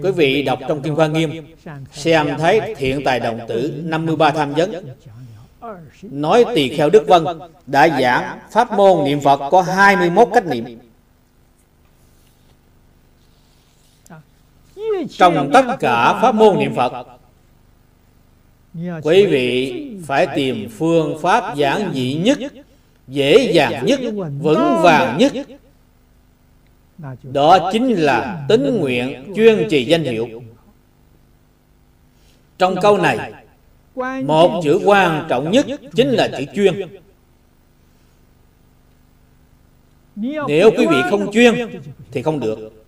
[0.03, 1.55] Quý vị đọc trong Kinh Hoa Nghiêm,
[1.91, 4.95] Xem thấy thiện tài đồng tử 53 tham vấn.
[6.01, 7.25] Nói tỳ kheo Đức Vân,
[7.67, 10.79] Đã giảng pháp môn niệm Phật có 21 cách niệm.
[15.09, 17.07] Trong tất cả pháp môn niệm Phật,
[19.03, 22.37] quý vị phải tìm phương pháp giản dị nhất
[23.07, 23.99] dễ dàng nhất
[24.39, 25.33] vững vàng nhất.
[27.23, 30.27] đó chính là tính nguyện chuyên trì danh hiệu.
[32.57, 33.33] trong câu này
[34.23, 35.65] một chữ quan trọng nhất
[35.95, 36.87] chính là chữ chuyên.
[40.47, 41.81] nếu quý vị không chuyên
[42.11, 42.85] thì không được.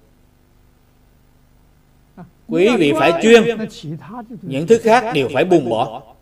[2.48, 3.44] Quý vị phải chuyên.
[4.42, 6.16] Những thứ khác đều phải buông bỏ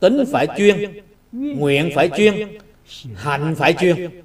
[0.00, 2.58] Tính phải chuyên Nguyện phải chuyên
[3.14, 4.22] Hạnh phải chuyên.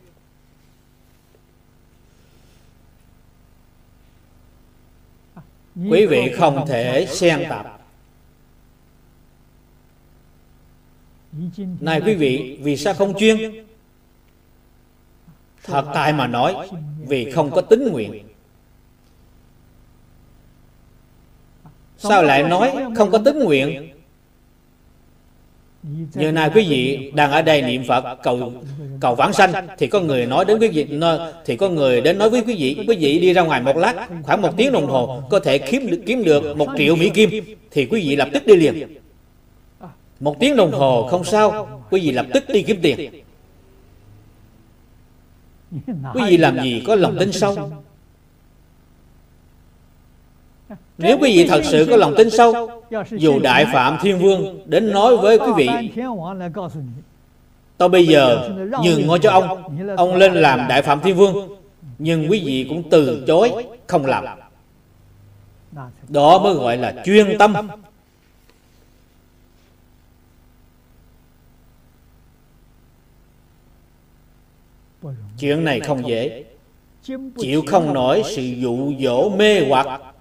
[5.75, 7.79] Quý vị không thể xen tạp.
[11.79, 13.65] Này quý vị, vì sao không chuyên?
[15.63, 16.69] Thật tại mà nói,
[17.07, 18.27] vì không có tính nguyện.
[21.97, 23.92] Sao lại nói không có tính nguyện?
[26.13, 28.53] Như nay quý vị đang ở đây niệm Phật, cầu
[28.99, 30.87] cầu vãng sanh, thì có người nói đến quý vị
[31.45, 34.07] thì có người đến nói với quý vị quý vị đi ra ngoài một lát,
[34.23, 37.29] khoảng một tiếng đồng hồ, có thể kiếm được kiếm được một triệu mỹ kim,
[37.71, 38.97] thì quý vị lập tức đi liền.
[40.19, 43.11] Một tiếng đồng hồ không sao, Quý vị lập tức đi kiếm tiền.
[46.13, 47.82] Quý vị làm gì có lòng tin sâu?
[50.97, 52.69] Nếu quý vị thật sự có lòng tin sâu,
[53.11, 55.69] Dù Đại Phạm Thiên Vương Đến nói với quý vị
[57.77, 58.49] Tôi bây giờ
[58.83, 59.63] nhường ngôi cho ông
[59.97, 61.57] Ông lên làm Đại Phạm Thiên Vương,
[61.97, 63.51] Nhưng quý vị cũng từ chối,
[63.87, 64.25] Không làm.
[66.09, 67.53] Đó mới gọi là chuyên tâm.
[75.39, 76.43] Chuyện này không dễ.
[77.37, 80.12] Chịu không nổi sự dụ dỗ mê hoặc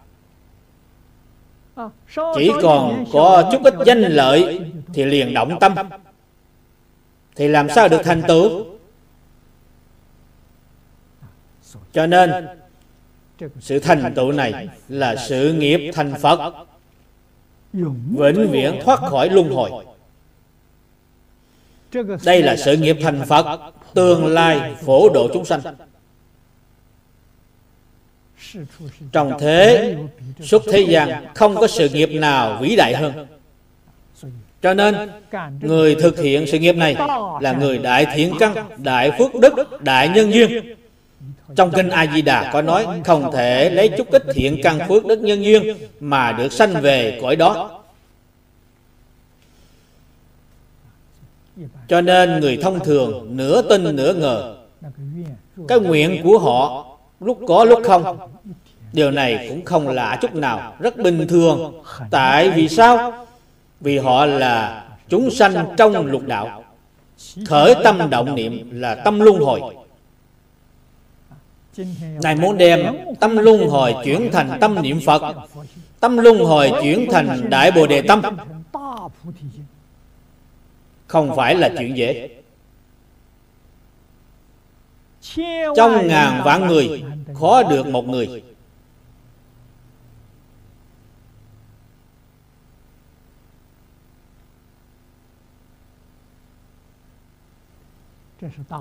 [2.35, 4.61] chỉ còn có chút ít danh lợi
[4.95, 5.75] Thì liền động tâm.
[7.37, 8.65] Thì làm sao được thành tựu?
[11.93, 12.31] Cho nên
[13.61, 16.55] Sự thành tựu này Là sự nghiệp thành Phật.
[18.19, 19.71] Vĩnh viễn thoát khỏi luân hồi.
[22.25, 25.61] Đây là sự nghiệp thành Phật tương lai phổ độ chúng sanh
[29.13, 29.95] Trong thế
[30.41, 33.27] suốt thế gian không có sự nghiệp nào vĩ đại hơn.
[34.63, 34.95] cho nên
[35.61, 36.97] người thực hiện sự nghiệp này
[37.41, 40.77] là người đại thiện căn đại phước đức đại nhân duyên.
[41.57, 45.07] trong kinh a di đà có nói không thể lấy chút ít thiện căn phước
[45.07, 47.83] đức nhân duyên mà được sanh về cõi đó.
[51.89, 54.57] Cho nên người thông thường nửa tin nửa ngờ.
[55.69, 56.87] Cái nguyện của họ
[57.21, 58.32] lúc có lúc không
[58.93, 61.83] điều này cũng không lạ chút nào rất bình thường.
[62.11, 63.27] Tại vì sao?
[63.81, 66.65] vì họ là chúng sanh trong lục đạo.
[67.47, 69.61] khởi tâm động niệm là tâm luân hồi.
[72.23, 75.23] này muốn đem tâm luân hồi chuyển thành tâm niệm phật.
[76.01, 78.23] Tâm luân hồi chuyển thành đại bồ đề tâm.
[81.07, 82.29] không phải là chuyện dễ.
[85.77, 87.03] trong ngàn vạn người
[87.35, 88.43] khó được một người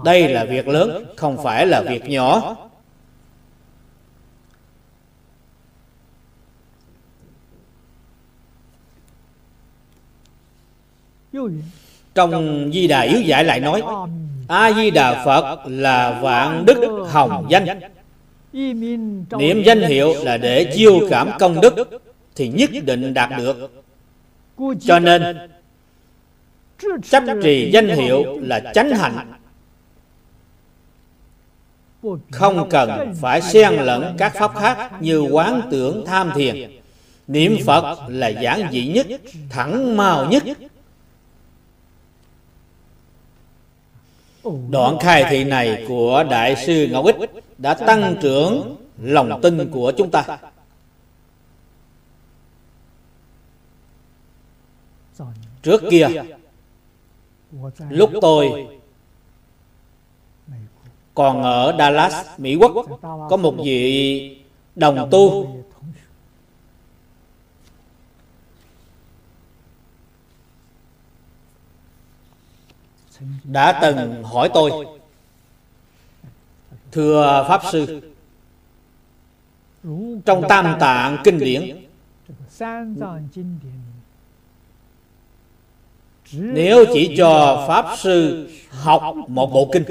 [0.05, 2.55] đây là việc lớn, không phải là việc nhỏ.
[12.15, 13.81] Trong di đà yếu giải lại nói
[14.47, 17.79] a di đà phật là vạn đức hồng danh.
[19.38, 22.01] Niệm danh hiệu là để chiêu cảm công đức,
[22.35, 23.85] thì nhất định đạt được.
[24.81, 25.49] Cho nên,
[27.09, 29.33] chấp trì danh hiệu là chánh hạnh
[32.32, 36.72] không cần phải xen lẫn các pháp khác như quán tưởng tham thiền.
[37.28, 39.07] niệm phật là giản dị nhất
[39.49, 40.44] thẳng mau nhất.
[44.69, 47.15] đoạn khai thị này của đại sư ngẫu ích
[47.57, 50.23] đã tăng trưởng lòng tin của chúng ta.
[55.64, 56.07] trước kia
[57.90, 58.68] lúc tôi
[61.13, 62.85] còn ở Dallas, Mỹ Quốc
[63.29, 64.38] Có một vị
[64.75, 65.55] đồng tu.
[73.43, 74.71] Đã từng hỏi tôi
[76.91, 78.11] Thưa Pháp Sư
[80.25, 81.85] Trong tam tạng kinh điển
[86.31, 89.83] Nếu chỉ cho Pháp Sư học một bộ kinh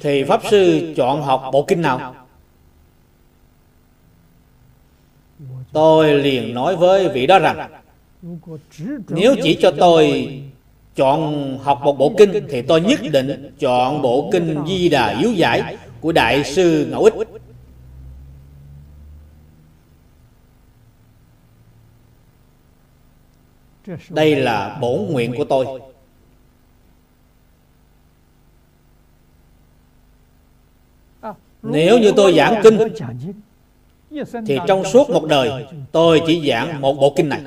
[0.00, 2.14] thì pháp sư chọn học bộ kinh nào?
[5.72, 7.70] Tôi liền nói với vị đó rằng,
[9.08, 10.28] nếu chỉ cho tôi
[10.96, 15.32] chọn học một bộ kinh thì tôi nhất định chọn bộ kinh di đà yếu
[15.32, 17.14] giải của đại sư ngẫu ích.
[24.08, 25.91] Đây là bổn nguyện của tôi.
[31.62, 32.78] Nếu như tôi giảng kinh,
[34.46, 37.42] Thì trong suốt một đời, Tôi chỉ giảng một bộ kinh này.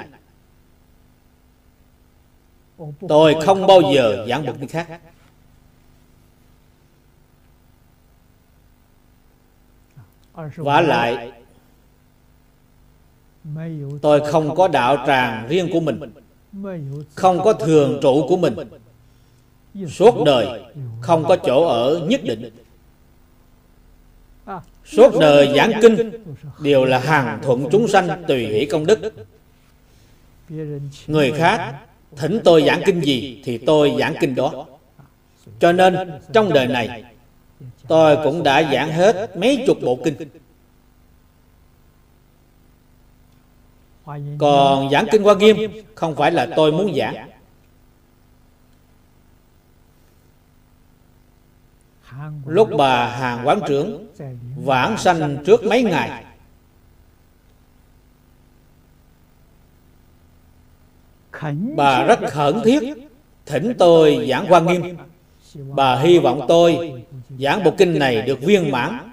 [3.08, 5.02] Tôi không bao giờ giảng một kinh khác.
[10.56, 11.32] Và lại,
[14.02, 16.00] Tôi không có đạo tràng riêng của mình,
[17.16, 18.54] Không có thường trụ của mình.
[19.88, 20.64] Suốt đời
[21.02, 22.65] Không có chỗ ở nhất định.
[24.86, 26.12] Suốt đời giảng kinh,
[26.60, 29.14] Đều là hàng thuận chúng sanh tùy hỷ công đức.
[31.08, 31.76] Người khác,
[32.16, 34.66] thỉnh tôi giảng kinh gì Thì tôi giảng kinh đó.
[35.60, 37.04] Cho nên, trong đời này,
[37.88, 40.16] Tôi cũng đã giảng hết mấy chục bộ kinh.
[44.38, 45.58] Còn giảng kinh Hoa Nghiêm
[45.96, 47.30] Không phải là tôi muốn giảng.
[52.46, 54.08] Lúc bà hàng quán trưởng
[54.56, 56.24] Vãng sanh trước mấy ngày.
[61.76, 62.84] Bà rất khẩn thiết.
[63.46, 64.98] Thỉnh tôi giảng quan nghiêm.
[65.56, 67.04] Bà hy vọng tôi
[67.40, 69.12] Giảng bộ kinh này được viên mãn.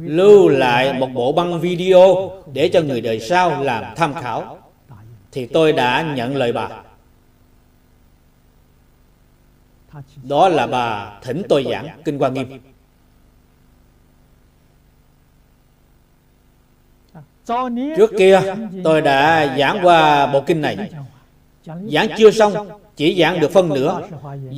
[0.00, 4.58] Lưu lại một bộ băng video Để cho người đời sau làm tham khảo.
[5.32, 6.68] Thì tôi đã nhận lời bà
[10.22, 12.60] đó là bà thỉnh tôi giảng Kinh Hoa Nghiêm.
[17.96, 18.40] Trước kia,
[18.84, 20.90] tôi đã giảng qua bộ kinh này.
[21.64, 24.08] Giảng chưa xong, chỉ giảng được phân nửa.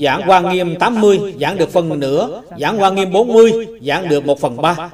[0.01, 2.43] Giảng hoa nghiêm 80 giảng được phân nửa.
[2.61, 4.91] Giảng hoa nghiêm 40 giảng được một phần ba.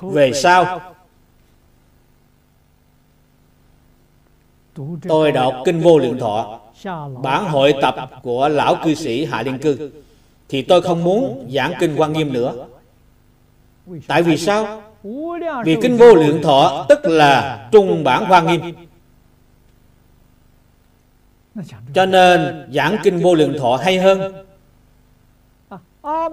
[0.00, 0.80] Về sau,
[5.08, 6.60] tôi đọc kinh vô lượng thọ
[7.22, 9.90] bản hội tập của lão cư sĩ hạ liên cư.
[10.48, 12.66] Thì tôi không muốn giảng kinh quan nghiêm nữa.
[14.06, 14.82] Tại vì sao?
[15.64, 18.60] Vì kinh vô lượng thọ, tức là trung bản hoa nghiêm.
[21.94, 24.44] Cho nên giảng kinh vô lượng thọ hay hơn.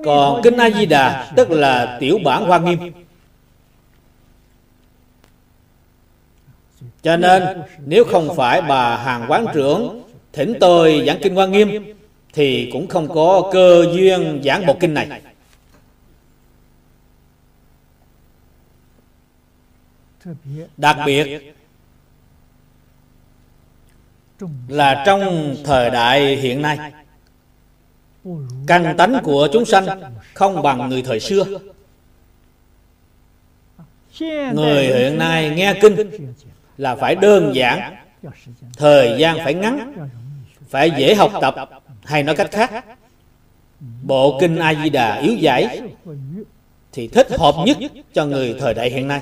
[0.03, 2.93] Còn kinh a di đà, tức là tiểu bản hoa nghiêm.
[7.01, 7.43] Cho nên,
[7.85, 11.93] nếu không phải bà hàng quán trưởng thỉnh tôi giảng kinh hoa nghiêm,
[12.33, 15.21] thì cũng không có cơ duyên giảng bộ kinh này.
[20.77, 21.53] Đặc biệt
[24.67, 26.77] là trong thời đại hiện nay,
[28.67, 29.85] căn tánh của chúng sanh
[30.33, 31.45] không bằng người thời xưa.
[34.53, 35.95] Người hiện nay nghe kinh
[36.77, 37.95] là phải đơn giản,
[38.77, 39.93] thời gian phải ngắn
[40.71, 41.55] phải dễ học tập
[42.03, 42.85] hay nói cách khác?
[44.03, 45.81] bộ kinh a di đà yếu giải
[46.91, 47.77] thì thích hợp nhất
[48.13, 49.21] cho người thời đại hiện nay.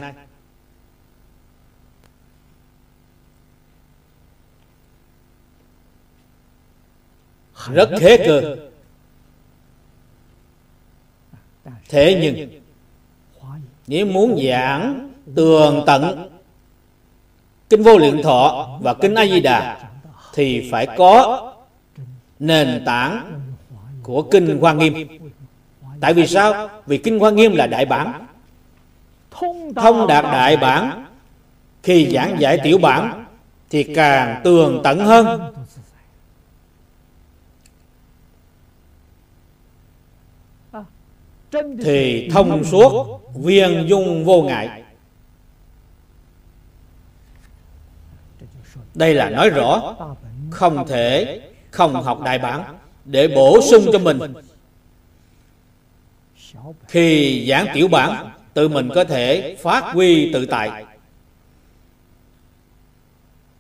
[7.74, 8.56] rất khế cơ.
[11.90, 12.62] Thế nhưng
[13.88, 16.30] nếu muốn giảng tường tận
[17.70, 19.90] kinh vô lượng thọ và kinh a di đà
[20.34, 21.46] thì phải có
[22.40, 23.42] nền tảng
[24.04, 25.08] của kinh hoa nghiêm.
[26.02, 26.70] Tại vì sao?
[26.86, 28.26] Vì kinh hoa nghiêm là đại bản.
[29.76, 31.06] Thông đạt đại bản
[31.84, 33.26] khi giảng giải tiểu bản
[33.70, 35.54] thì càng tường tận hơn.
[41.84, 44.84] Thì thông suốt viên dung vô ngại
[49.00, 49.96] đây là nói rõ
[50.52, 52.64] không thể không học đại bản
[53.06, 54.34] để bổ sung cho mình.
[56.88, 60.86] Khi giảng tiểu bản tự mình có thể phát huy tự tại.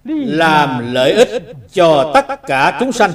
[0.03, 1.43] Làm lợi ích
[1.73, 3.11] cho tất cả chúng sanh.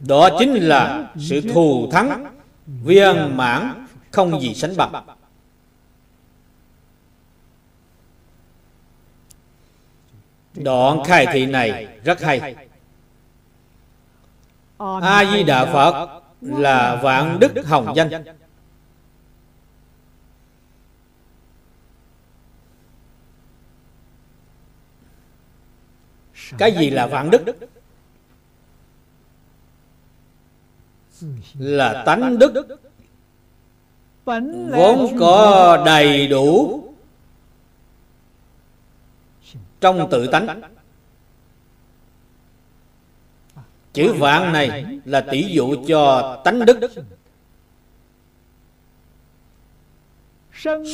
[0.00, 2.26] Đó chính là sự thù thắng
[2.66, 5.06] viên mãn không gì sánh bằng
[10.56, 12.54] đoạn khai thị này rất hay.
[15.02, 18.24] A di đà phật là vạn đức hồng danh.
[26.58, 27.44] Cái gì là vạn đức?
[31.58, 32.66] Là tánh đức.
[34.70, 36.82] Vốn có đầy đủ
[39.80, 40.60] trong tự tánh.
[43.92, 46.90] Chữ vạn này là tỷ dụ cho tánh đức.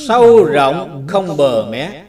[0.08, 2.04] sâu rộng không bờ mé.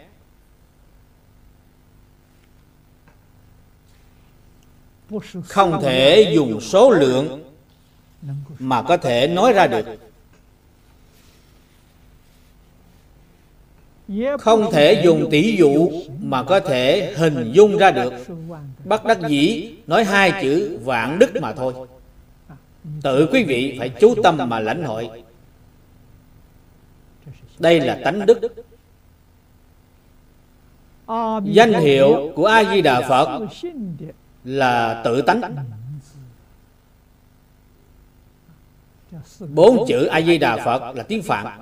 [5.47, 7.43] Không thể dùng số lượng
[8.59, 9.85] mà có thể nói ra được
[14.39, 15.89] không thể dùng tỷ dụ
[16.21, 18.13] mà có thể hình dung ra được.
[18.85, 21.73] bất đắc dĩ nói hai chữ vạn đức mà thôi.
[23.03, 25.23] Tự quý vị phải chú tâm mà lãnh hội.
[27.59, 28.39] Đây là tánh đức.
[31.43, 33.47] Danh hiệu của a di đà phật
[34.43, 35.41] là tự tánh.
[39.39, 41.59] Bốn chữ a di đà phật là tiếng phạn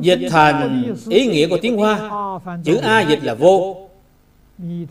[0.00, 2.10] dịch thành ý nghĩa của tiếng hoa.
[2.64, 3.88] Chữ a dịch là vô.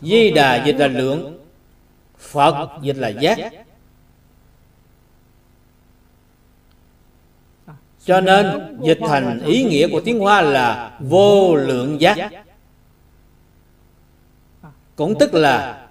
[0.02, 1.38] Di đà dịch là lượng.
[2.18, 3.38] Phật dịch là giác.
[8.04, 12.30] Cho nên dịch thành ý nghĩa của tiếng hoa là vô lượng giác.
[14.96, 15.86] Cũng tức là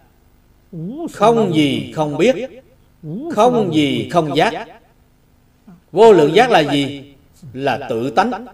[1.14, 2.36] không gì không biết
[3.36, 4.68] không gì không giác.
[5.92, 7.14] Vô lượng giác là gì?
[7.54, 8.46] Là tự tánh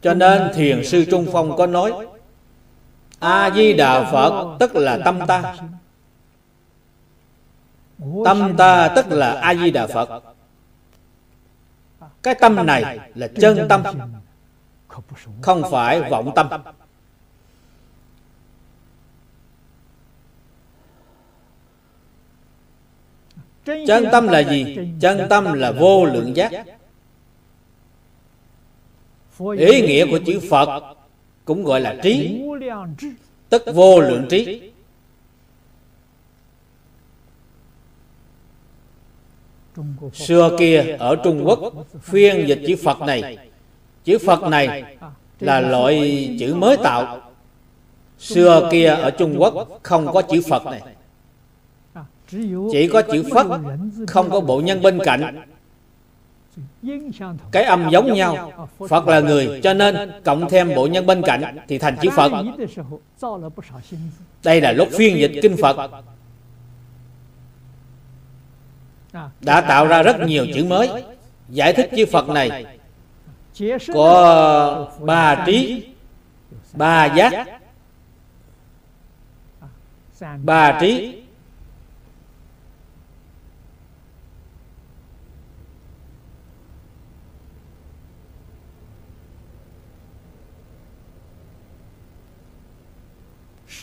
[0.00, 1.92] cho nên thiền sư trung phong có nói
[3.18, 5.56] a di đà phật tức là tâm ta.
[8.24, 10.22] Tâm ta tức là a di đà phật.
[12.22, 13.82] Cái tâm này là chân tâm,
[15.42, 16.48] không phải vọng tâm.
[23.64, 24.78] Chân tâm là gì?
[25.00, 26.52] Chân tâm là vô lượng giác
[29.58, 30.96] ý nghĩa của chữ phật
[31.44, 32.42] cũng gọi là trí.
[33.48, 34.70] Tức vô lượng trí.
[40.14, 43.38] xưa kia ở trung quốc phiên dịch chữ phật này.
[44.04, 44.96] chữ phật này
[45.40, 47.32] là loại chữ mới tạo.
[48.18, 50.82] xưa kia ở trung quốc không có chữ phật này.
[52.72, 53.60] chỉ có chữ phật
[54.08, 55.48] không có bộ nhân bên cạnh
[57.52, 58.68] cái âm giống nhau.
[58.88, 62.32] Phật là người, cho nên cộng thêm bộ nhân bên cạnh thì thành chữ phật.
[64.44, 65.90] Đây là lúc phiên dịch kinh phật.
[69.40, 71.04] Đã tạo ra rất nhiều chữ mới.
[71.48, 72.78] Giải thích chữ phật này.
[73.94, 75.86] Có ba trí,
[76.72, 77.60] ba giác,
[80.44, 81.22] ba trí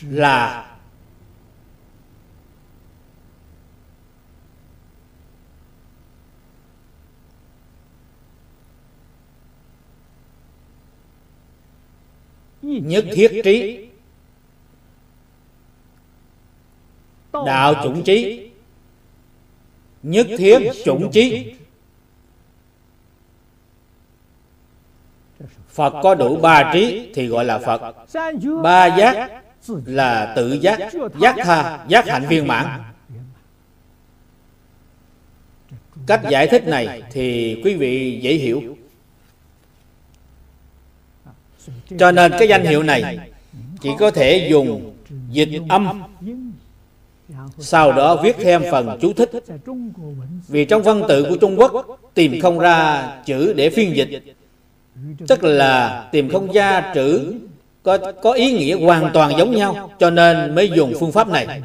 [0.02, 0.76] là
[12.62, 13.88] nhất thiết trí.
[17.34, 18.50] Đạo chủng trí.
[20.04, 21.56] Nhất thiết chủng trí.
[25.68, 27.96] Phật có đủ ba trí thì gọi là phật.
[28.64, 29.45] Ba giác
[29.86, 30.80] là tự giác
[31.22, 32.82] giác tha, giác hạnh viên mãn.
[36.08, 38.78] Cách giải thích này thì quý vị dễ hiểu.
[42.00, 43.20] Cho nên cái danh hiệu này
[43.82, 44.96] chỉ có thể dùng
[45.30, 46.02] dịch âm.
[47.60, 49.30] Sau đó viết thêm phần chú thích.
[50.48, 54.36] Vì trong văn tự của trung quốc tìm không ra chữ để phiên dịch.
[55.28, 57.34] Tức là tìm không ra chữ
[57.86, 61.62] có có ý nghĩa hoàn toàn giống nhau, cho nên mới dùng phương pháp này.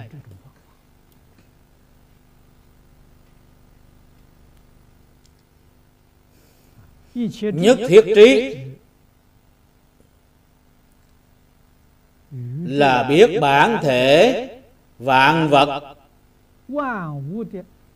[7.43, 8.57] Nhất thiết trí
[12.65, 14.49] là biết bản thể
[14.99, 15.97] vạn vật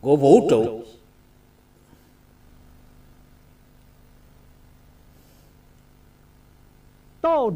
[0.00, 0.84] của vũ trụ.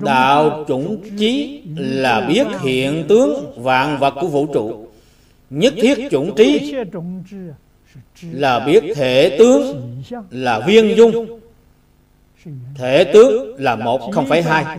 [0.01, 4.89] Đạo chủng trí là biết hiện tướng vạn vật của vũ trụ.
[5.51, 6.75] Nhất thiết chủng trí
[8.23, 9.95] là biết thể tướng
[10.31, 11.41] là viên dung.
[12.75, 14.79] Thể tướng là một, không phải hai.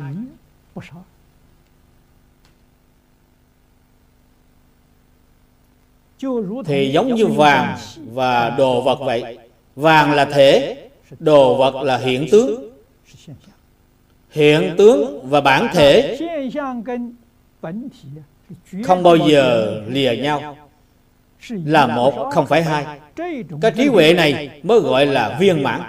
[6.66, 7.78] Thì giống như vàng
[8.12, 9.38] và đồ vật vậy.
[9.76, 10.78] Vàng là thể,
[11.20, 12.69] đồ vật là hiện tướng
[14.30, 16.20] hiện tướng và bản thể.
[18.84, 20.58] Không bao giờ lìa nhau.
[21.50, 23.00] Là một, không phải hai.
[23.62, 25.82] Cái trí huệ này mới gọi là viên mãn.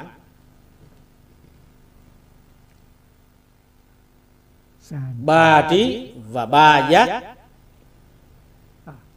[5.25, 7.23] Ba trí và ba giác.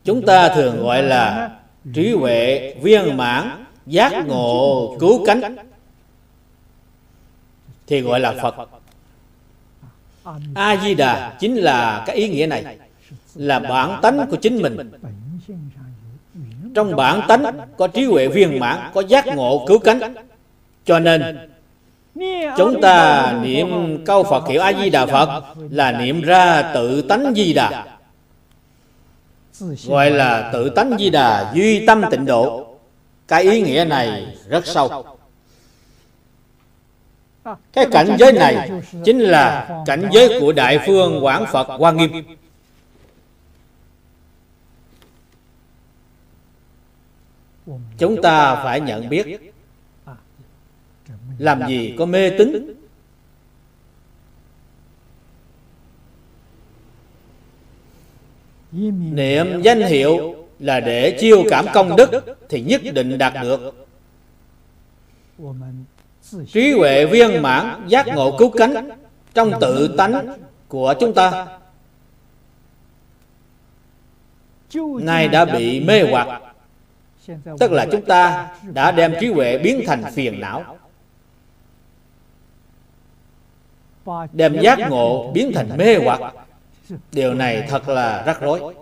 [0.03, 1.51] Chúng ta thường gọi là
[1.93, 5.55] trí huệ viên mãn, giác ngộ, cứu cánh.
[7.87, 8.69] Thì gọi là phật
[10.55, 12.77] a di đà chính là cái ý nghĩa này,
[13.35, 14.91] là bản tánh của chính mình.
[16.75, 17.43] Trong bản tánh
[17.77, 19.99] có trí huệ viên mãn, có giác ngộ, cứu cánh.
[20.85, 21.49] Cho nên,
[22.57, 27.33] chúng ta niệm câu phật hiệu a di đà phật là niệm ra tự tánh
[27.35, 27.85] di đà
[29.87, 32.67] gọi là tự tánh di đà duy tâm tịnh độ.
[33.27, 35.05] Cái ý nghĩa này rất sâu
[37.73, 38.69] cái cảnh giới này
[39.05, 42.11] chính là cảnh giới của đại phương quảng phật hoa nghiêm.
[47.97, 49.53] Chúng ta phải nhận biết
[51.37, 52.73] làm gì có mê tín.
[59.15, 63.87] Niệm danh hiệu là để chiêu cảm công đức thì nhất định đạt được
[66.47, 68.89] trí huệ viên mãn giác ngộ cứu cánh
[69.33, 70.37] trong tự tánh
[70.67, 71.47] của chúng ta.
[75.01, 76.41] Nay đã bị mê hoặc,
[77.59, 80.77] tức là chúng ta đã đem trí huệ biến thành phiền não.
[84.31, 86.33] Đem giác ngộ biến thành mê hoặc,
[87.11, 88.75] điều này thật là rắc rối.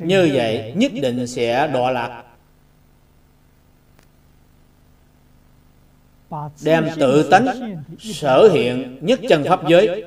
[0.00, 2.22] Như vậy, nhất định sẽ đọa lạc.
[6.64, 7.46] Đem tự tánh
[7.98, 10.04] sở hiện nhất chân pháp giới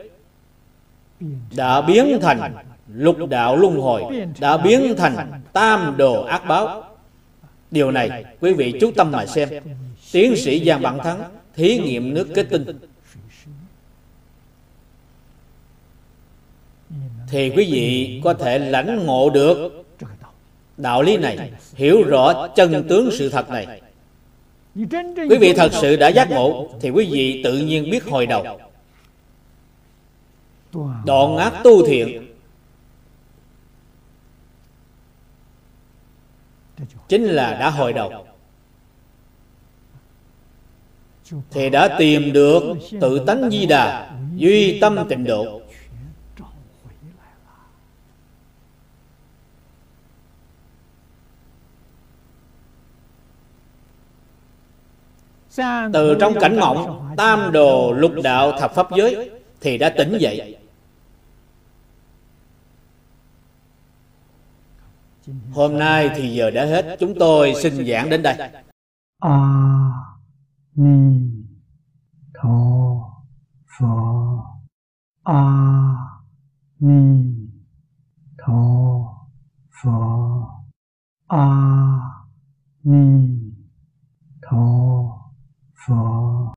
[1.55, 2.53] đã biến thành
[2.93, 4.03] lục đạo luân hồi,
[4.39, 6.83] đã biến thành tam đồ ác báo.
[7.71, 9.49] Điều này quý vị chú tâm mà xem.
[10.11, 11.21] Tiến sĩ giang bản thắng,
[11.55, 12.79] thí nghiệm nước kết tinh.
[17.27, 19.82] Thì quý vị có thể lãnh ngộ được
[20.77, 23.81] đạo lý này hiểu rõ chân tướng sự thật này.
[25.29, 28.59] Quý vị thật sự đã giác ngộ thì quý vị tự nhiên biết hồi đầu.
[31.05, 32.27] Đoạn ác tu thiện.
[37.07, 38.25] Chính là đã hồi đầu.
[41.51, 42.63] Thì đã tìm được
[43.01, 45.61] tự tánh di đà, duy tâm tịnh độ.
[55.93, 59.31] Từ trong cảnh mộng tam đồ lục đạo thập pháp giới
[59.61, 60.57] thì đã tỉnh dậy.
[65.51, 66.97] hôm nay thì giờ đã hết.
[66.99, 68.35] Chúng tôi xin giảng đến đây.
[69.19, 69.89] A
[70.75, 71.29] ni
[72.33, 72.49] tho
[73.79, 73.87] phở
[75.23, 75.43] a
[76.79, 77.23] ni
[78.37, 78.55] tho
[79.83, 79.89] phở
[81.27, 81.47] a
[82.83, 83.33] ni
[85.85, 86.43] 佛。